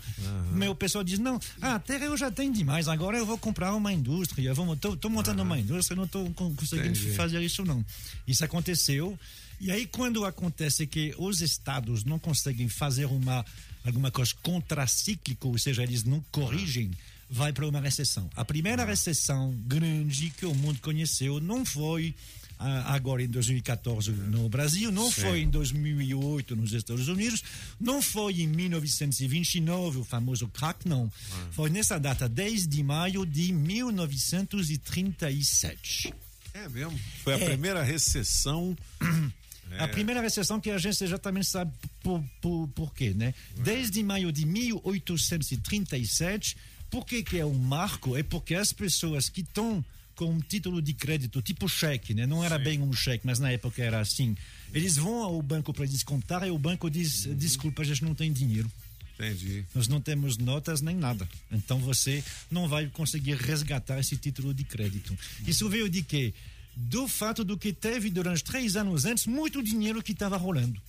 [0.52, 3.74] Mas o pessoal diz: não, a terra eu já tenho demais, agora eu vou comprar
[3.74, 4.50] uma indústria.
[4.50, 7.12] Estou montando uma indústria, não estou conseguindo Entendi.
[7.12, 7.84] fazer isso, não.
[8.26, 9.18] Isso aconteceu.
[9.60, 13.44] E aí, quando acontece que os estados não conseguem fazer uma,
[13.84, 16.92] alguma coisa contracíclica, ou seja, eles não corrigem,
[17.30, 18.28] vai para uma recessão.
[18.34, 22.14] A primeira recessão grande que o mundo conheceu não foi
[22.58, 25.20] ah, agora em 2014 no Brasil, não Sim.
[25.22, 27.44] foi em 2008 nos Estados Unidos,
[27.78, 31.08] não foi em 1929 o famoso crack, não.
[31.52, 36.12] Foi nessa data, 10 de maio de 1937.
[36.54, 36.98] É mesmo?
[37.22, 37.44] Foi a É.
[37.44, 38.76] primeira recessão.
[39.70, 39.84] É.
[39.84, 41.70] A primeira recessão que a gente já também sabe
[42.02, 43.34] por, por, por quê, né?
[43.62, 46.56] Desde maio de 1837,
[46.90, 48.16] por que que é um marco?
[48.16, 49.84] É porque as pessoas que estão
[50.14, 52.26] com um título de crédito, tipo cheque, né?
[52.26, 54.36] Não era bem um cheque, mas na época era assim.
[54.74, 58.32] Eles vão ao banco para descontar e o banco diz, desculpa, a gente não tem
[58.32, 58.70] dinheiro.
[59.14, 59.64] Entendi.
[59.74, 61.28] Nós não temos notas nem nada.
[61.50, 65.16] Então você não vai conseguir resgatar esse título de crédito.
[65.46, 66.34] Isso veio de quê?
[66.74, 70.80] Do fato do que teve durante três anos antes muito dinheiro que estava rolando.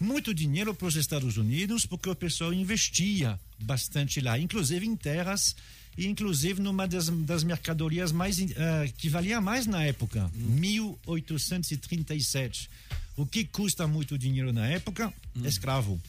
[0.00, 5.54] Muito dinheiro para os Estados Unidos, porque o pessoal investia bastante lá, inclusive em terras
[5.96, 12.68] e inclusive numa das, das mercadorias mais eh, que valia mais na época, 1837.
[13.16, 15.14] O que custa muito dinheiro na época?
[15.44, 16.00] Escravo.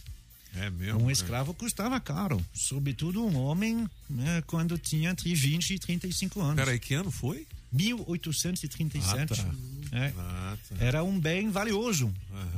[0.56, 1.04] É mesmo?
[1.04, 6.56] Um escravo custava caro, sobretudo um homem né, quando tinha entre 20 e 35 anos.
[6.56, 7.46] Peraí, que ano foi?
[7.72, 9.04] 1837.
[9.14, 9.98] Ah, tá.
[9.98, 10.14] É.
[10.18, 10.76] Ah, tá.
[10.80, 12.14] Era um bem valioso.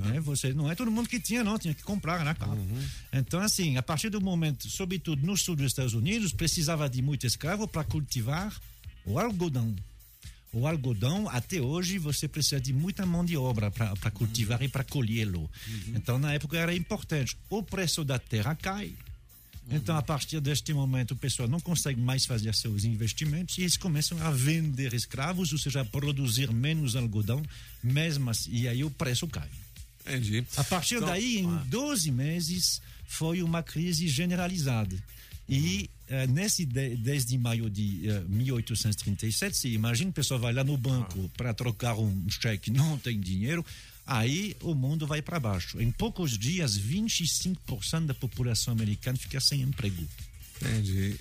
[0.06, 0.20] né?
[0.22, 2.52] Você não é todo mundo que tinha, não, tinha que comprar, né, cara?
[2.52, 2.84] Uhum.
[3.14, 7.28] Então, assim, a partir do momento, sobretudo no sul dos Estados Unidos, precisava de muito
[7.28, 8.54] escravo para cultivar
[9.06, 9.76] o algodão.
[10.54, 14.84] O algodão, até hoje, você precisa de muita mão de obra para cultivar e para
[14.84, 15.50] colhê-lo.
[15.90, 17.38] Então, na época, era importante.
[17.50, 18.94] O preço da terra cai.
[19.70, 23.76] Então, a partir deste momento, o pessoal não consegue mais fazer seus investimentos e eles
[23.76, 27.44] começam a vender escravos, ou seja, a produzir menos algodão,
[27.84, 29.50] mesmo assim, e aí o preço cai.
[30.06, 30.46] Entendi.
[30.56, 31.66] A partir Então, daí, em ah.
[31.68, 34.96] 12 meses, foi uma crise generalizada.
[35.50, 40.54] E eh, nesse de- 10 de maio de eh, 1837, você imagina, o pessoal vai
[40.54, 43.66] lá no banco para trocar um cheque, não tem dinheiro,
[44.08, 45.80] aí o mundo vai para baixo.
[45.80, 50.08] Em poucos dias, 25% da população americana fica sem emprego.
[50.62, 51.20] Entendi.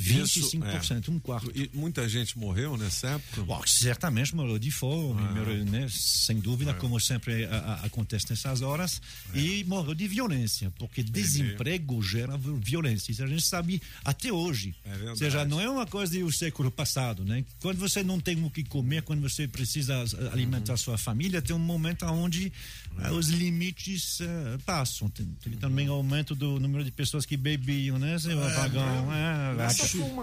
[0.00, 1.50] 25%, um quarto.
[1.54, 3.42] E muita gente morreu nessa época?
[3.42, 5.32] Bom, certamente morreu de fome, Ah.
[5.32, 9.00] morreu, né, sem dúvida, como sempre a- a- acontece nessas horas,
[9.34, 13.12] e morreu de violência, porque desemprego gera vi- violência.
[13.12, 14.74] Isso a gente sabe até hoje.
[14.84, 15.10] É.
[15.10, 17.44] Ou seja, não é uma coisa do século passado, né?
[17.60, 21.54] Quando você não tem o que comer, quando você precisa eh, alimentar sua família, tem
[21.54, 22.52] um momento onde
[22.98, 25.08] eh, os limites eh, passam.
[25.08, 29.12] Tem, teve também aumento do número de pessoas que bebiam, né, seu apagão?
[29.12, 29.54] É,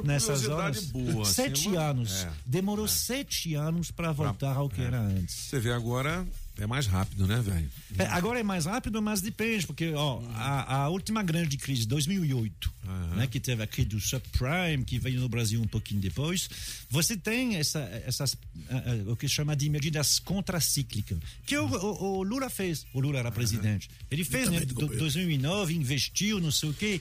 [0.04, 0.86] Nessas horas.
[0.86, 2.12] boa, assim, Sete uma- anos.
[2.24, 2.32] É.
[2.46, 5.36] Demorou sete anos para voltar ao que era antes.
[5.36, 6.26] Você vê agora,
[6.58, 7.70] é mais rápido, né, velho?
[7.98, 12.74] É, agora é mais rápido, mas depende, porque ó, a, a última grande crise, 2008,
[13.16, 16.50] né, que teve a crise do subprime, que veio no Brasil um pouquinho depois,
[16.90, 18.36] você tem essa, essas,
[18.70, 23.00] ah, ah, o que chama de medidas contracíclicas, que o, o- o Lula fez, o
[23.00, 27.00] Lula era presidente, ele fez, né, do, 2009, investiu, não sei o quê,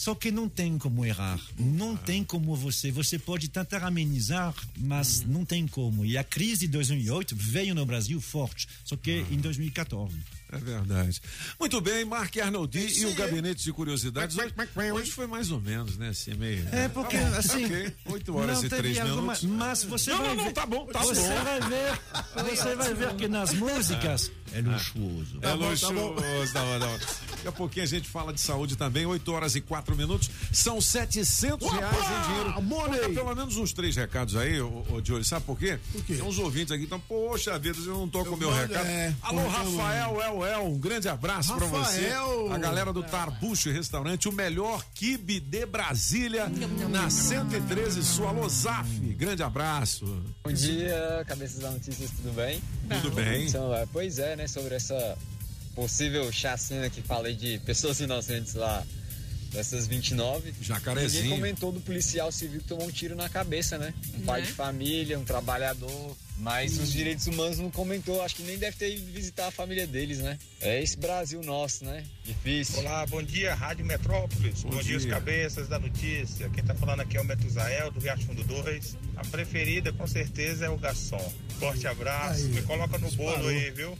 [0.00, 1.38] só que não tem como errar.
[1.58, 2.90] Não tem como você.
[2.90, 6.06] Você pode tentar amenizar, mas não tem como.
[6.06, 10.16] E a crise de 2008 veio no Brasil forte, só que em 2014.
[10.52, 11.20] É verdade.
[11.60, 14.36] Muito bem, Mark Arnoldi É e o Gabinete de Curiosidades.
[14.38, 14.52] Hoje,
[14.94, 16.08] hoje foi mais ou menos, né?
[16.08, 16.66] Assim, meio.
[16.72, 17.64] É porque, Tá bom, assim.
[17.66, 17.92] ok.
[18.06, 19.44] 8 horas não e teve 3 alguma- minutos.
[19.44, 20.52] Mas você Não, vai não, não, ver.
[20.52, 21.44] tá bom, tá você bom.
[21.44, 22.56] vai ver.
[22.56, 25.38] Você vai ver que nas músicas é luxuoso.
[25.42, 26.98] É luxuoso, tá bom, tá bom.
[27.30, 30.30] Daqui a pouquinho a gente fala de saúde também, 8 horas e 4 minutos.
[30.52, 32.62] São 700 reais em dinheiro.
[32.62, 33.14] Money.
[33.14, 35.24] Pelo menos uns três recados aí, ô, ô Diogo.
[35.24, 35.78] Sabe por quê?
[36.06, 38.62] Tem uns ouvintes aqui que estão, poxa vida, eu não tô com o meu mando,
[38.72, 38.86] recado.
[38.86, 42.08] é, Alô, porque eu- Rafael El El, um grande abraço pra você.
[42.08, 42.52] Rafael.
[42.52, 46.50] A galera do Tarbucho Restaurante, o melhor quibe de Brasília,
[46.90, 48.88] na 113 Sua Losaf.
[49.16, 50.04] Grande abraço.
[50.44, 52.60] Bom dia, cabeças da notícias, tudo bem?
[53.02, 53.46] Tudo bem.
[53.46, 55.16] Então, é, pois é, né, sobre essa
[55.74, 58.84] possível chacina que falei de pessoas inocentes lá
[59.52, 60.54] dessas 29.
[60.60, 61.22] Jacarezinho.
[61.24, 63.92] Ninguém comentou do policial civil que tomou um tiro na cabeça, né?
[64.14, 64.46] Um pai Né?
[64.46, 66.16] de família, um trabalhador.
[66.38, 69.86] Mas os direitos humanos não comentou, acho que nem deve ter ido visitar a família
[69.86, 70.38] deles, né?
[70.60, 72.02] É esse Brasil nosso, né?
[72.24, 72.78] Difícil.
[72.78, 74.62] Olá, bom dia, Rádio Metrópolis.
[74.62, 75.12] Bom Bom, dia, os dia.
[75.12, 76.48] cabeças da notícia.
[76.48, 78.96] Quem tá falando aqui é o Metuzael, do Riacho Fundo 2.
[79.16, 81.32] A preferida, com certeza, é o garçom.
[81.58, 82.46] Forte abraço.
[82.46, 83.98] Aí, Me coloca no bolo aí, viu?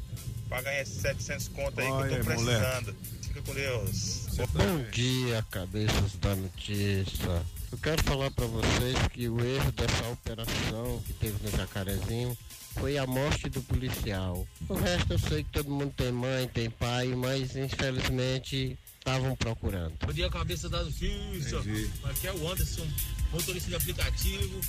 [0.50, 2.60] Ganhar esses 700 conto aí que Olha, eu tô moleque.
[2.60, 2.96] precisando.
[3.22, 4.26] Fica com Deus.
[4.52, 7.42] Bom dia, cabeças da notícia.
[7.70, 12.36] Eu quero falar para vocês que o erro dessa operação que teve no Jacarezinho
[12.74, 14.46] foi a morte do policial.
[14.68, 19.94] O resto eu sei que todo mundo tem mãe, tem pai, mas infelizmente estavam procurando.
[20.04, 21.58] Bom dia, cabeça da notícia.
[21.58, 21.90] Entendi.
[22.04, 22.86] Aqui é o Anderson,
[23.32, 24.60] motorista de aplicativo,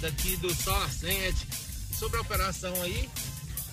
[0.00, 1.46] daqui do Sol Ascente.
[1.92, 3.08] Sobre a operação aí,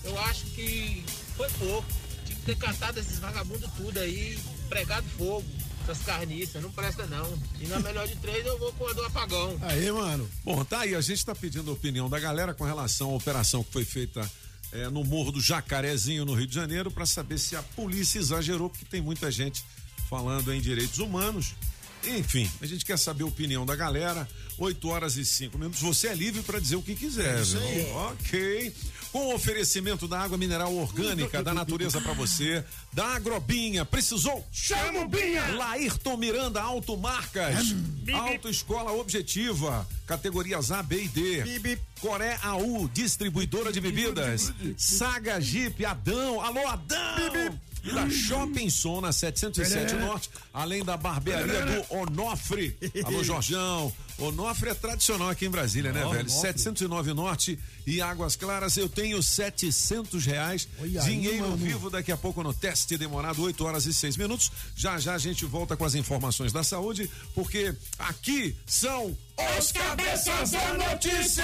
[0.04, 1.04] eu acho que
[1.42, 1.88] foi pouco.
[2.26, 4.38] Tinha que ter catado esses vagabundos tudo aí,
[4.70, 5.44] pregado fogo,
[5.84, 7.38] essas carniças, não presta não.
[7.60, 9.58] E na melhor de três eu vou com a do apagão.
[9.64, 10.30] Aí, mano.
[10.44, 10.94] Bom, tá aí.
[10.96, 14.30] A gente tá pedindo a opinião da galera com relação à operação que foi feita
[14.72, 18.70] eh, no Morro do Jacarezinho, no Rio de Janeiro, para saber se a polícia exagerou,
[18.70, 19.64] porque tem muita gente
[20.10, 21.56] falando em direitos humanos.
[22.04, 24.28] Enfim, a gente quer saber a opinião da galera.
[24.58, 25.82] 8 horas e 5 minutos.
[25.82, 27.68] Você é livre para dizer o que quiser, É isso viu?
[27.68, 27.92] aí.
[27.92, 28.74] Ok.
[29.12, 33.84] Com o oferecimento da água mineral orgânica da natureza para você, da Agrobinha.
[33.84, 34.46] Precisou?
[34.52, 35.46] Chama o Binha!
[35.56, 37.76] Laírton Miranda Automarcas.
[38.14, 39.88] Autoescola Objetiva.
[40.08, 41.80] Categorias A, B e D.
[42.00, 44.54] Coré AU, distribuidora de bebidas.
[44.78, 46.42] Saga Jeep, Adão.
[46.42, 47.60] Alô, Adão!
[47.84, 52.78] E da Shopping Sona 707 Norte, além da barbearia do Onofre.
[53.04, 53.92] Alô, Jorjão.
[54.22, 56.12] Onofre é tradicional aqui em Brasília, né, velho?
[56.22, 56.30] Onofre.
[56.32, 58.78] 709 Norte e Águas Claras.
[58.78, 60.68] Eu tenho 700 reais.
[60.80, 61.58] Aí, Dinheiro mano.
[61.58, 64.52] vivo daqui a pouco no teste demorado 8 horas e 6 minutos.
[64.76, 69.18] Já já a gente volta com as informações da saúde, porque aqui são
[69.58, 71.44] os cabeças da notícia.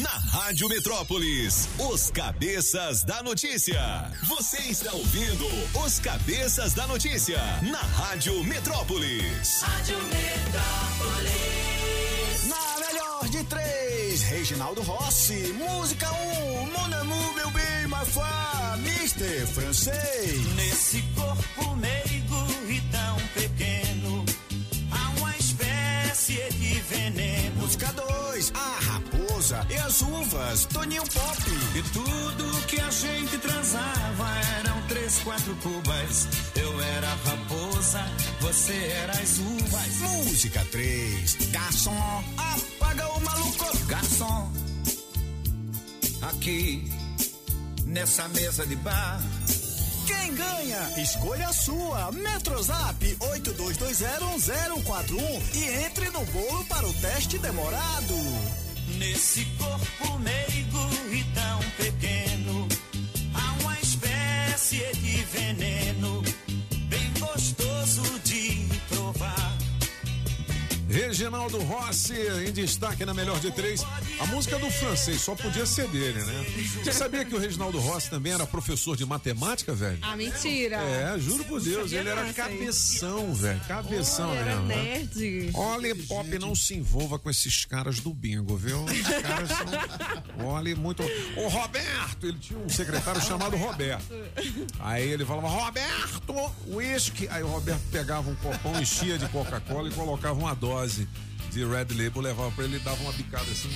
[0.00, 4.10] Na Rádio Metrópolis, os cabeças da notícia.
[4.28, 5.46] Você está ouvindo
[5.84, 9.62] os cabeças da notícia na Rádio Metrópolis.
[9.62, 10.33] Rádio Metrópolis.
[12.48, 15.54] Na melhor de três, Reginaldo Rossi.
[15.54, 18.24] Música 1, um, Mon Amour, meu bem, ma foi,
[18.84, 19.46] Mr.
[19.46, 20.54] Francês.
[20.54, 24.24] Nesse corpo meigo e tão pequeno,
[24.90, 27.56] há uma espécie de veneno.
[27.56, 31.42] Música 2, A Raposa e as Uvas, Toninho Pop.
[31.74, 34.43] E tudo que a gente transava
[35.04, 36.26] três, quatro cubas.
[36.54, 38.02] Eu era raposa,
[38.40, 39.98] você era as uvas.
[39.98, 43.76] Música 3, Garçom, apaga o maluco.
[43.86, 44.50] Garçom,
[46.22, 46.90] aqui
[47.84, 49.20] nessa mesa de bar.
[50.06, 50.90] Quem ganha?
[50.98, 52.10] Escolha a sua.
[52.12, 58.14] Metrozap 82201041 e entre no bolo para o teste demorado.
[58.98, 60.63] Nesse corpo meigo
[71.14, 72.12] Reginaldo Rossi
[72.44, 73.86] em destaque na melhor de três.
[74.18, 76.44] A música do francês só podia ser dele, né?
[76.82, 79.98] Você sabia que o Reginaldo Rossi também era professor de matemática, velho?
[80.02, 80.74] Ah, mentira.
[80.78, 82.34] É, juro por Deus, ele era aí.
[82.34, 83.60] cabeção, velho.
[83.60, 84.66] Cabeção era mesmo.
[84.66, 84.74] né?
[84.74, 85.50] nerd.
[85.54, 88.82] Olha, Pop, não se envolva com esses caras do bingo, viu?
[88.82, 90.46] Os caras são.
[90.48, 91.04] Olha, muito.
[91.36, 92.26] Ô, Roberto!
[92.26, 94.12] Ele tinha um secretário chamado Roberto.
[94.80, 96.34] Aí ele falava, Roberto,
[96.66, 97.28] uísque.
[97.28, 101.04] Aí o Roberto pegava um copão, enchia de Coca-Cola e colocava uma dose
[101.54, 103.70] de Red Label, levava pra ele e dava uma bicada assim.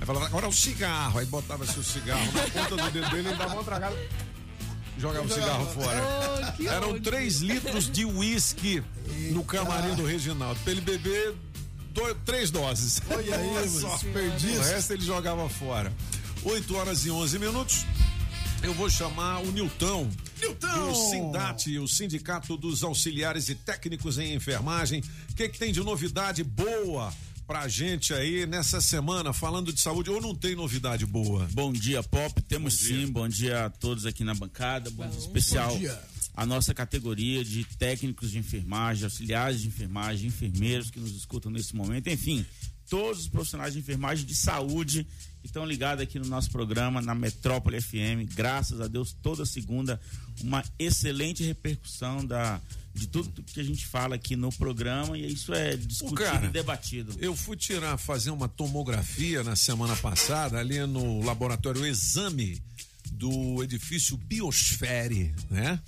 [0.00, 1.18] Aí falava, agora é o cigarro.
[1.18, 3.96] Aí botava assim o cigarro na ponta do dedo dele e dava uma tragada.
[4.98, 6.02] Jogava o cigarro fora.
[6.60, 7.00] Oh, Eram.
[7.00, 8.82] 3 litros de uísque
[9.30, 10.60] no camarim do Reginaldo.
[10.60, 11.34] Pra ele beber
[11.92, 13.00] do- três doses.
[13.10, 13.96] Olha aí, mano, só.
[13.96, 15.92] O resto ele jogava fora.
[16.44, 17.86] 8 horas e 11 minutos.
[18.62, 20.08] Eu vou chamar o Nilton.
[20.42, 20.88] Nilton!
[20.88, 25.02] Do Sindate, o Sindicato dos Auxiliares e Técnicos em Enfermagem.
[25.30, 27.12] O que, que tem de novidade boa
[27.46, 30.10] pra gente aí nessa semana, falando de saúde?
[30.10, 31.48] Ou não tem novidade boa?
[31.52, 32.42] Bom dia, Pop.
[32.42, 33.06] Temos sim.
[33.06, 34.90] Bom dia a todos aqui na bancada.
[34.90, 36.02] Bom, dia especial Bom dia.
[36.34, 41.76] a nossa categoria de técnicos de enfermagem, auxiliares de enfermagem, enfermeiros que nos escutam nesse
[41.76, 42.08] momento.
[42.08, 42.44] Enfim,
[42.88, 45.06] todos os profissionais de enfermagem de saúde
[45.40, 48.32] que estão ligados aqui no nosso programa, na Metrópole FM.
[48.32, 50.00] Graças a Deus, toda segunda,
[50.42, 52.60] uma excelente repercussão da,
[52.94, 55.16] de tudo que a gente fala aqui no programa.
[55.16, 57.14] E isso é discutido cara, e debatido.
[57.18, 62.62] Eu fui tirar, fazer uma tomografia na semana passada ali no laboratório Exame
[63.10, 65.80] do edifício Biosfere, né?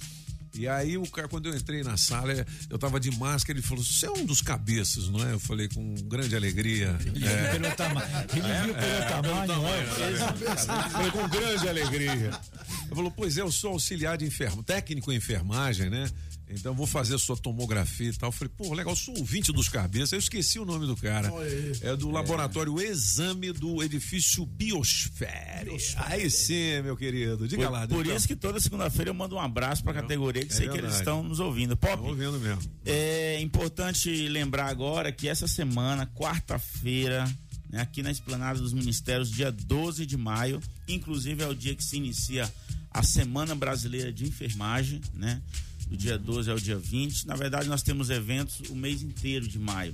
[0.55, 3.83] E aí, o cara, quando eu entrei na sala, eu tava de máscara, ele falou:
[3.83, 5.33] Você é um dos cabeças, não é?
[5.33, 6.97] Eu falei com grande alegria.
[7.05, 7.51] Ele é.
[7.53, 8.07] viu pelo tamanho.
[8.33, 9.61] Ele É, viu pelo é, tamanho.
[9.61, 10.89] olha.
[10.91, 12.13] Falei com grande alegria.
[12.13, 16.09] Ele falou: Pois é, eu sou auxiliar de enfermagem, técnico em enfermagem, né?
[16.49, 18.29] Então vou fazer sua tomografia e tal.
[18.29, 20.13] Eu falei, pô, legal, sou ouvinte dos cabeças.
[20.13, 21.33] Eu esqueci o nome do cara.
[21.81, 25.71] É do laboratório Exame do Edifício Biosfere.
[25.97, 27.49] Aí sim, meu querido.
[27.49, 27.89] Diga por, lá.
[27.89, 28.17] Por então.
[28.17, 30.83] isso que toda segunda-feira eu mando um abraço pra categoria, que É sei que eles
[30.83, 31.01] verdade.
[31.01, 31.77] estão nos ouvindo.
[31.77, 32.63] Pop, Tô ouvindo mesmo.
[32.85, 37.25] é importante lembrar agora que essa semana, quarta-feira,
[37.71, 41.83] né, aqui na Esplanada dos Ministérios, dia 12 de maio, inclusive é o dia que
[41.83, 42.53] se inicia
[42.91, 45.43] a Semana Brasileira de Enfermagem, né?
[45.89, 47.27] Do dia 12 ao dia 20.
[47.27, 49.93] Na verdade, nós temos eventos o mês inteiro de maio.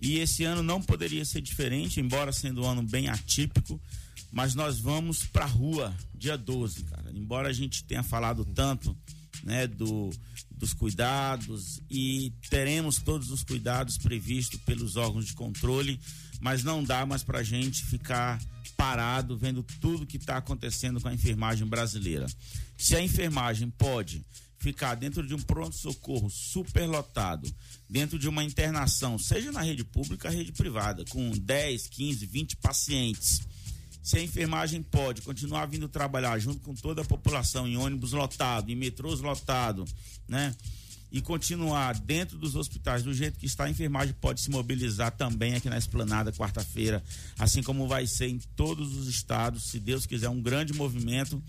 [0.00, 3.80] E esse ano não poderia ser diferente, embora sendo um ano bem atípico,
[4.30, 7.10] mas nós vamos pra rua dia 12, cara.
[7.14, 8.96] Embora a gente tenha falado tanto,
[9.42, 10.10] né, do
[10.56, 16.00] dos cuidados e teremos todos os cuidados previstos pelos órgãos de controle,
[16.40, 18.40] mas não dá mais pra gente ficar
[18.76, 22.26] parado vendo tudo que está acontecendo com a enfermagem brasileira.
[22.76, 24.24] Se a enfermagem pode
[24.66, 27.48] ficar dentro de um pronto-socorro superlotado,
[27.88, 33.42] dentro de uma internação, seja na rede pública, rede privada, com 10, 15, 20 pacientes.
[34.02, 38.68] Se a enfermagem pode continuar vindo trabalhar junto com toda a população em ônibus lotado,
[38.68, 39.84] em metrôs lotado,
[40.26, 40.52] né?
[41.12, 45.54] E continuar dentro dos hospitais do jeito que está, a enfermagem pode se mobilizar também
[45.54, 47.00] aqui na esplanada quarta-feira,
[47.38, 51.40] assim como vai ser em todos os estados, se Deus quiser, um grande movimento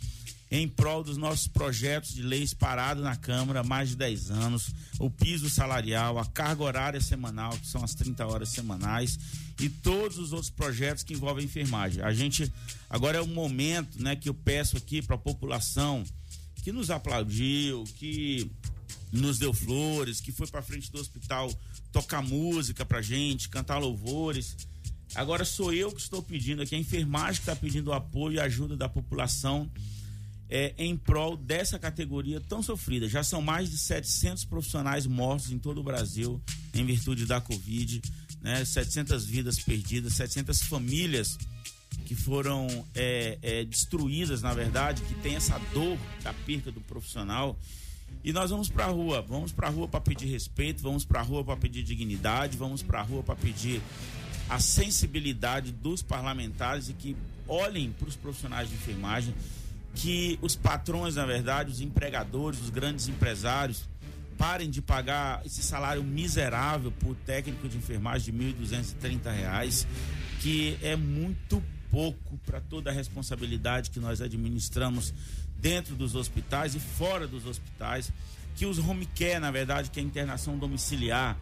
[0.50, 4.74] em prol dos nossos projetos de leis parados na Câmara há mais de 10 anos,
[5.00, 9.20] o piso salarial, a carga horária semanal, que são as 30 horas semanais,
[9.60, 12.02] e todos os outros projetos que envolvem enfermagem.
[12.04, 12.52] A gente,
[12.90, 16.04] agora é o momento né, que eu peço aqui para a população
[16.64, 18.50] que nos aplaudiu, que
[19.12, 21.52] nos deu flores, que foi para frente do hospital
[21.92, 24.56] tocar música pra gente, cantar louvores.
[25.16, 28.40] Agora sou eu que estou pedindo aqui, a enfermagem que está pedindo o apoio e
[28.40, 29.70] ajuda da população
[30.50, 33.08] é, em prol dessa categoria tão sofrida.
[33.08, 36.42] Já são mais de 700 profissionais mortos em todo o Brasil
[36.74, 38.02] em virtude da Covid,
[38.42, 38.64] né?
[38.64, 41.38] 700 vidas perdidas, 700 famílias
[42.06, 47.58] que foram é, é, destruídas, na verdade, que tem essa dor da perca do profissional.
[48.24, 51.58] E nós vamos pra rua, vamos pra rua para pedir respeito, vamos pra rua para
[51.58, 53.82] pedir dignidade, vamos pra rua para pedir
[54.50, 57.18] a sensibilidade dos parlamentares e que
[57.48, 59.34] olhem para os profissionais de enfermagem,
[59.98, 63.90] que os patrões, na verdade, os empregadores, os grandes empresários,
[64.38, 69.88] parem de pagar esse salário miserável por técnico de enfermagem de 1.230 reais,
[70.40, 75.12] que é muito pouco para toda a responsabilidade que nós administramos
[75.60, 78.14] dentro dos hospitais e fora dos hospitais,
[78.56, 81.36] que os home care, na verdade, que é a internação domiciliar,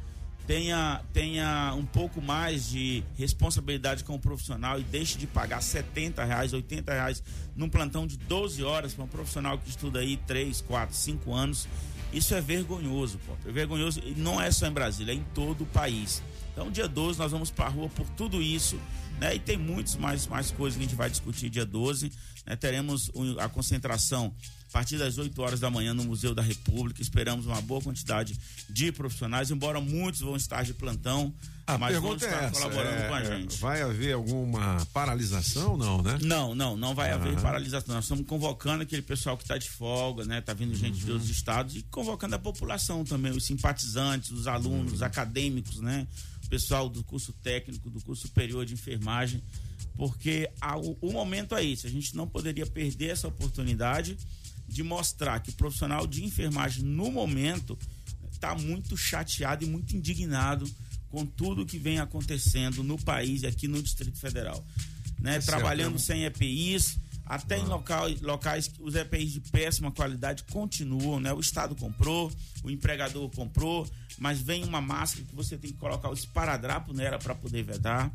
[0.47, 6.23] tenha, tenha um pouco mais de responsabilidade com o profissional e deixe de pagar 70
[6.23, 7.23] reais, 80 reais
[7.55, 11.67] num plantão de 12 horas para um profissional que estuda aí 3, 4, 5 anos.
[12.13, 13.33] Isso é vergonhoso, pô.
[13.47, 16.21] É vergonhoso e não é só em Brasília, é em todo o país.
[16.53, 18.79] Então, dia 12, nós vamos para a rua por tudo isso,
[19.19, 19.35] né?
[19.35, 22.11] E tem muitas mais, mais coisas que a gente vai discutir dia 12.
[22.45, 22.55] Né?
[22.55, 24.33] Teremos a concentração
[24.75, 27.01] a partir das 8 horas da manhã no Museu da República.
[27.01, 28.37] Esperamos uma boa quantidade
[28.69, 31.33] de profissionais, embora muitos vão estar de plantão,
[31.65, 33.57] A mas vão estar é essa, colaborando é, com a é, gente.
[33.57, 36.19] Vai haver alguma paralisação, não, né?
[36.21, 37.95] Não, não, não vai haver paralisação.
[37.95, 40.41] Nós estamos convocando aquele pessoal que está de folga, né?
[40.41, 41.13] Tá vindo gente de Uhum.
[41.13, 44.95] outros estados e convocando a população também, os simpatizantes, os alunos, Uhum.
[44.95, 46.05] os acadêmicos, né?
[46.43, 49.41] O pessoal do curso técnico, do curso superior de enfermagem,
[49.95, 51.87] porque a- o, o momento é esse.
[51.87, 54.17] A gente não poderia perder essa oportunidade
[54.67, 57.77] de mostrar que o profissional de enfermagem, no momento,
[58.31, 60.69] está muito chateado e muito indignado
[61.09, 64.63] com tudo que vem acontecendo no país e aqui no Distrito Federal.
[65.19, 65.33] Né?
[65.33, 69.91] Certo, Trabalhando é um- sem EPIs, até em local, locais que os EPIs de péssima
[69.91, 71.33] qualidade continuam, né?
[71.33, 72.31] O Estado comprou,
[72.63, 73.89] o empregador comprou,
[74.19, 78.13] mas vem uma máscara que você tem que colocar o esparadrapo nela para poder vedar.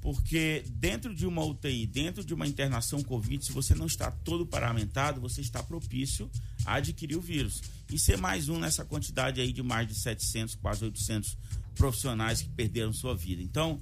[0.00, 4.46] Porque dentro de uma UTI, dentro de uma internação Covid, se você não está todo
[4.46, 6.30] paramentado, você está propício
[6.64, 7.62] a adquirir o vírus.
[7.90, 11.36] E ser mais um nessa quantidade aí de mais de 700, quase 800
[11.74, 13.42] profissionais que perderam sua vida.
[13.42, 13.80] Então,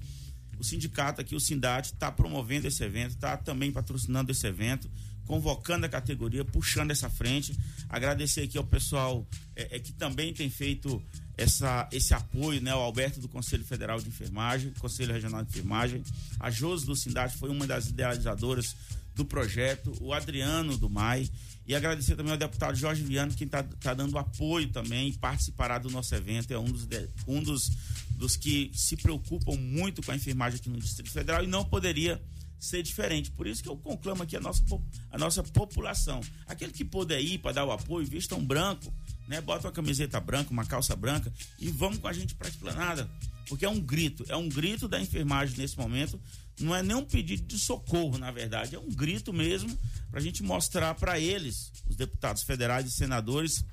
[0.59, 4.91] o sindicato aqui, o Sindate, está promovendo esse evento, está também patrocinando esse evento,
[5.27, 7.57] convocando a categoria, puxando essa frente.
[7.89, 11.03] Agradecer aqui ao pessoal é, é, que também tem feito
[11.37, 12.75] essa, esse apoio, né?
[12.75, 16.03] O Alberto do Conselho Federal de Enfermagem, Conselho Regional de Enfermagem,
[16.39, 18.77] a Josi do Sindate foi uma das idealizadoras
[19.15, 21.31] do projeto, o Adriano do MAI
[21.67, 25.79] E agradecer também ao deputado Jorge Viano, que está tá dando apoio também e participará
[25.79, 26.53] do nosso evento.
[26.53, 26.87] É um dos,
[27.27, 27.71] um dos,
[28.17, 32.21] dos que se preocupam muito com a enfermagem aqui no Distrito Federal e não poderia
[32.59, 33.31] ser diferente.
[33.31, 34.63] Por isso que eu conclamo aqui a nossa,
[35.11, 36.21] a nossa população.
[36.47, 38.93] Aquele que puder ir para dar o apoio, vista um branco,
[39.29, 39.41] né?
[39.41, 43.11] Bota uma camiseta branca, uma calça branca e vamos com a gente para a esplanada.
[43.49, 46.21] Porque é um grito, é um grito da enfermagem nesse momento.
[46.59, 49.77] Não é nem um pedido de socorro, na verdade, é um grito mesmo
[50.11, 53.65] para a gente mostrar para eles, os deputados federais e senadores,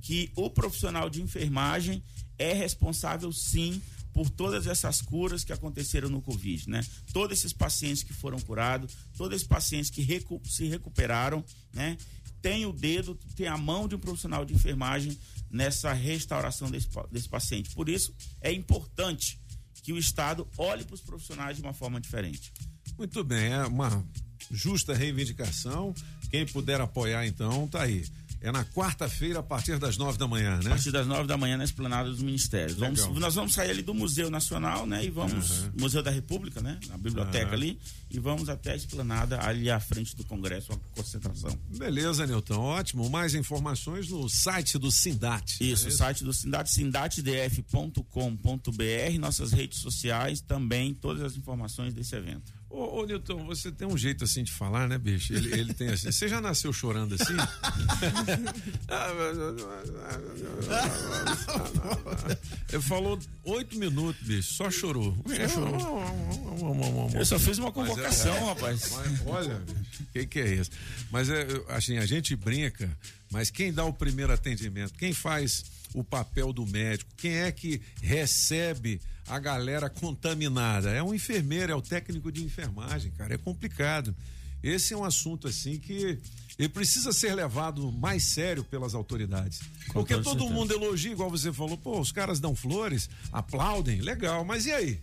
[0.00, 2.02] que o profissional de enfermagem
[2.38, 6.84] é responsável sim por todas essas curas que aconteceram no Covid, né?
[7.12, 11.96] Todos esses pacientes que foram curados, todos esses pacientes que recu- se recuperaram, né?
[12.42, 15.16] Tem o dedo, tem a mão de um profissional de enfermagem
[15.50, 17.70] nessa restauração desse, desse paciente.
[17.74, 19.38] Por isso, é importante
[19.82, 22.52] que o Estado olhe para os profissionais de uma forma diferente.
[22.96, 24.04] Muito bem, é uma
[24.50, 25.94] justa reivindicação.
[26.30, 28.06] Quem puder apoiar, então, tá aí.
[28.42, 30.70] É na quarta-feira, a partir das nove da manhã, A né?
[30.70, 32.78] partir das nove da manhã na esplanada dos ministérios.
[32.78, 35.04] Vamos, nós vamos sair ali do Museu Nacional, né?
[35.04, 35.50] E vamos.
[35.50, 35.72] Aham.
[35.78, 36.78] Museu da República, né?
[36.88, 37.54] Na biblioteca Aham.
[37.54, 37.78] ali.
[38.10, 41.56] E vamos até a esplanada ali à frente do Congresso, a concentração.
[41.76, 43.08] Beleza, Nilton, ótimo.
[43.10, 45.58] Mais informações no site do Sindat.
[45.60, 52.14] Isso, É o site do Sindat, sindatdf.com.br, nossas redes sociais, também todas as informações desse
[52.16, 52.52] evento.
[52.70, 55.34] Ô, ô Nilton, você tem um jeito assim de falar, né, bicho?
[55.34, 56.12] Ele, ele tem assim.
[56.12, 57.34] Você já nasceu chorando assim?
[62.72, 65.16] Ele falou oito minutos, bicho, só chorou.
[65.26, 67.10] Só chorou.
[67.12, 68.92] Eu só fiz uma convocação, é- rapaz.
[68.92, 70.70] mas olha, bicho, o que, que é isso?
[71.10, 72.88] Mas é, assim, a gente brinca,
[73.32, 75.64] mas quem dá o primeiro atendimento, quem faz
[75.94, 80.90] o papel do médico, quem é que recebe a galera contaminada?
[80.90, 84.14] É um enfermeiro, é o técnico de enfermagem, cara, é complicado.
[84.62, 86.18] Esse é um assunto assim que
[86.58, 89.60] ele precisa ser levado mais sério pelas autoridades.
[89.88, 90.52] Com Porque todo certeza.
[90.52, 95.00] mundo elogia, igual você falou, pô, os caras dão flores, aplaudem, legal, mas e aí?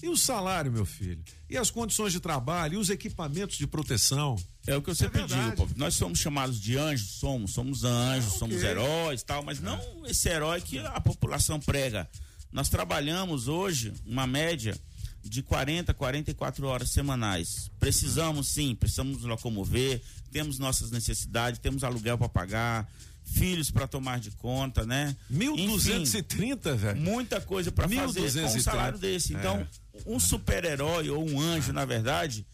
[0.00, 1.22] E o salário, meu filho?
[1.48, 2.74] E as condições de trabalho?
[2.74, 4.36] E os equipamentos de proteção?
[4.66, 5.50] É o que eu sempre verdade.
[5.56, 5.68] digo.
[5.76, 10.28] Nós somos chamados de anjos, somos, somos anjos, Ah, somos heróis tal, mas não esse
[10.28, 12.08] herói que a população prega.
[12.52, 14.78] Nós trabalhamos hoje uma média
[15.24, 17.70] de 40, 44 horas semanais.
[17.80, 22.88] Precisamos sim, precisamos nos locomover, temos nossas necessidades, temos aluguel para pagar,
[23.24, 25.16] filhos para tomar de conta, né?
[25.32, 27.00] 1.230, velho.
[27.00, 28.60] Muita coisa para fazer com um 1.230.
[28.62, 29.32] salário desse.
[29.34, 29.66] Então, É.
[30.06, 32.44] um super-herói ou um anjo, na verdade,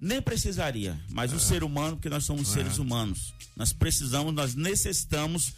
[0.00, 0.98] nem precisaria.
[1.10, 2.54] Mas o ser humano, porque nós somos É.
[2.54, 5.52] seres humanos, nós precisamos, nós necessitamos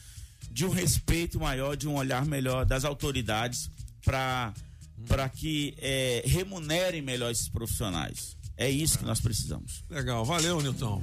[0.50, 3.70] de um respeito maior, de um olhar melhor das autoridades
[4.04, 4.52] para
[5.08, 8.36] para que eh, remunerem melhor esses profissionais.
[8.54, 9.82] É isso que nós precisamos.
[9.88, 11.00] Legal, valeu, Nilton.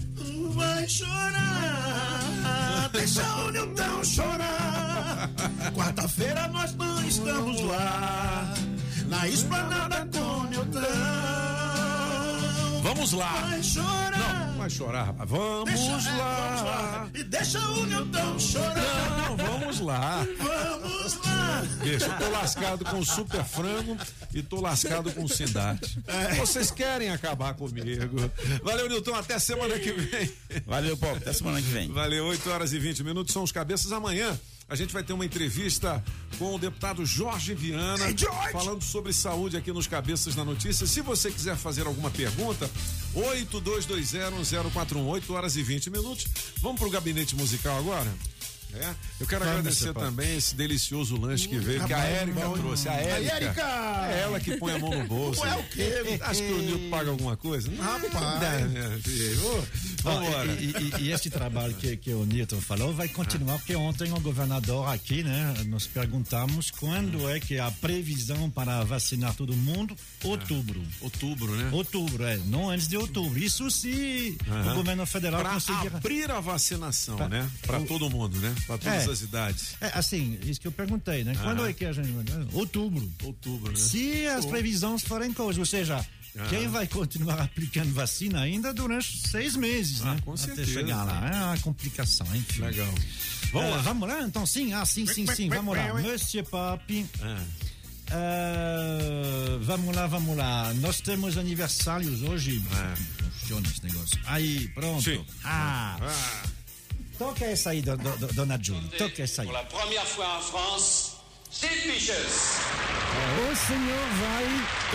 [0.52, 5.32] Vai chorar, deixa o Nilton chorar.
[5.76, 8.54] Quarta-feira nós não estamos lá,
[9.08, 11.37] na esplanada com o Nilton.
[12.88, 13.32] Vamos lá.
[13.50, 14.48] Vai chorar.
[14.48, 15.30] Não, vai chorar, rapaz.
[15.30, 16.36] Vamos Deixa- é, lá.
[16.48, 17.10] vamos lá.
[17.14, 19.28] E deixa o Nilton chorar.
[19.30, 20.26] Não, vamos lá.
[20.38, 21.64] Vamos lá.
[21.84, 23.98] Bicho, eu tô lascado com o super frango
[24.34, 26.00] e tô lascado com o Sindate.
[26.38, 28.32] Vocês querem acabar comigo.
[28.64, 29.16] Valeu, Nilton.
[29.16, 30.32] Até semana que vem.
[30.66, 31.18] Valeu, Paulo.
[31.18, 31.92] Até semana que vem.
[31.92, 33.34] Valeu, 8 horas e 20 minutos.
[33.34, 33.92] São os cabeças.
[33.92, 34.38] Amanhã
[34.70, 36.04] a gente vai ter uma entrevista
[36.38, 38.06] com o deputado Jorge Viana,
[38.52, 40.86] falando sobre saúde aqui nos Cabeças da Notícia.
[40.86, 42.70] Se você quiser fazer alguma pergunta,
[43.16, 46.28] 82201041, 8 horas e 20 minutos.
[46.62, 48.14] Vamos pro gabinete musical agora?
[48.74, 52.42] É, eu quero Vamos, agradecer também esse delicioso lanche que veio, que a Rapaz, Érica
[52.42, 52.90] bom, trouxe.
[52.90, 54.10] A Érica.
[54.12, 55.46] É ela que põe a mão no bolso.
[55.46, 56.20] É o quê?
[56.22, 57.72] Acho que o Nilton paga alguma coisa.
[57.82, 58.44] Rapaz.
[58.44, 59.46] É, filho.
[59.46, 59.64] Ô, Bom,
[60.14, 60.52] Vambora.
[60.54, 64.20] e, e- e esse trabalho que, que o Nilton falou vai continuar, porque ontem o
[64.20, 69.96] governador aqui, né, nós perguntamos quando é que a previsão para vacinar todo mundo?
[70.24, 70.82] Outubro.
[71.02, 71.70] Outubro, né?
[71.72, 73.38] Outubro, é, não antes de outubro.
[73.40, 74.72] Isso se Aham.
[74.72, 75.88] o governo federal Pra conseguir.
[75.88, 77.50] abrir a vacinação, Pra- né?
[77.66, 78.54] Para todo mundo, né?
[78.66, 79.12] Para todas É.
[79.12, 79.76] as idades.
[79.82, 81.34] É, assim, isso que eu perguntei, né?
[81.42, 81.70] Quando Aham.
[81.70, 82.08] é que a gente.
[82.54, 83.10] Outubro.
[83.24, 83.78] Outubro, né?
[83.78, 86.06] Se as previsões forem coisas, ou seja,
[86.38, 86.50] Aham.
[86.50, 90.22] quem vai continuar aplicando vacina ainda durante seis meses, Ah, né?
[90.24, 90.72] com Até certeza.
[90.72, 91.30] chegar lá.
[91.30, 92.62] É uma complicação, enfim.
[92.62, 92.94] Legal.
[93.52, 93.82] Vamos É, lá.
[93.82, 95.94] Vamos lá, então sim, ah, sim, sim, sim, vamos lá.
[95.94, 97.06] Monsieur Papi.
[97.22, 97.44] Ah.
[98.12, 100.74] eh, vamos lá, vamos lá.
[100.76, 102.62] Nós temos aniversários hoje.
[103.40, 104.20] Funciona esse negócio.
[104.26, 105.04] Aí, pronto.
[105.04, 105.26] Sim.
[105.44, 105.98] Ah.
[107.18, 108.90] Toca essa aí, do, do, do- dona Julie.
[108.98, 109.48] Toca essa aí.
[109.48, 111.17] Pour la première fois en France,
[111.60, 112.60] Sid Vicious.
[113.50, 114.46] O senhor vai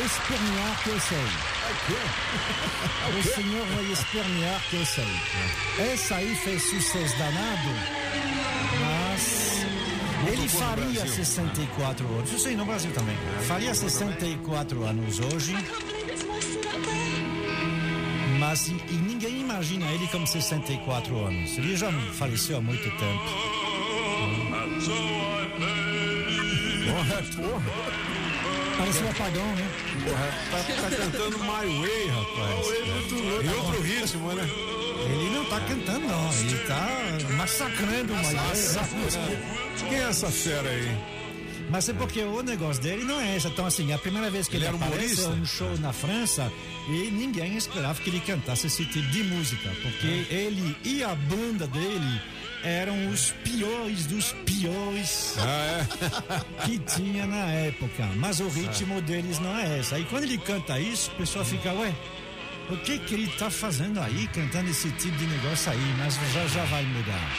[0.07, 1.27] espernear que eu sei.
[3.19, 5.93] O senhor vai espernear que eu sei.
[5.93, 7.69] Essa aí fez sucesso danado,
[8.81, 9.67] mas
[10.29, 11.25] ele faria Brasil.
[11.25, 12.33] 64 anos.
[12.33, 13.17] Eu sei, no Brasil também.
[13.49, 15.57] Faria 64 anos hoje.
[18.39, 21.59] Mas e, e ninguém imagina ele com 64 anos.
[21.59, 23.53] Ele já faleceu há muito tempo.
[26.93, 27.63] Porra, porra.
[28.77, 29.71] Parece um apagão, né?
[30.05, 32.67] Porra, tá, tá cantando My Way, rapaz.
[33.45, 34.49] Em outro ritmo, né?
[35.05, 36.33] Ele não tá cantando, não.
[36.33, 36.89] Ele tá
[37.37, 38.23] massacrando uma
[39.89, 40.97] Quem é essa fera aí?
[41.71, 43.47] Mas é porque o negócio dele não é esse.
[43.49, 45.43] Então, assim, a primeira vez que Ele ele, era aparece é humorista?
[45.43, 46.53] um show na França
[46.89, 49.71] e ninguém esperava que ele cantasse esse tipo de música.
[49.81, 50.35] Porque É.
[50.35, 52.21] ele e a banda dele
[52.65, 55.85] eram os piores dos piores Ah,
[56.65, 58.07] que tinha na época.
[58.17, 59.95] Mas o ritmo deles não é esse.
[59.95, 61.93] Aí quando ele canta isso, o pessoal fica, ué,
[62.71, 65.95] o que que ele tá fazendo aí, cantando esse tipo de negócio aí?
[65.99, 67.33] Mas já, já vai mudar.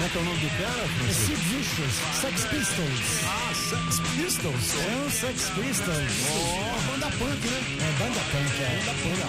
[0.00, 0.80] Como é que é o nome do cara?
[0.80, 3.20] É Sid Vicious, Sex Pistols.
[3.26, 4.74] Ah, Sex Pistols?
[4.80, 6.12] É um Sex Pistols.
[6.30, 7.60] Oh, banda punk, né?
[7.76, 8.80] É banda punk, é.
[8.80, 9.20] Banda punk.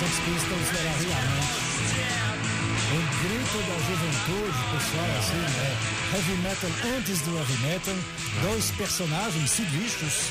[0.00, 1.68] Sex Pistols era realmente
[2.90, 5.97] um grito da juventude, pessoal, assim, né?
[6.14, 7.94] Heavy metal antes do heavy metal.
[8.42, 10.30] Dois personagens, Vicious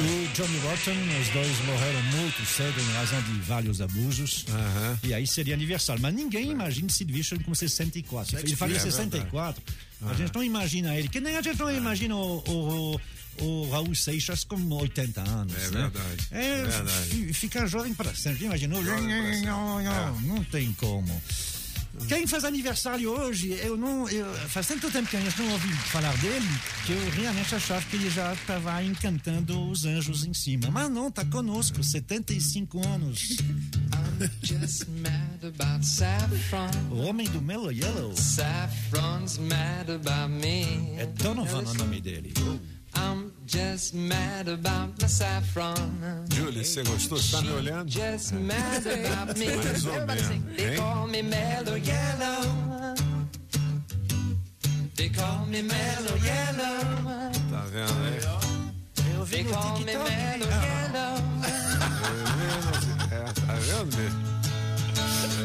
[0.00, 4.46] e Johnny Rotten, os dois morreram muito cedo em razão de vários abusos.
[5.02, 6.00] E aí seria aniversário.
[6.00, 8.38] Mas ninguém imagina Sid Vicious com 64.
[8.38, 8.96] Ele faria É verdade.
[8.96, 9.62] 64.
[10.06, 13.00] A gente não imagina ele, que nem a gente não imagina o, o,
[13.44, 15.54] o Raul Seixas com 80 anos.
[15.54, 15.90] É né?
[15.90, 16.28] verdade.
[16.30, 17.08] É, Verdade.
[17.10, 18.46] fi- fica jovem para sempre.
[18.46, 18.82] Imaginou?
[18.82, 19.46] Jovem pra sempre.
[19.46, 21.20] Não, não, não tem como.
[22.06, 24.08] Quem faz aniversário hoje, eu não.
[24.08, 26.46] eu- faz tanto tempo que gente não ouvi falar dele
[26.86, 30.70] que eu realmente achava que ele já estava encantando os anjos em cima.
[30.70, 33.36] Mas não, tá conosco, 75 anos.
[36.90, 38.14] O homem do Mellow Yellow.
[38.16, 40.94] Saffron's mad about me.
[40.98, 42.32] É Donovan o nome dele.
[43.48, 45.74] Just mad about my saffron.
[46.28, 47.16] Julie, você gostou?
[47.18, 47.90] Você tá me olhando?
[47.90, 49.46] Just mad about me.
[49.56, 50.76] Mais ou menos, They hein?
[50.76, 52.94] call me mellow yellow.
[54.96, 57.32] They call me mellow yellow.
[57.50, 59.16] Tá vendo?
[59.16, 61.18] Eu vi They call me mellow yellow.
[63.10, 64.27] É, tá vendo, bicho?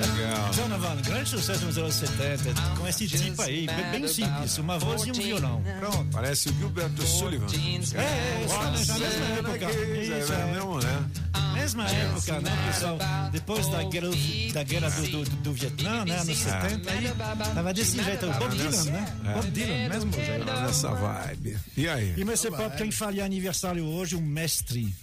[0.03, 0.51] Legal.
[0.53, 5.11] Donovan, grande sucesso nos anos 70, com esse tipo aí, bem, simples, uma voz e
[5.11, 5.63] um violão.
[5.79, 6.09] Pronto.
[6.11, 7.47] Parece o Gilberto Sullivan.
[7.95, 9.71] É, é, na mesma cena época.
[9.71, 10.53] Isso, é é.
[10.53, 11.05] mesmo, né?
[11.53, 12.97] Mesma época, né, pessoal?
[13.31, 14.07] Depois da guerra,
[14.53, 17.11] da guerra do, do, do Vietnã, né, anos 70, aí
[17.53, 18.25] tava desse jeito.
[18.25, 19.15] O Bob Dylan, né?
[19.25, 19.33] É.
[19.33, 20.45] Bob Dylan, mesmo jeito.
[20.45, 21.57] Nessa vibe.
[21.77, 22.13] E aí?
[22.17, 24.93] E você pode, quem faria aniversário hoje, um mestre,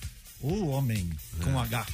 [0.41, 1.09] o homem
[1.43, 1.87] com H.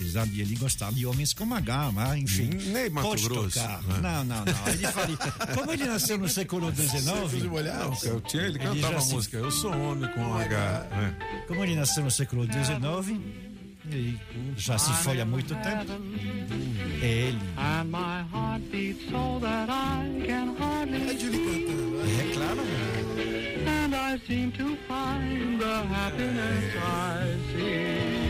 [0.00, 2.48] Apesar de ele gostar de homens com H, mas enfim.
[2.72, 3.82] Nem Mato pode Grosso, tocar.
[3.82, 4.00] né?
[4.00, 4.68] Não, não, não.
[4.72, 5.16] Ele faria.
[5.54, 7.04] Como ele nasceu no século XIX.
[7.04, 7.28] Não,
[8.04, 10.86] eu tinha, ele Ele cantava a se- música Eu Sou Homem com H.
[10.90, 11.16] né?
[11.46, 13.20] Como ele nasceu no século XIX,
[13.92, 14.16] e
[14.56, 15.92] já se foi há muito tempo.
[17.02, 17.38] É ele.
[17.58, 21.10] And my heart beats so that I can hardly
[22.18, 22.60] É claro.
[23.66, 28.29] And I seem to find the happiness I seek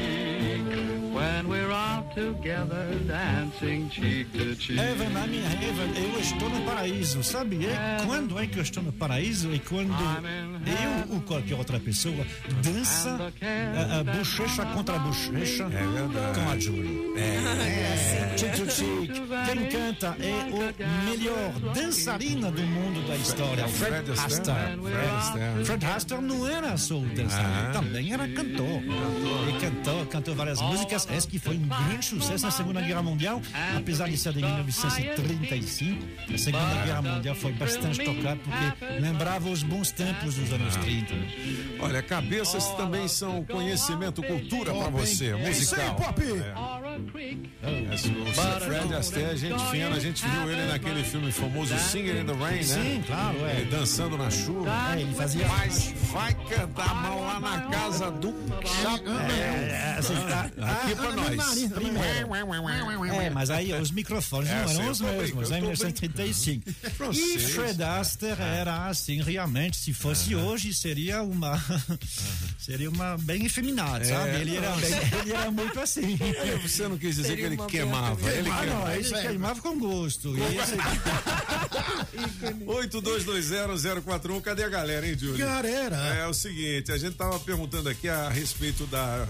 [1.20, 4.78] when we're out together dancing cheek to cheek.
[4.78, 7.66] Evan, a minha Evan, eu estou no paraíso, sabe?
[7.66, 9.52] É quando é que eu estou no paraíso?
[9.52, 12.24] É quando eu ou qualquer outra pessoa
[12.62, 15.66] dança a, a bochecha contra a bochecha
[16.34, 17.12] com a Julie.
[17.16, 18.36] É.
[18.38, 19.12] Cheek to cheek.
[19.46, 24.78] Quem canta é o melhor dançarina do mundo da história, Fred Fred Astaire.
[24.80, 25.64] Fred Astaire.
[25.64, 27.70] Fred Astaire não era só o dançarino, Ah.
[27.72, 28.80] também era cantor.
[28.82, 31.06] Ele cantou, cantou várias músicas.
[31.16, 33.42] Esse que foi um grande sucesso na Segunda Guerra Mundial,
[33.76, 36.06] apesar de ser de 1935.
[36.34, 41.14] A Segunda Guerra Mundial foi bastante tocada porque lembrava os bons tempos dos anos 30.
[41.80, 45.94] Olha, cabeças também são conhecimento, cultura pra você, isso aí, musical.
[45.96, 46.22] Pop!
[46.22, 52.24] É, o Fred Astaire, gente fina, a gente viu ele naquele filme famoso Singing in
[52.26, 52.62] the Rain, né?
[52.62, 53.64] Sim, claro, é.
[53.70, 54.70] Dançando na chuva.
[54.96, 58.32] É, ele fazia- Mas vai cantar a mão lá na casa do
[58.82, 59.12] Chapéu.
[59.18, 61.62] É, assim, tá- Aqui pra nós.
[63.22, 66.64] É, mas aí os microfones É, não sim, eram os mesmos, em tô 1935.
[66.64, 67.12] brincando.
[67.18, 67.38] E.
[67.38, 71.60] Fred Astaire era assim, realmente, se fosse hoje, seria uma.
[72.58, 74.36] seria uma bem efeminado, É, sabe?
[74.40, 76.18] Ele era, bem- ele era muito assim.
[76.62, 78.14] Você não quis dizer que ele queimava.
[78.16, 78.96] bem- Ele Ah, não, queimava.
[78.96, 80.36] ele queimava com gosto.
[80.36, 80.76] E esse-
[82.66, 85.38] 82201041, cadê a galera, hein, Júlio?
[85.38, 85.96] Galera.
[85.96, 89.26] É o seguinte, a gente tava perguntando aqui a respeito da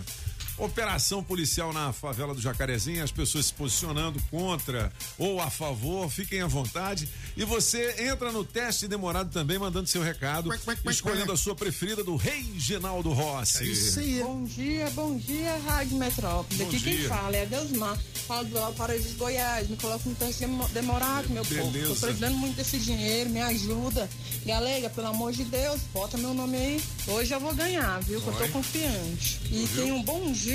[0.61, 6.41] operação policial na favela do Jacarezinho, as pessoas se posicionando contra ou a favor, fiquem
[6.43, 7.09] à vontade.
[7.37, 10.51] E você entra no teste demorado também, mandando seu recado,
[10.89, 14.20] escolhendo a sua preferida do Reginaldo Rossi.
[14.23, 16.57] Bom dia, bom dia, Rádio Metrópole.
[16.62, 16.97] Bom Aqui dia.
[16.99, 17.99] quem fala é Deusmar.
[18.27, 19.69] Falo do Valparaíso, Goiás.
[19.69, 21.70] Me coloca um teste demo- demorado, meu povo.
[21.70, 21.95] Beleza.
[21.95, 24.09] Tô precisando muito desse dinheiro, me ajuda.
[24.47, 26.82] Galega, pelo amor de Deus, bota meu nome aí.
[27.09, 28.20] Hoje eu vou ganhar, viu?
[28.20, 29.41] Que eu tô confiante.
[29.51, 30.50] E tenha um bom dia.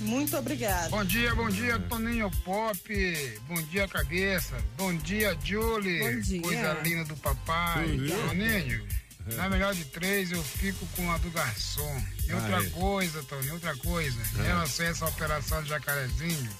[0.00, 0.88] Muito obrigada.
[0.90, 3.38] Bom dia, bom dia, Toninho Pop.
[3.48, 4.56] Bom dia, cabeça.
[4.76, 5.98] Bom dia, Julie.
[6.00, 6.42] Bom dia.
[6.42, 7.86] Coisa linda do papai.
[7.96, 8.16] Dia.
[8.16, 8.86] Toninho,
[9.36, 12.02] na melhor de três, eu fico com a do garçom.
[12.28, 12.66] E outra Ai.
[12.70, 14.18] coisa, Toninho, outra coisa.
[14.36, 14.44] Em Ah.
[14.44, 16.50] relação a essa operação de jacarezinho,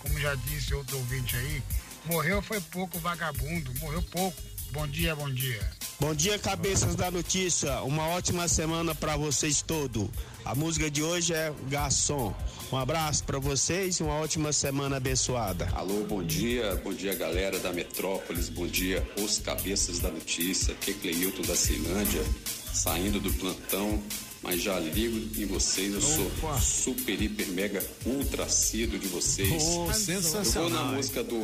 [0.00, 1.62] como já disse outro ouvinte aí,
[2.06, 4.40] morreu foi pouco vagabundo, morreu pouco.
[4.72, 5.60] Bom dia, bom dia.
[6.00, 7.82] Bom dia, cabeças da notícia.
[7.82, 10.08] Uma ótima semana para vocês todos.
[10.46, 12.34] A música de hoje é Garçom.
[12.72, 15.68] Um abraço para vocês e uma ótima semana abençoada.
[15.74, 20.92] Alô, bom dia, bom dia galera da Metrópolis, bom dia os cabeças da notícia, aqui
[20.92, 22.24] é Cleilton da Ceilândia,
[22.72, 24.02] saindo do plantão,
[24.42, 29.50] mas já ligo em vocês, eu sou super, hiper, mega, ultra de vocês.
[29.50, 31.36] Oh, Eu vou sensacional, na música do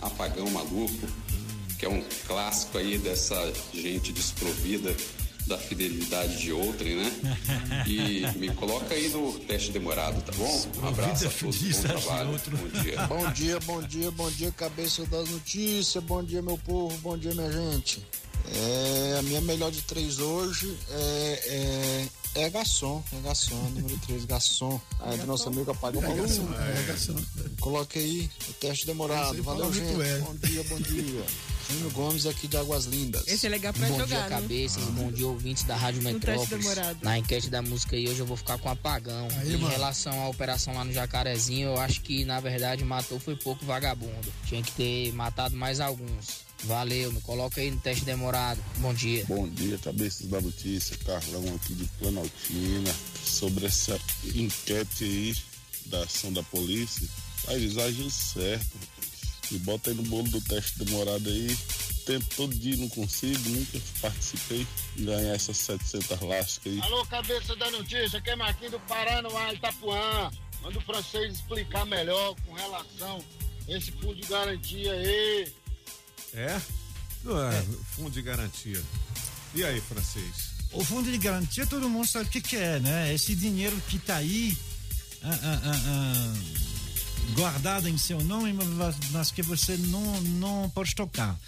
[0.00, 1.08] Apagão Maluco,
[1.78, 4.94] que é um clássico aí dessa gente desprovida
[5.46, 7.12] da fidelidade de outrem, né?
[7.86, 10.66] E me coloca aí no teste demorado, tá bom?
[10.82, 13.06] Um abraço a todos, bom trabalho, bom dia.
[13.06, 16.02] Bom dia, bom dia, bom dia, cabeça das notícias.
[16.02, 18.04] Bom dia, meu povo, bom dia, minha gente.
[18.52, 24.24] É, a minha melhor de três hoje é, é, é garçom, é garçom, número 3,
[24.24, 24.80] garçom.
[25.00, 26.38] Aí do nosso amigo apagou É luz.
[26.38, 27.16] garçom, é garçom.
[27.60, 29.42] Coloque aí o teste demorado.
[29.42, 30.00] Valeu, gente.
[30.02, 30.18] é.
[30.18, 31.24] Bom dia, bom dia.
[31.70, 33.26] Júnior Gomes aqui de Águas Lindas.
[33.26, 34.28] Esse é legal pra bom jogar, dia, né?
[34.28, 34.84] cabeças.
[34.84, 36.48] Bom dia, ouvintes da Rádio Metrópolis.
[36.50, 36.98] demorado.
[37.02, 39.28] Na enquete da música aí, hoje eu vou ficar com apagão.
[39.40, 39.68] Aí, em mano.
[39.72, 44.30] relação à operação lá no Jacarezinho, eu acho que, na verdade, matou foi pouco vagabundo.
[44.46, 46.43] Tinha que ter matado mais alguns.
[46.64, 48.62] Valeu, me coloca aí no teste demorado.
[48.78, 49.24] Bom dia.
[49.26, 52.94] Bom dia, cabeças da notícia, Carlão aqui de Planaltina.
[53.22, 54.00] Sobre essa
[54.34, 55.36] enquete aí
[55.86, 57.06] da ação da polícia,
[57.44, 59.52] faz exagero certo, rapaz.
[59.52, 61.54] E bota aí no bolo do teste demorado aí.
[62.06, 64.66] Tento todo dia, não consigo, nunca participei
[64.98, 66.80] em ganhar essas 700 lascas aí.
[66.80, 70.30] Alô, cabeça da notícia, aqui é Marquinhos do Paranoá, Itapuã.
[70.62, 73.22] Manda o francês explicar melhor com relação
[73.68, 75.63] a esse fundo de garantia aí.
[76.34, 76.60] É?
[77.22, 77.62] Não é,
[77.96, 78.82] fundo de garantia.
[79.54, 80.54] E aí, francês?
[80.72, 83.14] O fundo de garantia, todo mundo sabe o que, que é, né?
[83.14, 84.56] Esse dinheiro que está aí
[85.22, 86.34] ah, ah, ah,
[87.34, 91.38] guardado em seu nome, mas- que você não, não pode tocar.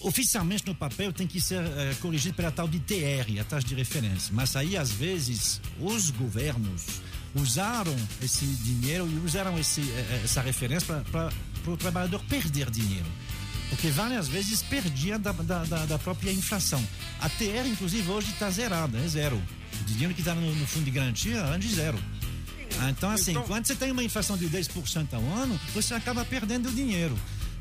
[0.00, 3.74] Oficialmente no papel tem que ser eh, corrigido pela tal de TR, a taxa de
[3.74, 4.32] referência.
[4.32, 6.84] Mas aí, às vezes, os governos
[7.34, 11.30] usaram esse dinheiro e usaram esse, eh, essa referência para
[11.68, 13.06] o trabalhador perder dinheiro.
[13.68, 16.82] Porque várias vezes perdia da, da, da- própria inflação.
[17.20, 19.40] A TR, inclusive, hoje está zerada, é zero.
[19.80, 21.98] O dinheiro que está no, no fundo de garantia de zero.
[22.80, 26.70] Ah, então, assim, quando você tem uma inflação de 10% ao ano, você acaba perdendo
[26.72, 27.16] dinheiro.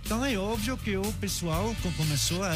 [0.06, 2.56] Então é óbvio que o pessoal co- começou a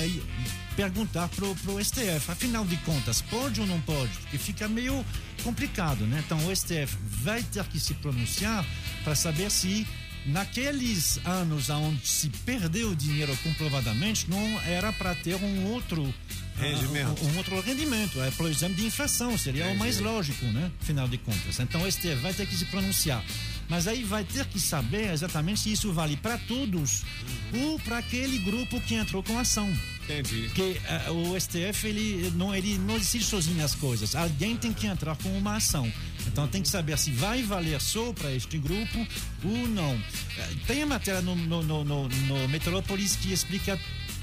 [0.76, 4.12] perguntar pro, pro STF, afinal de contas, pode ou não pode?
[4.22, 5.06] Porque fica meio
[5.44, 6.24] complicado, né?
[6.26, 8.66] Então o STF vai ter que se pronunciar
[9.04, 9.86] para saber se
[10.26, 16.14] naqueles anos onde se perdeu dinheiro comprovadamente, não era para ter um outro
[16.56, 17.08] Rendimento.
[17.08, 20.72] ah, um, um outro rendimento, é por exemplo de inflação, seria o mais lógico, né?
[20.82, 21.60] Afinal de contas.
[21.60, 23.24] Então o STF vai ter que se pronunciar.
[23.70, 27.04] Mas aí vai ter que saber exatamente se isso vale para todos
[27.54, 29.72] ou para aquele grupo que entrou com ação.
[30.04, 30.44] Entendi.
[30.44, 34.16] Porque eh, o STF ele não, ele não decide sozinho as coisas.
[34.16, 35.92] Alguém tem que entrar com uma ação.
[36.28, 39.08] Então tem que saber se vai valer só para este grupo
[39.44, 39.94] ou não.
[40.38, 43.80] Eh, Tem a matéria no, no, no, no, no Metrópolis que explica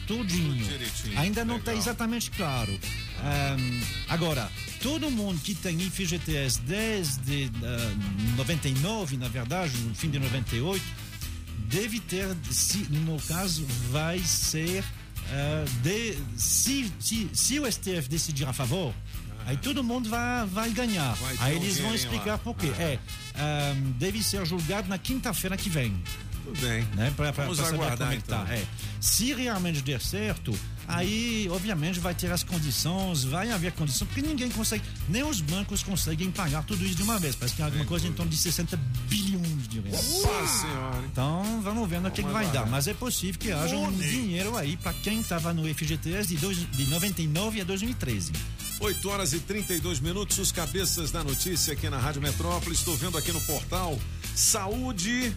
[0.06, 0.66] tudinho.
[0.66, 1.18] Tudo.
[1.18, 2.76] Ainda não está exatamente claro.
[3.22, 4.50] Ahm, agora,
[4.82, 7.94] todo mundo que tem FGTS desde ah,
[8.36, 10.82] 99, na verdade, no fim de 98,
[11.68, 14.82] deve ter, se, no caso, vai ser.
[15.28, 18.92] ah, de, se, se, se o STF decidir a favor,
[19.50, 21.12] Aí todo mundo vai, vai ganhar.
[21.14, 22.38] Vai Aí um eles vão explicar lá.
[22.38, 22.70] por quê.
[22.78, 22.82] Ah.
[22.82, 22.98] É,
[23.34, 26.00] ahm, deve ser julgado na quinta-feira que vem.
[26.44, 26.84] Tudo bem.
[26.94, 27.12] Né?
[27.16, 28.42] Pra, pra, Vamos pra saber aguardar, como é tá.
[28.44, 28.54] então.
[28.54, 28.64] É.
[29.00, 30.56] Se realmente der certo,
[30.86, 35.82] aí obviamente vai ter as condições, vai haver condição, porque ninguém consegue, nem os bancos
[35.82, 37.34] conseguem pagar tudo isso de uma vez.
[37.34, 38.76] Parece que é alguma coisa em torno de 60
[39.08, 39.59] bilhões
[40.46, 41.04] senhora.
[41.10, 42.66] Então vamos ver no que, que vai dar.
[42.66, 46.58] Mas é possível que haja um dinheiro aí para quem estava no FGTS de, dois,
[46.70, 48.32] de 99 a 2013.
[48.80, 52.74] 8 horas e 32 minutos, os cabeças da notícia aqui na Rádio Metrópole.
[52.74, 53.98] Estou vendo aqui no portal.
[54.34, 55.34] Saúde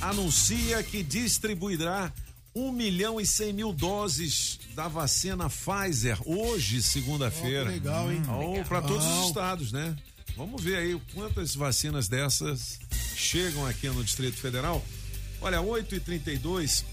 [0.00, 2.12] anuncia que distribuirá
[2.54, 7.64] 1 milhão e 100 mil doses da vacina Pfizer hoje, segunda-feira.
[7.64, 8.22] Que legal, hein?
[8.28, 9.96] Ou para todos os estados, né?
[10.36, 12.78] Vamos ver aí quantas vacinas dessas
[13.14, 14.82] chegam aqui no Distrito Federal.
[15.40, 16.84] Olha, 8 e 32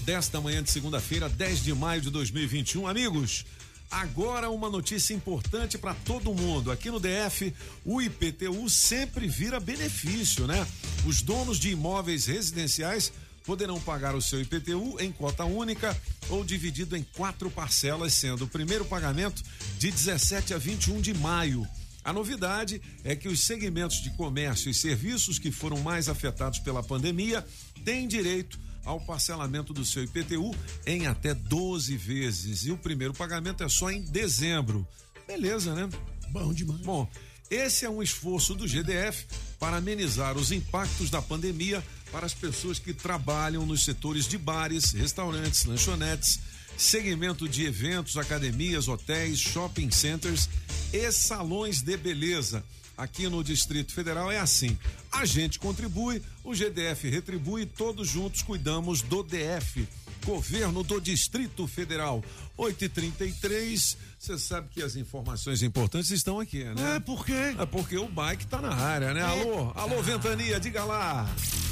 [0.00, 2.86] desta manhã de segunda-feira, 10 de maio de 2021.
[2.86, 3.44] Amigos,
[3.90, 6.70] agora uma notícia importante para todo mundo.
[6.70, 7.52] Aqui no DF,
[7.84, 10.64] o IPTU sempre vira benefício, né?
[11.04, 13.12] Os donos de imóveis residenciais
[13.44, 18.48] poderão pagar o seu IPTU em cota única ou dividido em quatro parcelas, sendo o
[18.48, 19.42] primeiro pagamento
[19.76, 21.66] de 17 a 21 de maio.
[22.04, 26.82] A novidade é que os segmentos de comércio e serviços que foram mais afetados pela
[26.82, 27.46] pandemia
[27.84, 30.54] têm direito ao parcelamento do seu IPTU
[30.86, 32.64] em até 12 vezes.
[32.64, 34.86] E o primeiro pagamento é só em dezembro.
[35.26, 35.88] Beleza, né?
[36.30, 36.80] Bom demais.
[36.80, 37.08] Bom,
[37.50, 39.26] esse é um esforço do GDF
[39.58, 44.92] para amenizar os impactos da pandemia para as pessoas que trabalham nos setores de bares,
[44.92, 46.40] restaurantes, lanchonetes,
[46.80, 50.48] segmento de eventos, academias, hotéis, shopping centers
[50.92, 52.64] e salões de beleza.
[52.96, 54.78] Aqui no Distrito Federal é assim.
[55.12, 59.86] A gente contribui, o GDF retribui, todos juntos cuidamos do DF.
[60.24, 62.22] Governo do Distrito Federal.
[62.58, 63.96] 8h33.
[64.18, 66.96] Você sabe que as informações importantes estão aqui, né?
[66.96, 67.54] É, por quê?
[67.58, 69.22] É porque o bike tá na área, né?
[69.22, 71.26] Alô, alô, Ventania, diga lá.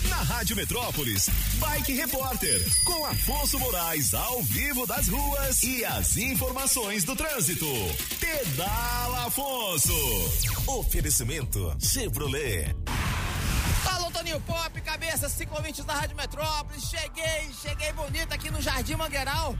[0.08, 7.04] Na Rádio Metrópolis, Bike Repórter, com Afonso Moraes ao vivo das ruas e as informações
[7.04, 7.66] do trânsito.
[8.18, 9.92] Pedala Afonso.
[10.66, 12.74] Oferecimento Chevrolet.
[13.94, 16.84] Alô, Toninho Pop, cabeça, cinco ouvintes da Rádio Metrópolis.
[16.84, 19.56] Cheguei, cheguei bonito aqui no Jardim Mangueiral,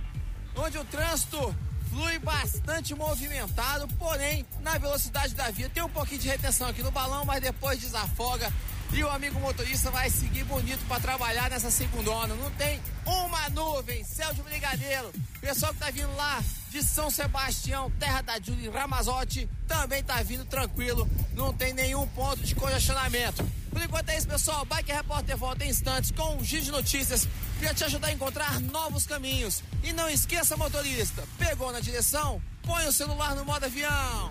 [0.54, 1.54] onde o trânsito
[1.90, 5.70] flui bastante movimentado, porém, na velocidade da via.
[5.70, 8.52] Tem um pouquinho de retenção aqui no balão, mas depois desafoga.
[8.92, 12.34] E o amigo motorista vai seguir bonito para trabalhar nessa segundona.
[12.34, 15.12] Não tem uma nuvem, céu de brigadeiro.
[15.40, 20.44] Pessoal que tá vindo lá de São Sebastião, terra da Júlia Ramazotti, também tá vindo
[20.44, 21.08] tranquilo.
[21.34, 23.46] Não tem nenhum ponto de congestionamento.
[23.70, 24.64] Por enquanto é isso, pessoal.
[24.64, 27.28] Bike Repórter volta em instantes com um giro de notícias
[27.60, 29.62] para te ajudar a encontrar novos caminhos.
[29.84, 32.42] E não esqueça, motorista, pegou na direção?
[32.62, 34.30] Põe o celular no modo avião.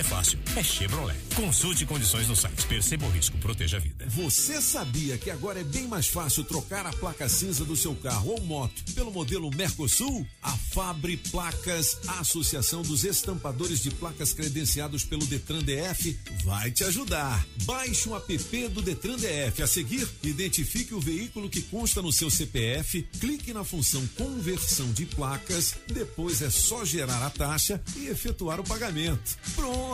[0.00, 1.16] é fácil, é Chevrolet.
[1.34, 2.66] Consulte condições no site.
[2.66, 4.06] Perceba o risco, proteja a vida.
[4.08, 8.32] Você sabia que agora é bem mais fácil trocar a placa cinza do seu carro
[8.32, 10.26] ou moto pelo modelo Mercosul?
[10.42, 16.84] A Fabri Placas, a Associação dos Estampadores de Placas credenciados pelo Detran DF, vai te
[16.84, 17.46] ajudar.
[17.62, 19.62] Baixe um app do Detran DF.
[19.62, 25.06] A seguir, identifique o veículo que consta no seu CPF, clique na função conversão de
[25.06, 29.36] placas, depois é só gerar a taxa e efetuar o pagamento.
[29.54, 29.85] Pronto!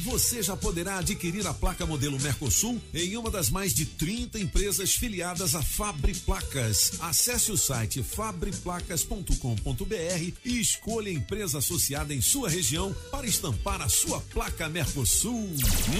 [0.00, 4.94] Você já poderá adquirir a placa modelo Mercosul em uma das mais de 30 empresas
[4.94, 6.94] filiadas a Fabri Placas.
[7.00, 13.88] Acesse o site fabriplacas.com.br e escolha a empresa associada em sua região para estampar a
[13.88, 15.50] sua placa Mercosul.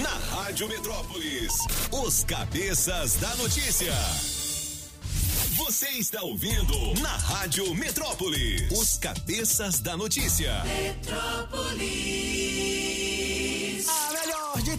[0.01, 1.53] Na Rádio Metrópolis,
[1.91, 3.93] os cabeças da notícia.
[5.55, 10.61] Você está ouvindo na Rádio Metrópolis, os cabeças da notícia.
[10.65, 13.04] Metrópolis.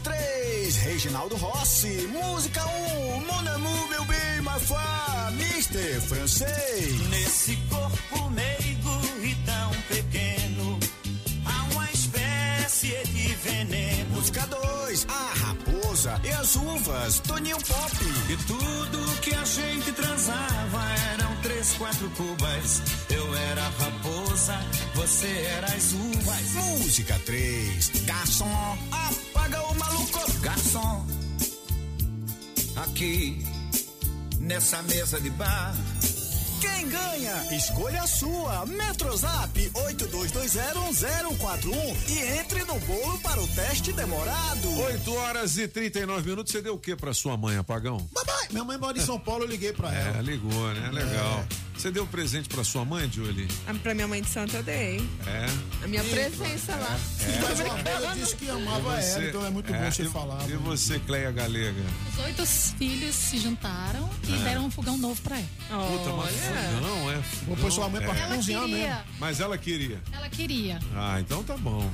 [0.07, 0.27] A melhor de
[0.66, 2.09] três, Reginaldo Rossi.
[2.12, 4.78] Música 1, um, Mon Amour, meu bem, ma foi,
[5.33, 7.09] Mister Francês.
[7.09, 10.78] Nesse corpo meigo e tão pequeno,
[11.45, 14.11] há uma espécie de veneno.
[14.11, 17.97] Música 2, A Raposa e as Uvas, Toninho Pop.
[18.28, 20.56] E tudo que a gente transava
[21.75, 22.83] quatro cubas.
[23.11, 24.59] Eu era raposa,
[24.95, 26.53] você era as uvas.
[26.53, 30.33] Música 3, Garçom, apaga o maluco.
[30.41, 31.07] Garçom,
[32.77, 33.45] aqui
[34.41, 35.75] nessa mesa de bar.
[36.61, 37.55] Quem ganha?
[37.55, 38.65] Escolha a sua.
[38.66, 44.78] Metrozap 82201041 e entre no bolo para o teste demorado.
[44.81, 46.53] 8 horas e 39 minutos.
[46.53, 47.99] Você deu o que pra sua mãe, apagão?
[48.15, 50.19] Papai, minha mãe mora em São Paulo, eu liguei pra ela.
[50.19, 50.91] É, ligou, né?
[50.93, 51.45] Legal.
[51.77, 53.47] Você deu presente pra sua mãe, Julie?
[53.66, 55.07] Ah, Pra minha mãe de santo eu dei.
[55.27, 55.47] É.
[55.85, 56.98] A minha presença lá.
[57.43, 60.09] Mas uma vez eu disse que amava você- ela, então é muito bom você e-
[60.09, 60.48] falar.
[60.48, 61.82] E você, Cleia Galega?
[62.12, 64.36] Os oito filhos se juntaram e Ah.
[64.39, 65.86] deram um fogão novo pra ela.
[65.86, 67.23] Puta, mas fogão, é?
[67.47, 68.97] Vou pôr sua mãe pra Ela cozinhar mesmo.
[69.20, 70.01] Mas ela queria.
[70.12, 70.81] Ela queria.
[70.94, 71.89] Ah, então tá bom.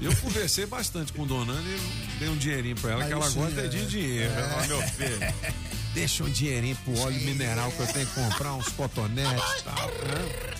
[0.00, 3.28] Eu conversei bastante com Dona Ana e dei um dinheirinho pra ela, Aí que ela
[3.30, 3.66] sim, gosta é.
[3.68, 4.30] de dinheiro.
[4.32, 4.54] É.
[4.62, 5.18] Ó, meu filho.
[5.96, 9.88] Deixa um dinheirinho pro óleo mineral que eu tenho que comprar uns cotonetes e tal.
[9.88, 10.54] né?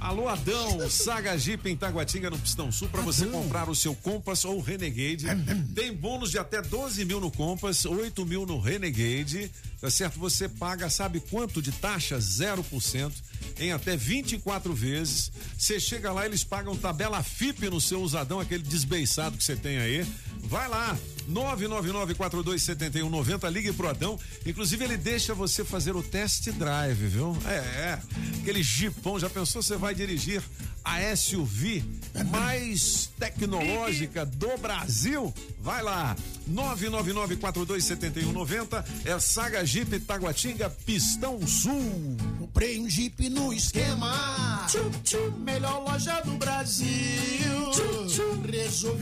[0.00, 4.44] Alô Adão, Saga Jeep em Taguatinga no Pistão Sul para você comprar o seu Compass
[4.44, 5.24] ou Renegade.
[5.72, 9.52] Tem bônus de até 12 mil no Compass, 8 mil no Renegade.
[9.80, 10.18] Tá certo?
[10.18, 12.18] Você paga, sabe quanto de taxa?
[12.18, 13.12] 0%
[13.58, 15.32] em até 24 vezes.
[15.56, 19.78] Você chega lá, eles pagam tabela FIP no seu usadão, aquele desbeiçado que você tem
[19.78, 20.06] aí.
[20.42, 20.96] Vai lá,
[21.30, 24.18] 999-427190, ligue pro Adão.
[24.44, 27.36] Inclusive, ele deixa você fazer o test drive, viu?
[27.46, 28.00] É, é.
[28.40, 29.60] Aquele jipão, já pensou?
[29.62, 30.40] Você vai dirigir
[30.84, 31.82] a SUV
[32.30, 35.34] mais tecnológica do Brasil?
[35.60, 36.16] Vai lá,
[36.48, 42.16] 999-427190, é Saga Jeep Taguatinga, Pistão Sul.
[42.38, 44.64] Comprei um Jeep no esquema.
[44.66, 47.70] Tchum, tchum, melhor loja do Brasil.
[47.72, 48.06] Tchum,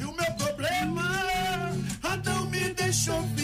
[0.05, 1.09] o meu problema.
[2.03, 3.44] Adão me deixou feliz.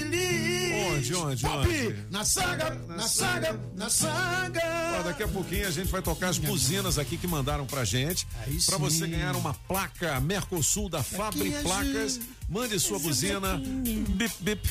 [1.00, 1.96] Onde, onde, Pop, onde?
[2.10, 4.96] Na saga, na saga, na saga.
[4.98, 8.26] Ó, daqui a pouquinho a gente vai tocar as buzinas aqui que mandaram pra gente.
[8.66, 12.20] Pra você ganhar uma placa Mercosul da Fabri Placas.
[12.48, 13.58] Mande sua buzina.
[13.58, 14.68] Bip, bip.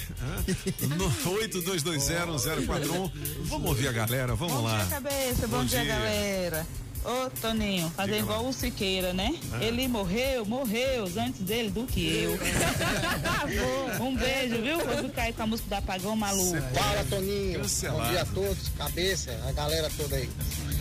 [0.97, 3.11] No 82201041.
[3.45, 4.77] Vamos ouvir a galera, vamos Bom lá.
[4.77, 5.47] dia, cabeça.
[5.47, 5.95] Bom, Bom dia, dia.
[5.95, 6.67] galera.
[7.03, 9.33] Ô, Toninho, fazer Diga igual o Siqueira, né?
[9.53, 9.63] Ah.
[9.63, 12.37] Ele morreu, morreu antes dele do que eu.
[14.03, 14.77] um beijo, viu?
[14.85, 16.57] Vou ficar aí com a música do Apagão Maluco.
[16.73, 17.59] Fala, Toninho.
[17.61, 18.01] Cancelado.
[18.03, 20.29] Bom dia a todos, cabeça, a galera toda aí.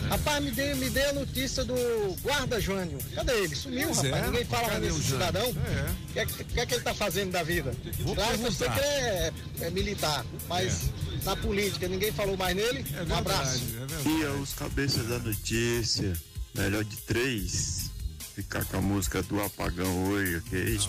[0.09, 1.75] Rapaz, me dê, me dê a notícia do
[2.21, 2.97] guarda Jânio.
[3.15, 3.55] Cadê ele?
[3.55, 4.23] Sumiu, Pois rapaz.
[4.23, 5.45] é, Ninguém fala cadê mais o desse cidadão.
[5.45, 5.89] É.
[6.09, 7.71] O que, é que- que é que ele tá fazendo da vida?
[7.99, 8.73] Vou claro que perguntar.
[8.73, 9.31] que é,
[9.61, 10.89] é militar, mas
[11.23, 12.85] na política ninguém falou mais nele.
[13.07, 13.63] um abraço.
[14.05, 16.13] é E os cabeças da notícia,
[16.55, 17.89] melhor de três,
[18.35, 20.79] ficar com a música do apagão hoje, ok?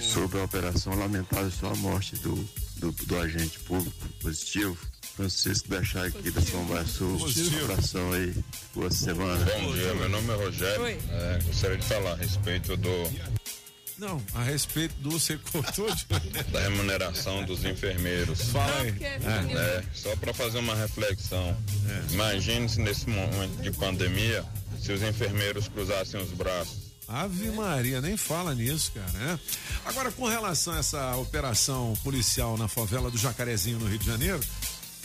[0.00, 2.34] Sobre a operação lamentável sua morte do,
[2.76, 4.76] do, do agente público positivo.
[5.16, 7.18] Francisco Deixar aqui da São Sul.
[7.18, 7.64] Positivo.
[7.64, 8.34] Abração aí,
[8.74, 9.44] boa semana.
[9.44, 10.82] Bom dia, meu nome é Rogério.
[10.82, 10.98] Oi.
[11.10, 13.10] É, gostaria de falar a respeito do,
[14.00, 16.06] Não, a respeito do você cortou de...
[16.50, 18.40] da remuneração dos enfermeiros.
[18.50, 18.94] Fala aí.
[18.98, 21.54] É, é, só para fazer uma reflexão.
[22.10, 24.42] Imagine se nesse momento de pandemia,
[24.80, 26.90] se os enfermeiros cruzassem os braços.
[27.06, 29.12] Ave Maria, nem fala nisso, cara.
[29.12, 29.38] né?
[29.84, 34.40] Agora, com relação a essa operação policial na favela do Jacarezinho, no Rio de Janeiro,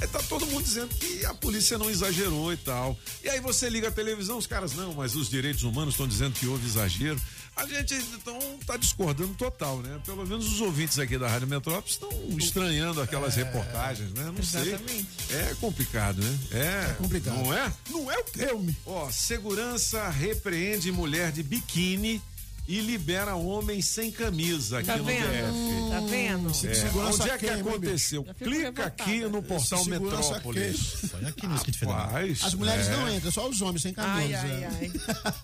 [0.02, 2.98] é, tá todo mundo dizendo que a polícia não exagerou e tal.
[3.24, 6.34] E aí você liga a televisão, os caras, não, mas os direitos humanos estão dizendo
[6.34, 7.20] que houve exagero.
[7.56, 10.00] A gente então tá discordando total, né?
[10.06, 14.26] Pelo menos os ouvintes aqui da Rádio Metrópolis estão estranhando aquelas reportagens, né?
[14.26, 15.08] Não Exatamente.
[15.28, 15.38] sei.
[15.40, 16.40] É complicado, né?
[16.52, 17.38] É, complicado.
[17.38, 17.74] Não é?
[17.90, 18.76] Não é o termo.
[18.86, 22.22] Ó, segurança repreende mulher de biquíni
[22.68, 25.22] e libera homem sem camisa aqui Tá no vendo?
[25.28, 25.90] DF.
[25.92, 26.50] Tá vendo?
[26.50, 28.24] É, onde é que queima, aconteceu?
[28.40, 30.96] Clica aqui no portal Metrópolis.
[31.14, 32.06] Olha aqui no Distrito Federal.
[32.08, 32.92] Rapaz, As mulheres é.
[32.98, 34.40] não entram, só os homens sem camisa.
[34.40, 34.92] Ai, ai, ai.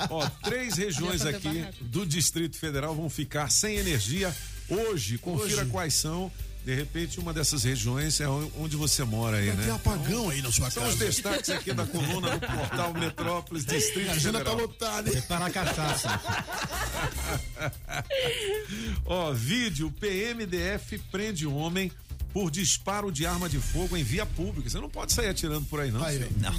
[0.10, 4.36] Ó, três regiões aqui do Distrito Federal vão ficar sem energia
[4.70, 5.18] hoje.
[5.18, 5.72] Confira Hoje.
[5.72, 6.32] quais são.
[6.64, 9.72] De repente, uma dessas regiões é onde você mora aí, Tem né?
[9.72, 10.94] apagão aí na sua São casa.
[10.94, 14.68] os destaques aqui da coluna do portal Metrópolis Distrito A agenda tá Federal.
[14.68, 15.10] lotada.
[15.12, 15.24] hein?
[15.28, 16.22] Para a cachaça.
[19.06, 21.92] Ó, vídeo, PMDF prende homem
[22.34, 24.70] por disparo de arma de fogo em via pública.
[24.70, 26.04] Você não pode sair atirando por aí, não.
[26.04, 26.20] Aí.
[26.38, 26.54] Não.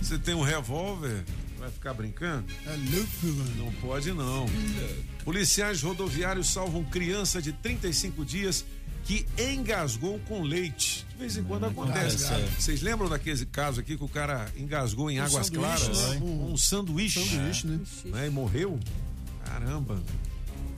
[0.00, 1.24] Você tem um revólver,
[1.58, 2.46] vai ficar brincando?
[2.64, 3.54] É louco, mano.
[3.64, 4.46] Não pode, não.
[5.24, 8.64] Policiais rodoviários salvam criança de 35 dias
[9.04, 11.06] que engasgou com leite.
[11.12, 12.24] De vez em quando acontece.
[12.24, 12.46] cara, é.
[12.58, 15.88] Vocês lembram daquele caso aqui que o cara engasgou em Um águas claras?
[16.10, 16.18] né?
[16.22, 17.24] Um, um sanduíche.
[17.24, 17.80] Sanduíche, né?
[18.06, 18.26] né?
[18.26, 18.78] E morreu?
[19.44, 20.02] Caramba.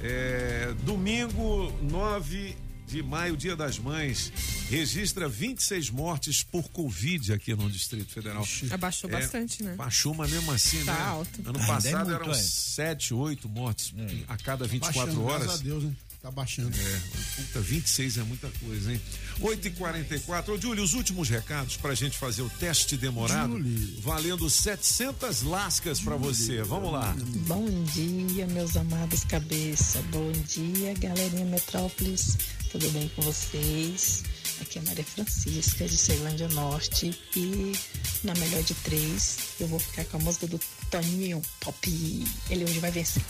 [0.00, 2.56] É, domingo, 9
[2.86, 4.32] de maio, Dia das Mães,
[4.68, 8.44] registra 26 mortes por Covid aqui no Distrito Federal.
[8.70, 9.74] Abaixou É, bastante, né?
[9.76, 11.00] Baixou, mas mesmo assim, Tá né?
[11.02, 11.40] alto.
[11.46, 12.34] Ano é passado muito, eram é.
[12.34, 13.94] 7, 8 mortes
[14.26, 15.42] a cada 24 Baixando, horas.
[15.46, 15.92] Graças a Deus, né?
[16.22, 16.76] Tá baixando.
[16.78, 17.00] É,
[17.36, 19.00] puta, 26 é muita coisa, hein?
[19.40, 20.50] 8h44.
[20.50, 23.52] Ô, Júlio, os últimos recados pra gente fazer o teste demorado.
[23.52, 24.00] Júlio.
[24.02, 26.62] Valendo 700 lascas pra você.
[26.62, 27.16] Vamos lá.
[27.46, 30.02] Bom dia, meus amados cabeça.
[30.10, 32.36] Bom dia, galerinha Metrópolis.
[32.70, 34.22] Tudo bem com vocês?
[34.60, 37.18] Aqui é Maria Francisca, de Ceilândia Norte.
[37.34, 37.72] E
[38.22, 40.60] na melhor de três, eu vou ficar com a música do
[40.90, 42.26] Toninho Pop.
[42.50, 43.22] Ele hoje vai vencer.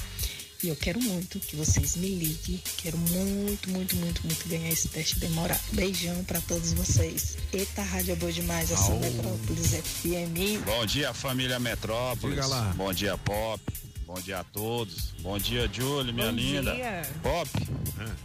[0.62, 2.60] E eu quero muito que vocês me liguem.
[2.76, 5.60] Quero muito, muito, muito, muito ganhar esse teste demorado.
[5.72, 7.38] Beijão pra todos vocês.
[7.52, 8.70] Eita, rádio é boa demais.
[8.70, 8.98] Essa Au.
[9.00, 10.62] Metrópolis FM.
[10.66, 12.36] Bom dia, família Metrópolis.
[12.36, 12.64] Diga lá.
[12.76, 13.62] Bom dia, Pop.
[14.06, 15.14] Bom dia a todos.
[15.22, 16.74] Bom dia, Júlio, minha Bom linda.
[16.74, 17.02] dia.
[17.22, 17.48] Pop,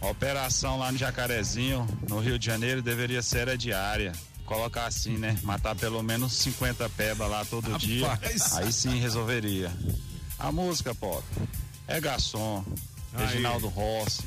[0.02, 4.12] a operação lá no Jacarezinho, no Rio de Janeiro, deveria ser a diária.
[4.44, 5.38] Colocar assim, né?
[5.42, 7.82] Matar pelo menos 50 peba lá todo Rapaz.
[7.82, 8.18] dia.
[8.54, 9.72] Aí sim resolveria.
[10.38, 11.24] A música, Pop,
[11.88, 12.64] é garçom,
[13.14, 13.26] Aí.
[13.26, 14.24] Reginaldo Rossi,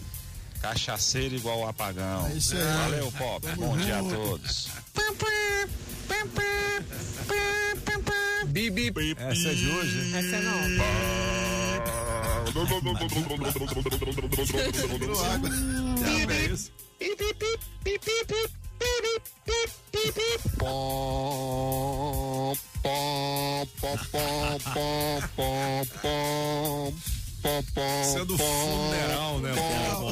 [0.61, 2.27] cachaceiro igual o apagão.
[2.27, 2.63] É isso aí.
[2.63, 3.47] Valeu, Pop.
[3.55, 4.69] Bom dia a todos.
[8.47, 9.15] Bibi.
[9.17, 10.15] Essa é de hoje.
[10.15, 10.83] Essa é nova.
[12.51, 13.09] Pom, pom, pom, pom,
[25.35, 26.93] pom, pom,
[27.41, 29.51] pom, Isso é do funeral, né?
[29.55, 30.09] pom.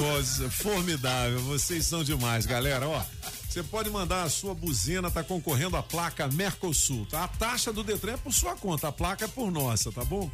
[0.00, 2.86] Nossa, formidável, vocês são demais, galera.
[2.88, 3.02] Ó,
[3.48, 7.24] você pode mandar a sua buzina, tá concorrendo à placa Mercosul, tá?
[7.24, 10.30] A taxa do Detran é por sua conta, a placa é por nossa, tá bom?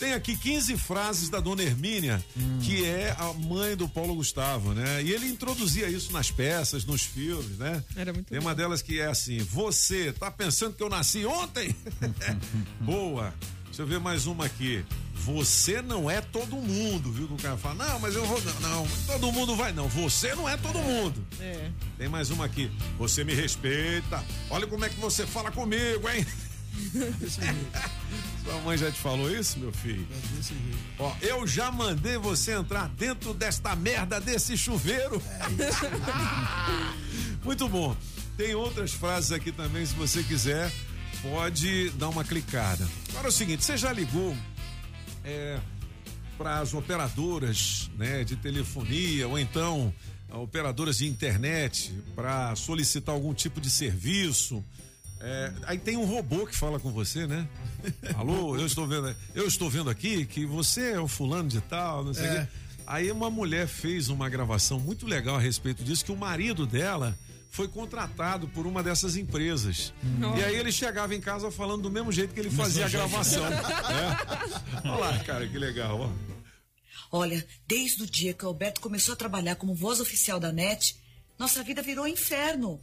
[0.00, 2.24] Tem aqui 15 frases da dona Hermínia,
[2.62, 5.02] que é a mãe do Paulo Gustavo, né?
[5.02, 7.84] E ele introduzia isso nas peças, nos filmes, né?
[7.94, 11.76] Era muito Tem uma delas que é assim: Você tá pensando que eu nasci ontem?
[12.80, 13.34] Boa.
[13.66, 14.82] Deixa eu ver mais uma aqui.
[15.16, 17.28] Você não é todo mundo, viu?
[17.28, 18.40] Que o cara fala, não, mas eu vou.
[18.40, 19.86] Não, não, todo mundo vai, não.
[19.86, 21.22] Você não é todo mundo.
[21.38, 21.70] É.
[21.98, 22.70] Tem mais uma aqui.
[22.98, 24.24] Você me respeita.
[24.48, 26.26] Olha como é que você fala comigo, hein?
[28.44, 30.06] Sua mãe já te falou isso, meu filho?
[30.98, 35.22] Ó, eu já mandei você entrar dentro desta merda desse chuveiro.
[37.44, 37.96] Muito bom.
[38.36, 40.72] Tem outras frases aqui também, se você quiser,
[41.22, 42.88] pode dar uma clicada.
[43.10, 44.34] Agora é o seguinte, você já ligou
[46.38, 49.92] para as operadoras, né, de telefonia ou então
[50.32, 54.64] operadoras de internet para solicitar algum tipo de serviço?
[55.20, 57.46] É, aí tem um robô que fala com você, né?
[58.16, 62.04] Alô, eu estou vendo, eu estou vendo aqui que você é o fulano de tal,
[62.04, 62.46] não sei o É.
[62.46, 62.52] quê.
[62.86, 67.16] Aí uma mulher fez uma gravação muito legal a respeito disso, que o marido dela
[67.50, 69.92] foi contratado por uma dessas empresas.
[70.18, 70.40] Nossa.
[70.40, 73.48] E aí ele chegava em casa falando do mesmo jeito que ele fazia a gravação.
[73.48, 73.60] né?
[74.84, 76.10] Olha lá, cara, que legal, ó.
[77.12, 80.96] Olha, desde o dia que o Alberto começou a trabalhar como voz oficial da NET,
[81.38, 82.80] nossa vida virou um inferno.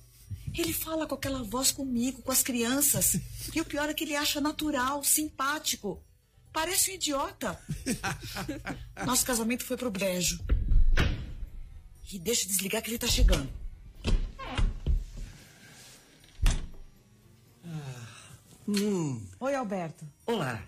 [0.53, 3.19] Ele fala com aquela voz comigo, com as crianças.
[3.53, 6.03] E o pior é que ele acha natural, simpático.
[6.51, 7.59] Parece um idiota.
[9.05, 10.39] Nosso casamento foi pro brejo.
[12.11, 13.49] E deixa eu desligar que ele tá chegando.
[18.67, 20.05] Hum, Oi, Alberto.
[20.25, 20.61] olá.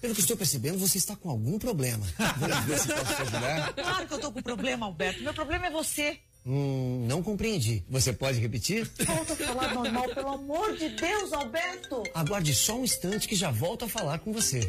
[0.00, 2.06] Pelo que estou percebendo, você está com algum problema.
[2.38, 3.72] Vamos ver se posso te ajudar.
[3.72, 5.22] Claro que eu tô com problema, Alberto.
[5.22, 6.20] Meu problema é você.
[6.46, 7.84] Hum, não compreendi.
[7.88, 8.90] Você pode repetir?
[9.06, 12.02] Volta a falar normal, pelo amor de Deus, Alberto.
[12.14, 14.60] Aguarde só um instante que já volto a falar com você.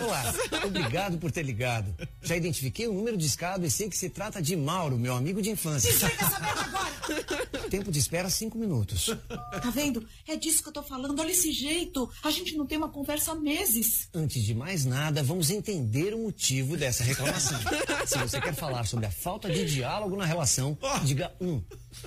[0.00, 0.34] Olá,
[0.64, 1.94] obrigado por ter ligado.
[2.22, 5.42] Já identifiquei o número de escada e sei que se trata de Mauro, meu amigo
[5.42, 5.90] de infância.
[5.90, 6.90] Desliga essa merda agora.
[7.70, 9.06] Tempo de espera cinco minutos.
[9.28, 10.06] Tá vendo?
[10.26, 11.20] É disso que eu tô falando.
[11.20, 12.10] Olha esse jeito.
[12.22, 14.08] A gente não tem uma conversa há meses.
[14.14, 17.58] Antes de mais nada, vamos entender o motivo dessa reclamação.
[18.06, 21.62] Se você quer falar sobre a falta de diálogo na relação, diga um.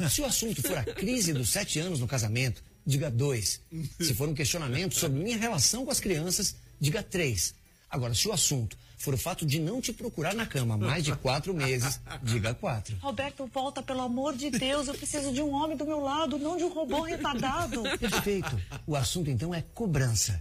[0.09, 3.61] Se o assunto for a crise dos sete anos no casamento, diga dois.
[3.99, 7.55] Se for um questionamento sobre minha relação com as crianças, diga três.
[7.89, 11.03] Agora, se o assunto for o fato de não te procurar na cama há mais
[11.03, 12.97] de quatro meses, diga quatro.
[13.01, 14.87] Alberto, volta, pelo amor de Deus.
[14.87, 17.83] Eu preciso de um homem do meu lado, não de um robô retardado.
[17.99, 18.59] Perfeito.
[18.87, 20.39] O assunto então é cobrança.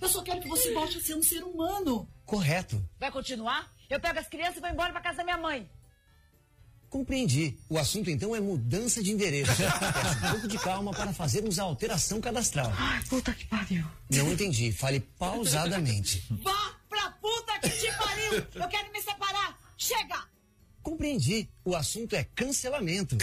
[0.00, 2.08] Eu só quero que você volte a ser um ser humano.
[2.24, 2.82] Correto.
[2.98, 3.70] Vai continuar?
[3.90, 5.68] Eu pego as crianças e vou embora pra casa da minha mãe.
[6.90, 7.56] Compreendi.
[7.68, 9.52] O assunto então é mudança de endereço.
[9.56, 12.72] Peço um pouco de calma para fazermos a alteração cadastral.
[12.76, 13.84] Ai, puta que pariu.
[14.10, 14.72] Não entendi.
[14.72, 16.24] Fale pausadamente.
[16.42, 18.44] Vá pra puta que te pariu.
[18.56, 19.56] Eu quero me separar.
[19.78, 20.24] Chega.
[20.82, 21.48] Compreendi.
[21.64, 23.16] O assunto é cancelamento.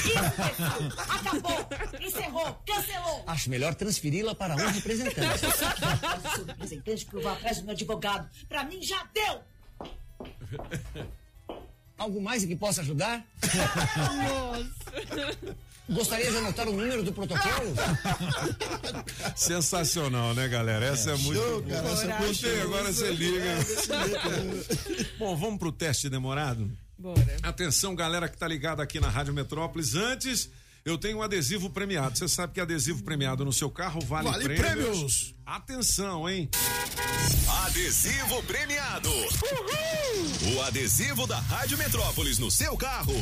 [1.10, 1.68] Acabou,
[1.99, 3.23] encerrou, cancelou.
[3.27, 5.19] Acho melhor transferi-la para um representante.
[5.19, 8.30] Nossa, seu representante que eu vou atrás do meu advogado.
[8.48, 9.41] Pra mim já deu.
[11.98, 13.26] Algo mais em que possa ajudar?
[15.90, 17.74] Gostaria de anotar o número do protocolo?
[19.36, 20.86] Sensacional, né, galera?
[20.86, 21.40] Essa é, muito.
[21.40, 23.45] show, cara, essa agora você liga.
[23.45, 23.57] É,
[25.18, 26.69] Bom, vamos pro teste demorado?
[26.98, 27.38] Bora.
[27.41, 29.95] Atenção, galera que tá ligada aqui na Rádio Metrópolis.
[29.95, 30.49] Antes,
[30.88, 32.18] eu tenho um adesivo premiado.
[32.18, 34.65] Você sabe que adesivo premiado no seu carro vale, Vale prêmios.
[34.88, 35.35] prêmios.
[35.45, 36.49] Atenção, hein?
[37.65, 39.09] Adesivo premiado.
[40.55, 43.14] O adesivo da Rádio Metrópolis no seu carro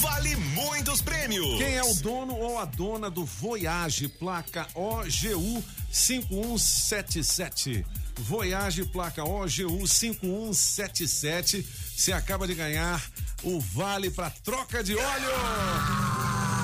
[0.00, 1.58] vale muitos prêmios.
[1.58, 7.84] Quem é o dono ou a dona do Voyage, placa OGU 5177?
[8.20, 11.66] Voyage, placa OGU 5177.
[11.96, 13.04] Você acaba de ganhar
[13.42, 16.59] o vale para troca de óleo.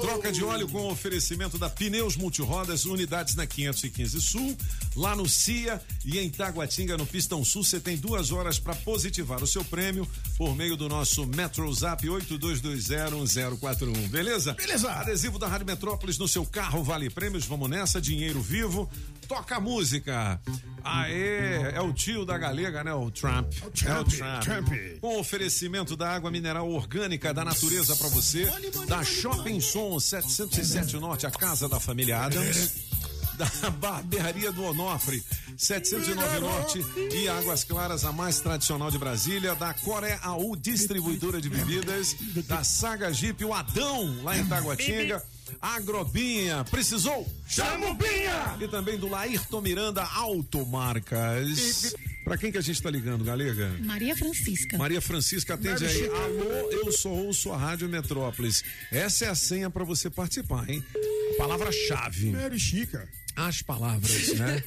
[0.00, 4.56] Troca de óleo com oferecimento da Pneus Multirodas, unidades na 515 Sul,
[4.96, 7.62] lá no CIA e em Taguatinga, no Pistão Sul.
[7.62, 10.08] Você tem duas horas para positivar o seu prêmio
[10.38, 14.08] por meio do nosso MetroZap 82201041.
[14.08, 14.54] Beleza?
[14.54, 14.90] Beleza.
[14.92, 17.44] Adesivo da Rádio Metrópolis no seu carro, vale prêmios.
[17.44, 18.88] Vamos nessa, dinheiro vivo.
[19.30, 20.40] Toca a música.
[20.82, 22.92] Aê, é o tio da galega, né?
[22.92, 23.46] O Trump.
[23.62, 24.42] É o Trump, Trump.
[24.42, 24.98] Trump.
[25.00, 28.50] Com oferecimento da água mineral orgânica da natureza para você,
[28.88, 32.90] da Shopping Som 707 Norte, a casa da família Adams.
[33.40, 35.24] Da Barbearia do Onofre,
[35.56, 41.48] 709 Norte e Águas Claras, a mais tradicional de Brasília, da Coré AU Distribuidora de
[41.48, 42.14] Bebidas,
[42.46, 45.24] da Saga Jeep, o Adão, lá em Taguatinga,
[45.60, 47.26] Agrobinha, precisou?
[47.46, 48.56] Chama o Binha!
[48.60, 51.94] E também do Laírton Miranda Automarcas.
[52.24, 53.70] Pra quem que a gente tá ligando, Galega?
[53.80, 54.76] Maria Francisca.
[54.78, 56.06] Maria Francisca atende aí.
[56.06, 58.62] Alô, eu sou ouço a Rádio Metrópolis.
[58.90, 60.84] Essa é a senha pra você participar, hein?
[61.38, 62.30] Palavra-chave.
[62.30, 63.08] Mary Chica.
[63.46, 64.62] As palavras, né?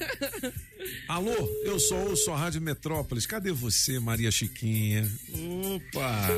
[1.06, 1.32] Alô,
[1.64, 3.24] eu sou ouço a Rádio Metrópolis.
[3.24, 5.08] Cadê você, Maria Chiquinha?
[5.74, 6.28] Opa!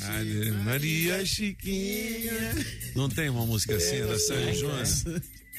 [0.00, 2.54] Cadê Maria Chiquinha?
[2.96, 5.04] Não tem uma música assim da Sérgio Jones?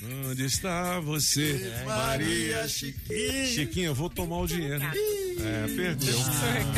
[0.04, 3.46] Onde está você, Maria Chiquinha?
[3.48, 4.84] Chiquinha, eu vou tomar o dinheiro.
[4.84, 6.16] É, perdeu.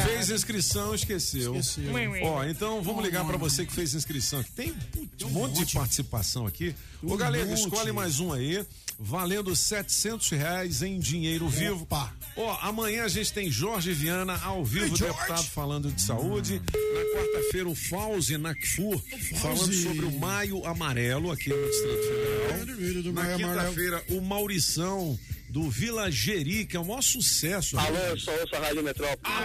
[0.05, 1.55] Fez inscrição, esqueceu.
[2.23, 4.43] Ó, então vamos ligar pra você que fez inscrição.
[4.55, 4.73] Tem
[5.23, 6.75] um monte de participação aqui.
[7.01, 8.65] Ô, galera, escolhe mais um aí.
[8.99, 11.83] Valendo 700 reais em dinheiro vivo.
[11.83, 12.11] Opa.
[12.35, 15.03] Ó, amanhã a gente tem Jorge Viana ao vivo, Jorge.
[15.13, 16.59] deputado falando de saúde.
[16.73, 18.99] Na quarta-feira, o Fauzi Nakfur
[19.39, 23.06] falando sobre o Maio Amarelo aqui no Distrito Federal.
[23.11, 25.17] Do Na quinta-feira, o Maurição
[25.49, 27.77] do Vila Geri, que é o maior sucesso.
[27.77, 29.35] Alô, eu sou ouço a Rádio Metrópole.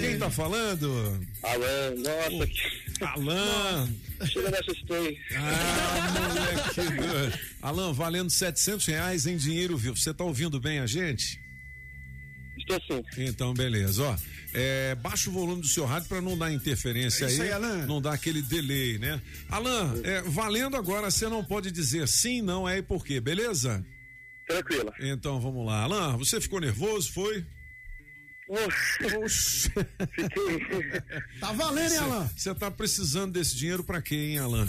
[0.00, 1.20] Quem tá falando?
[1.42, 3.04] Alô, nossa, que...
[3.04, 3.88] Alan.
[4.26, 5.18] chega me assustei.
[5.36, 7.38] Ah, moleque.
[7.62, 9.96] Alan, valendo 700 reais em dinheiro vivo.
[9.96, 11.40] Você tá ouvindo bem a gente?
[12.68, 13.02] Estou sim.
[13.18, 14.02] Então, beleza.
[14.02, 14.16] Ó,
[14.54, 17.54] é, baixa o volume do seu rádio para não dar interferência É isso aí, aí,
[17.54, 17.86] Alan.
[17.86, 19.20] não dar aquele delay, né?
[19.48, 23.84] Alan, é, valendo agora, você não pode dizer sim, não é e por quê, beleza?
[24.46, 24.92] Tranquila.
[25.00, 25.82] Então, vamos lá.
[25.82, 27.44] Alan, você ficou nervoso, foi?
[28.48, 29.70] Oxe.
[29.70, 31.02] Fiquei.
[31.40, 32.30] Tá valendo, hein, Alan?
[32.36, 34.66] Você tá precisando desse dinheiro para quê, hein, Alan?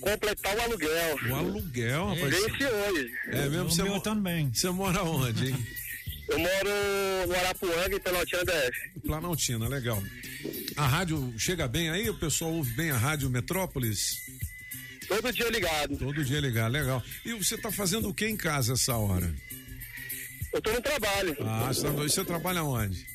[0.00, 1.16] Completar o aluguel.
[1.30, 2.30] O aluguel, rapaz.
[2.34, 3.12] Vence hoje.
[3.28, 3.64] É mesmo?
[3.66, 4.50] O Você, mo- também.
[4.52, 5.66] você mora onde, hein?
[6.28, 9.00] Eu moro no Arapuanga, em Pelotina DF.
[9.06, 10.02] Planaltina, legal.
[10.76, 12.08] A rádio chega bem aí?
[12.08, 14.16] O pessoal ouve bem a rádio Metrópolis?
[15.06, 15.96] Todo dia ligado.
[15.98, 17.02] Todo dia ligado, legal.
[17.24, 19.34] E você tá fazendo o que em casa essa hora?
[20.52, 21.36] Eu tô no trabalho.
[21.40, 23.06] Ah, você, tá- você trabalha onde?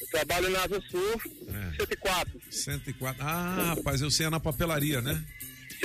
[0.00, 1.76] Eu trabalho na Asa Sul, É.
[1.76, 2.40] 104.
[2.50, 3.22] 104.
[3.22, 5.22] Ah, rapaz, eu sei, é na papelaria, né?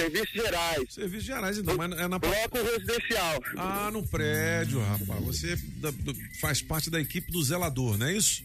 [0.01, 0.93] Serviços gerais.
[0.93, 3.43] Serviços gerais, então, mas é na Bloco residencial.
[3.57, 5.23] Ah, no prédio, rapaz.
[5.25, 8.43] Você da- do- faz parte da equipe do zelador, não é isso?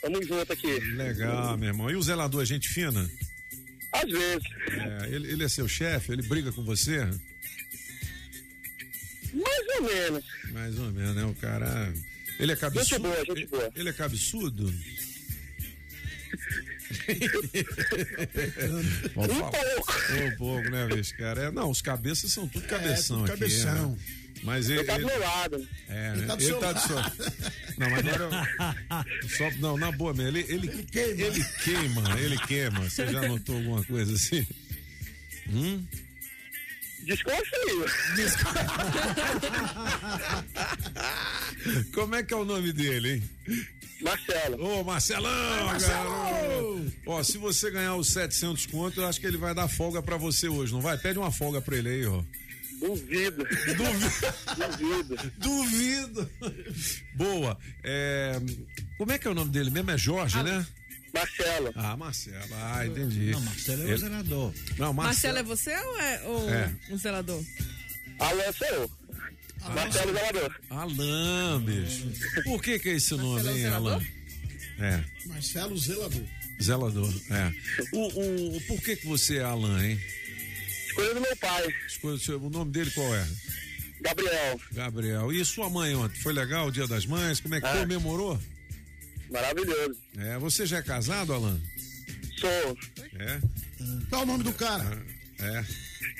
[0.00, 0.78] Tamo junto aqui.
[0.94, 1.90] Legal, meu irmão.
[1.90, 3.08] E o zelador é gente fina?
[3.92, 4.42] Às vezes.
[4.70, 6.12] É, ele, ele é seu chefe?
[6.12, 7.04] Ele briga com você?
[9.34, 10.24] Mais ou menos.
[10.52, 11.24] Mais ou menos, né?
[11.24, 11.92] O cara.
[12.38, 12.88] Ele é cabeçudo?
[12.94, 13.70] Gente boa, gente boa.
[13.76, 14.74] Ele é cabeçudo?
[19.16, 19.92] Um pouco.
[20.24, 21.44] Um pouco, né, bicho, cara?
[21.44, 23.40] É, não, os cabeças são tudo cabeção tudo aqui.
[23.40, 23.90] cabeção.
[23.92, 23.98] né?
[24.44, 24.80] Mas ele.
[24.80, 25.68] Eu tá do ele- meu lado.
[25.88, 26.26] É, Ele né?
[26.26, 26.96] tá do ele tá do seu.
[26.96, 27.16] lado.
[27.78, 28.48] Não, mas agora.
[29.38, 30.36] Só, não, na boa mesmo.
[30.36, 31.22] Ele, ele, ele queima.
[31.22, 32.80] Ele queima, ele queima.
[32.90, 34.44] Você já notou alguma coisa assim?
[35.48, 35.84] Hum?
[37.04, 37.86] Desconfio.
[41.94, 43.66] Como é que é o nome dele, hein?
[44.02, 44.64] Marcelo.
[44.64, 46.10] Ô, Marcelão, Marcelo!
[46.10, 46.92] garoto.
[47.06, 50.16] Ó, se você ganhar os 700 conto, eu acho que ele vai dar folga pra
[50.16, 50.98] você hoje, não vai?
[50.98, 52.22] Pede uma folga pra ele aí, ó.
[52.80, 53.46] Duvido.
[53.76, 55.32] Duvido.
[55.38, 56.30] Duvido.
[57.14, 57.56] Boa.
[57.84, 58.40] É,
[58.98, 59.90] Como é que é o nome dele mesmo?
[59.92, 60.66] É Jorge, né?
[61.14, 61.70] Marcelo.
[61.76, 62.54] Ah, Marcelo.
[62.54, 63.30] Ah, entendi.
[63.30, 64.52] Não, Marcelo é o Ele- zelador.
[64.78, 65.38] Não, Marcelo Marcelo.
[65.38, 66.72] é você ou é ou É.
[66.90, 67.42] um zelador?
[68.18, 68.90] Alô, sou eu.
[69.68, 70.60] Marcelo Zelador.
[70.70, 72.42] Alain, bicho.
[72.44, 73.66] Por que que é esse nome, hein?
[73.66, 74.06] Alain?
[74.78, 76.22] É, Marcelo Zelador.
[76.60, 77.12] zelador.
[77.30, 77.52] É.
[77.92, 80.00] O, o, o- por que que você é Alain, hein?
[80.86, 83.26] Escolha do meu pai, Escolha o seu- O nome dele qual é?
[84.00, 84.60] Gabriel.
[84.72, 85.32] Gabriel.
[85.32, 86.18] E sua mãe ontem?
[86.20, 87.38] Foi legal o dia das mães?
[87.40, 87.78] Como é que Ah.
[87.78, 88.38] comemorou?
[89.30, 89.96] Maravilhoso.
[90.18, 91.62] É, você já é casado, Alain?
[92.38, 92.78] Sou.
[93.18, 93.40] É?
[94.10, 95.00] Qual o nome do cara?
[95.38, 95.64] É.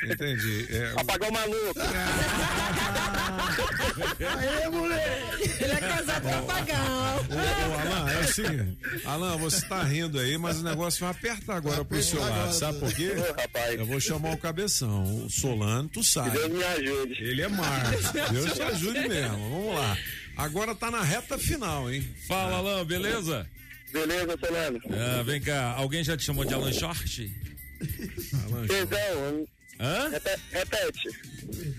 [0.04, 0.66] Entendi.
[0.70, 1.80] É, o- Apagão maluco.
[4.36, 5.62] Aê, moleque!
[5.64, 7.16] Ele é casado com apagão.
[7.16, 8.78] Ô, ô, Alain, é o seguinte.
[9.04, 12.52] Alain, você tá rindo aí, mas o negócio vai apertar agora pro seu lado.
[12.54, 13.12] Sabe por quê?
[13.16, 13.78] Ô, rapaz.
[13.78, 15.24] Eu vou chamar o cabeção.
[15.26, 16.30] O Solano, tu Que sabe.
[16.30, 17.14] Deus me ajude.
[17.22, 18.12] Ele é Marcos.
[18.30, 19.50] Deus te ajude mesmo.
[19.50, 19.96] Vamos lá.
[20.36, 22.08] Agora tá na reta final, hein?
[22.26, 23.46] Fala, Alain, beleza?
[23.92, 24.80] Beleza, Solano?
[24.90, 27.30] Ah, vem cá, alguém já te chamou de Alan Short?
[28.46, 29.46] Alan Perdão,
[29.82, 30.08] Hã?
[30.10, 30.42] repete.
[30.52, 31.08] repete.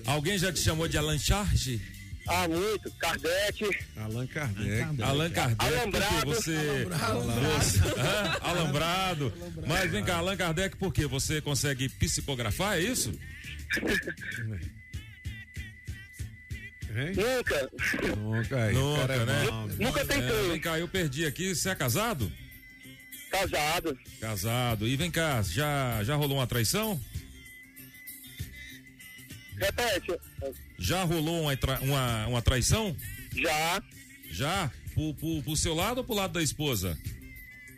[0.05, 1.81] Alguém já te chamou de Alan Short?
[2.27, 2.89] Ah, muito.
[2.99, 3.69] Kardec.
[3.97, 5.01] Allan Kardec.
[5.01, 6.25] Allan Kardec, Alambrado.
[6.25, 6.55] você...
[6.55, 7.21] Alambrado.
[7.63, 8.37] você- Hã?
[8.41, 9.33] Alambrado.
[9.67, 11.05] Mas vem cá, Allan Kardec, por quê?
[11.05, 13.11] Você consegue psicografar, é isso?
[16.95, 17.13] Hein?
[17.15, 17.69] Nunca.
[18.17, 18.73] Nunca aí.
[18.73, 19.45] Nunca, cara é né?
[19.49, 19.67] bom.
[19.79, 20.49] Nunca É, tentei.
[20.49, 22.31] vem cá, eu perdi aqui, você é casado?
[23.31, 23.97] Casado.
[24.21, 24.87] Casado.
[24.87, 27.01] E vem cá, já, já rolou uma traição?
[29.57, 30.19] Repete.
[30.79, 32.95] Já rolou uma, uma, uma traição?
[33.35, 33.83] Já.
[34.31, 34.71] Já?
[34.93, 36.97] Pro, pro, pro seu lado ou pro lado da esposa?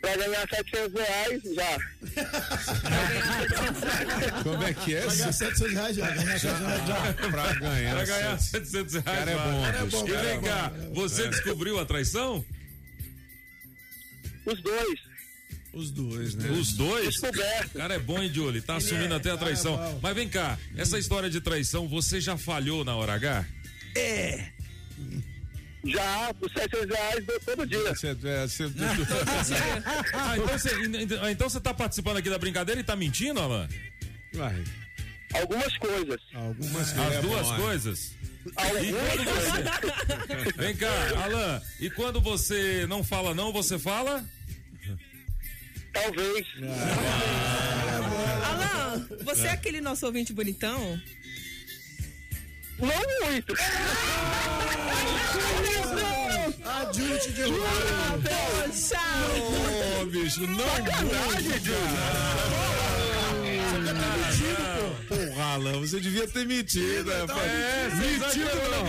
[0.02, 1.80] Pra ganhar 700 reais, já.
[4.44, 5.02] Como é que é?
[5.02, 6.10] Vai ganhar 700 reais já.
[6.12, 7.14] Ganhar 700 reais já.
[7.32, 7.96] Pra ganhar.
[7.96, 9.06] Pra ganhar 700 reais.
[9.06, 11.80] Cara é bom, Cara é bom, E cara é vem bom, cá, é você descobriu
[11.80, 12.46] a traição?
[14.46, 15.15] Os dois.
[15.76, 16.50] Os dois, né?
[16.52, 17.18] Os dois?
[17.18, 18.62] O cara é bom, hein, Julie?
[18.62, 19.76] Tá assumindo até a traição.
[19.78, 20.00] cara é.
[20.02, 23.46] Mas vem cá, essa história de traição, você já falhou na hora H?
[25.84, 27.80] Já, por 700 reais, todo dia.
[27.94, 28.64] Você, é, você,
[30.14, 30.70] Ah, então você,
[31.22, 33.68] ah, então você tá participando aqui da brincadeira e tá mentindo, Alan?
[34.34, 34.64] Vai.
[35.34, 36.20] Algumas coisas.
[36.34, 37.22] Algumas As coisas.
[37.22, 38.12] duas é bom, coisas?
[38.46, 40.46] E Algumas quando coisas.
[40.46, 40.52] você...
[40.58, 44.26] Vem cá, Alan, e quando você não fala não, você fala?
[45.96, 46.46] Talvez.
[48.44, 51.02] Alan, você é aquele nosso ouvinte bonitão?
[52.78, 53.56] Não muito.
[56.66, 57.66] A Júlia te derrubou.
[58.22, 59.00] Poxa!
[60.02, 60.66] Ô, bicho, não
[65.08, 67.42] Porra, Alan, você devia ter mentido, rapaz.
[67.42, 68.86] É, você mentido exagerou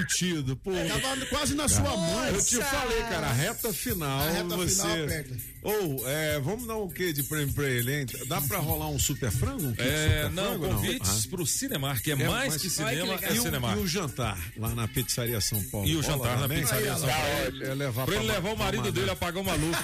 [0.00, 0.02] não.
[0.02, 0.70] É mentido, pô.
[0.72, 2.24] Tava quase na sua mão.
[2.26, 5.06] Eu te falei, cara, a reta final, A reta você.
[5.08, 5.40] final.
[5.62, 8.06] Ou, é, vamos dar um quê de prêmio pra ele, hein?
[8.26, 9.66] Dá pra rolar um super frango?
[9.66, 13.24] Um É, super não, frango, convites pro Cinemark, que é, mais mas- que cinema, que
[13.26, 15.86] é E o, e o jantar lá na pizzaria São Paulo.
[15.86, 16.60] E o Rola jantar na também?
[16.62, 17.62] pizzaria São Paulo.
[17.62, 19.82] É levar Pra ele pra- levar o marido dele a pagar o maluco.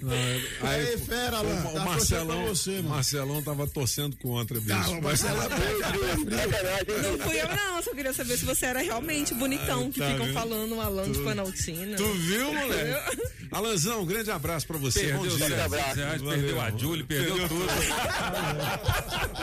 [0.00, 1.60] Não, é- Aí, fera, Alan.
[1.60, 2.88] o, Tá o Marcelão, você, mano.
[2.88, 4.74] Marcelão tava torcendo contra, bicho.
[4.80, 5.40] Calma, Marcelo.
[5.44, 7.82] Não fui eu, não.
[7.82, 10.34] Só queria saber se você era realmente bonitão, que tá ficam vendo?
[10.34, 11.96] falando Alan de Planaltina.
[11.96, 13.24] Tu viu, moleque?
[13.52, 15.00] Alanzão, um grande abraço pra você.
[15.00, 15.48] Perdeu Bom dia.
[15.48, 17.66] 700 reais, perdeu a Julie, perdeu tudo.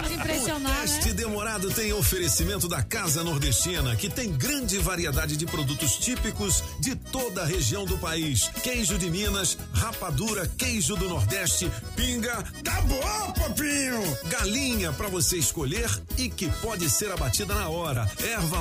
[0.07, 0.85] De impressionar, né?
[0.85, 6.95] Este Demorado tem oferecimento da Casa Nordestina, que tem grande variedade de produtos típicos de
[6.95, 8.49] toda a região do país.
[8.63, 12.43] Queijo de Minas, rapadura, queijo do Nordeste, pinga.
[12.63, 14.17] Tá bom, papinho!
[14.29, 18.09] Galinha pra você escolher e que pode ser abatida na hora.
[18.19, 18.60] Erva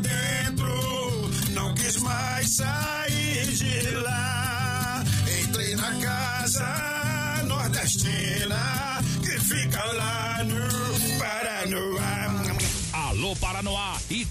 [0.00, 5.04] dentro, não quis mais sair de lá.
[5.42, 13.10] Entrei na casa nordestina, que fica lá no Paranoá.
[13.10, 13.93] Alô Paranoá,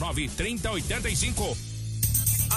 [0.00, 1.69] 3085.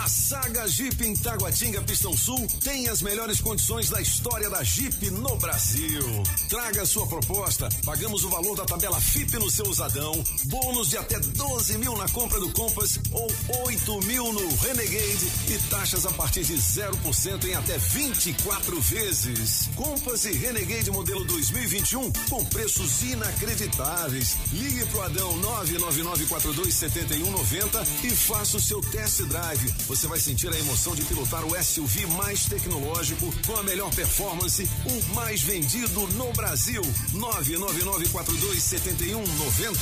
[0.03, 5.09] A Saga Jeep em Taguatinga Pistão Sul tem as melhores condições da história da Jeep
[5.11, 6.03] no Brasil.
[6.49, 11.21] Traga sua proposta, pagamos o valor da tabela FIP no seu usadão, bônus de até
[11.21, 13.31] 12 mil na compra do Compass ou
[13.65, 19.69] 8 mil no Renegade e taxas a partir de 0% em até 24 vezes.
[19.73, 24.35] Compass e Renegade modelo 2021 com preços inacreditáveis.
[24.51, 29.92] Ligue pro Adão 999427190 e faça o seu test drive.
[29.93, 34.67] Você vai sentir a emoção de pilotar o SUV mais tecnológico, com a melhor performance,
[34.85, 36.81] o mais vendido no Brasil.
[37.13, 39.75] 999427190.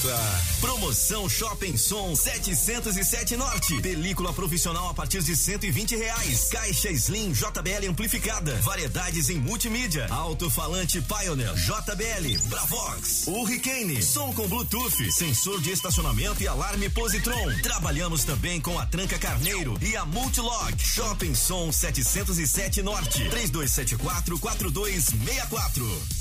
[0.59, 3.81] Promoção Shopping Som 707 Norte.
[3.81, 6.49] Película profissional a partir de 120 reais.
[6.51, 8.55] Caixa Slim JBL amplificada.
[8.63, 10.07] Variedades em multimídia.
[10.09, 12.38] Alto-falante Pioneer JBL.
[12.49, 13.27] Bravox.
[13.27, 14.03] Hurricane.
[14.03, 15.09] Som com Bluetooth.
[15.09, 17.61] Sensor de estacionamento e alarme Positron.
[17.63, 20.73] Trabalhamos também com a Tranca Carneiro e a Multilog.
[20.79, 23.29] Shopping Som 707 Norte.
[23.29, 26.20] 3274 4264.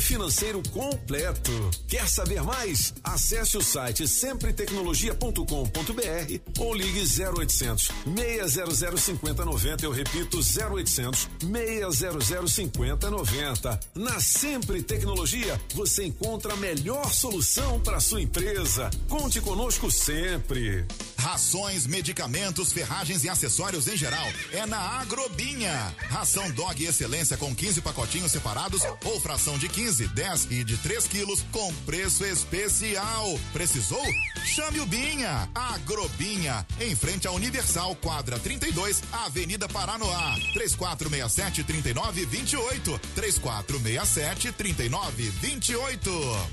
[0.01, 1.51] financeiro completo.
[1.87, 2.93] Quer saber mais?
[3.03, 9.85] Acesse o site sempretecnologia.com.br ou ligue 0800 600 5090.
[9.85, 13.79] Eu repito, 0800 600 5090.
[13.95, 18.89] Na Sempre Tecnologia, você encontra a melhor solução para sua empresa.
[19.07, 20.85] Conte conosco sempre.
[21.17, 25.95] Rações, medicamentos, ferragens e acessórios em geral é na Agrobinha.
[26.09, 31.07] Ração Dog Excelência com 15 pacotinhos separados ou fração de 15, 10 e de 3
[31.07, 33.39] quilos com preço especial.
[33.53, 34.03] Precisou?
[34.43, 35.49] Chame o Binha.
[35.53, 40.35] Agrobinha, em frente à Universal, quadra 32, Avenida Paranoá.
[40.53, 42.99] 3467 3928.
[43.15, 46.11] 3467 3928.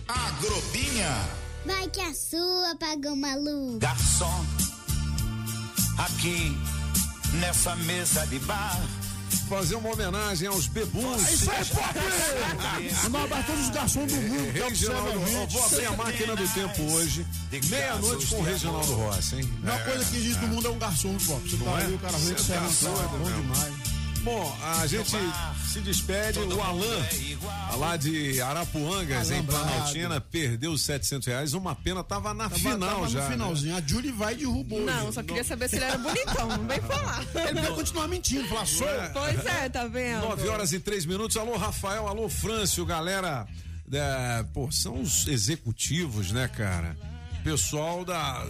[0.08, 1.28] Agrobinha.
[1.64, 3.78] Vai que a sua, pagou maluco.
[3.78, 4.44] Garçom,
[5.98, 6.56] aqui
[7.34, 8.80] nessa mesa de bar.
[9.48, 11.30] Fazer uma homenagem aos bebuns.
[11.30, 11.98] Isso é pop!
[13.34, 17.26] A todos os garçons do mundo que Reginaldo, vou abrir a máquina do tempo hoje,
[17.70, 19.50] meia-noite com o Reginaldo Rossi, hein?
[19.62, 21.34] A melhor coisa que existe no mundo é um garçom, pô.
[21.36, 21.84] Você Não tá é?
[21.84, 23.97] ali, o cara vem Você que serve doido, bom demais.
[24.28, 25.16] Bom, a gente
[25.72, 26.38] se despede.
[26.38, 27.06] O Alan,
[27.78, 29.64] lá de Arapuangas, em Alambrado.
[29.64, 31.54] Planaltina, perdeu os 700 reais.
[31.54, 33.20] Uma pena, tava na final tava já.
[33.20, 33.30] no né?
[33.30, 33.76] finalzinho.
[33.76, 34.80] A Julie vai e derrubou.
[34.82, 35.12] Não, ele.
[35.12, 37.24] só queria saber se ele era bonitão, não vem falar.
[37.48, 38.86] Ele vai continuar mentindo, falar sou.
[39.14, 40.20] Pois é, tá vendo?
[40.28, 41.36] 9 horas e 3 minutos.
[41.36, 43.46] Alô, Rafael, alô, Frâncio, galera.
[43.90, 46.96] é, pô, são os executivos, né, cara?
[47.42, 48.44] Pessoal da.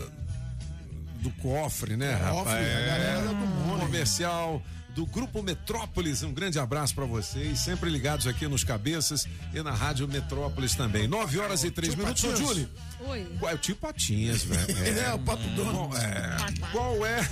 [1.21, 2.77] Do cofre, né, Cofre, rapaz?
[2.77, 3.81] a galera do mundo.
[3.81, 4.63] Comercial
[4.99, 6.25] do Grupo Metrópolis.
[6.25, 11.07] Um grande abraço pra vocês, sempre ligados aqui nos cabeças e na Rádio Metrópolis também.
[11.07, 12.25] 9 horas e 3 Tio minutos.
[12.25, 12.35] Ô.
[12.35, 12.69] Julie,
[13.07, 13.27] Oi.
[13.39, 14.59] qual é o tio Patinhas, velho?
[14.99, 15.89] É, o Pato Dono.
[15.89, 16.37] Qual é,
[16.73, 17.29] qual é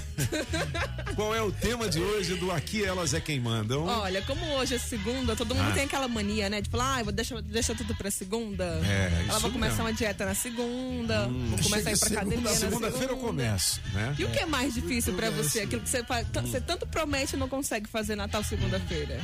[1.17, 3.85] qual é o tema de hoje do Aqui Elas é Quem Mandam?
[3.85, 5.75] Olha, como hoje é segunda, todo mundo Ah.
[5.75, 6.61] tem aquela mania, né?
[6.61, 8.63] De falar, ah, vou deixar, deixa tudo pra segunda.
[8.85, 9.85] É, Ela isso vai começar mesmo.
[9.87, 13.27] uma dieta na segunda, vou começar a ir pra academia na Segunda-feira eu segunda.
[13.27, 14.15] começo, né?
[14.19, 15.61] E o que é mais difícil pra você?
[15.63, 16.41] Aquilo que você, faz, Hum.
[16.43, 19.19] você tanto promete e não consegue fazer Natal segunda-feira.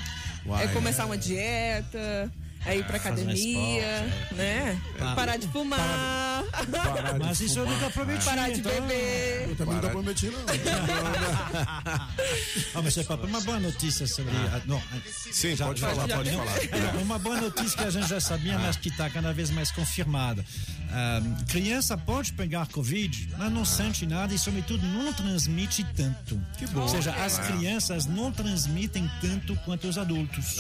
[0.63, 2.33] É começar uma dieta,
[2.67, 4.81] é ir pra um academia, esporte, né?
[5.01, 5.15] Ah.
[5.15, 6.45] Parar de fumar.
[7.19, 8.25] Mas isso eu nunca prometi.
[8.25, 9.49] Parar de então- beber.
[9.51, 10.41] Eu também nunca prometi, não.
[12.75, 14.33] Ah, mas é papai, uma boa notícia sobre.
[14.37, 14.61] Ah.
[14.67, 14.83] não,
[15.33, 16.57] Sim, já- pode já- falar, já- pode falar.
[16.59, 19.71] é, Uma boa notícia que a gente já sabia, mas que está cada vez mais
[19.71, 20.45] confirmada.
[20.91, 26.41] Ah, criança pode pegar Covid, mas não sente nada e, sobretudo, não transmite tanto.
[26.59, 26.83] Que bom.
[26.83, 27.43] Ou seja, as É.
[27.43, 30.59] crianças não transmitem tanto quanto os adultos.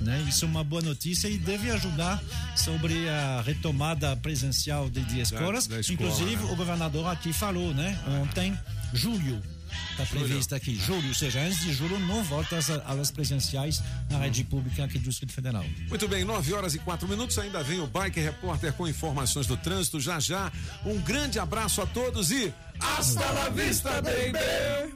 [0.00, 0.24] Né?
[0.28, 2.22] Isso é uma boa notícia e deve ajudar
[2.54, 5.66] sobre a retomada presencial de, de escolas.
[5.66, 6.52] da escola, Inclusive, né?
[6.52, 7.98] o governador aqui falou, né?
[8.22, 8.56] Ontem,
[8.92, 9.42] julho.
[9.90, 14.18] Está previsto aqui, julho, ou seja, antes de julho não volta às aulas presenciais na
[14.18, 15.64] rede pública aqui do Distrito Federal.
[15.88, 17.38] Muito bem, 9 horas e quatro minutos.
[17.38, 20.00] Ainda vem o Bike Repórter com informações do trânsito.
[20.00, 20.52] Já já,
[20.84, 24.94] um grande abraço a todos e hasta la vista, baby!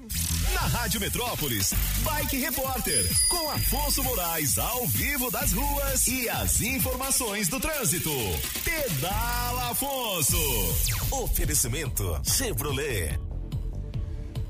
[0.53, 7.49] Na Rádio Metrópolis, Bike Repórter, com Afonso Moraes ao vivo das ruas e as informações
[7.49, 8.11] do trânsito.
[8.65, 10.37] Pedala Afonso.
[11.11, 13.30] Oferecimento Chevrolet.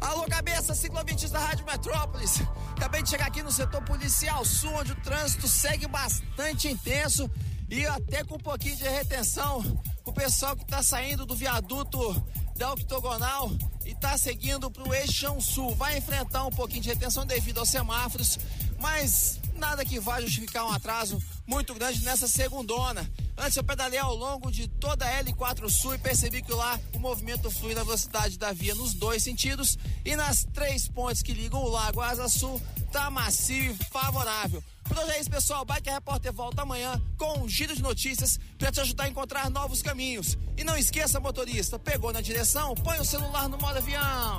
[0.01, 2.41] Alô, cabeça, ciclovintes da Rádio Metrópolis.
[2.77, 7.31] Acabei de chegar aqui no setor policial sul, onde o trânsito segue bastante intenso
[7.69, 9.63] e até com um pouquinho de retenção.
[10.05, 12.25] O pessoal que está saindo do viaduto
[12.57, 13.51] da octogonal
[13.85, 17.69] e está seguindo para o eixão sul vai enfrentar um pouquinho de retenção devido aos
[17.69, 18.39] semáforos,
[18.79, 23.09] mas nada que vá justificar um atraso muito grande nessa segundona.
[23.37, 26.99] Antes eu pedalei ao longo de toda a L4 Sul e percebi que lá o
[26.99, 31.63] movimento flui na velocidade da via nos dois sentidos e nas três pontes que ligam
[31.63, 32.61] o Lago Asa Sul
[32.91, 34.63] tá macio e favorável.
[34.85, 35.65] Por hoje é isso, pessoal.
[35.65, 39.83] Bike Repórter volta amanhã com um giro de notícias para te ajudar a encontrar novos
[39.83, 40.37] caminhos.
[40.57, 44.39] E não esqueça, motorista, pegou na direção, põe o celular no modo avião.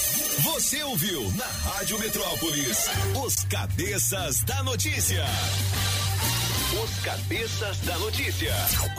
[0.39, 2.89] Você ouviu na Rádio Metrópolis
[3.23, 5.25] os cabeças da notícia.
[6.83, 8.53] Os cabeças da notícia.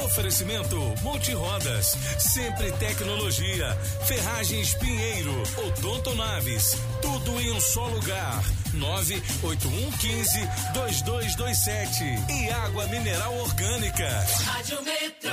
[0.05, 3.75] Oferecimento Multirodas, sempre tecnologia,
[4.07, 8.43] Ferragens Pinheiro, Odonto Naves, tudo em um só lugar.
[8.75, 10.41] 98115
[10.75, 14.09] 2227 e água mineral orgânica.
[14.45, 15.33] Rádio Metrópolis.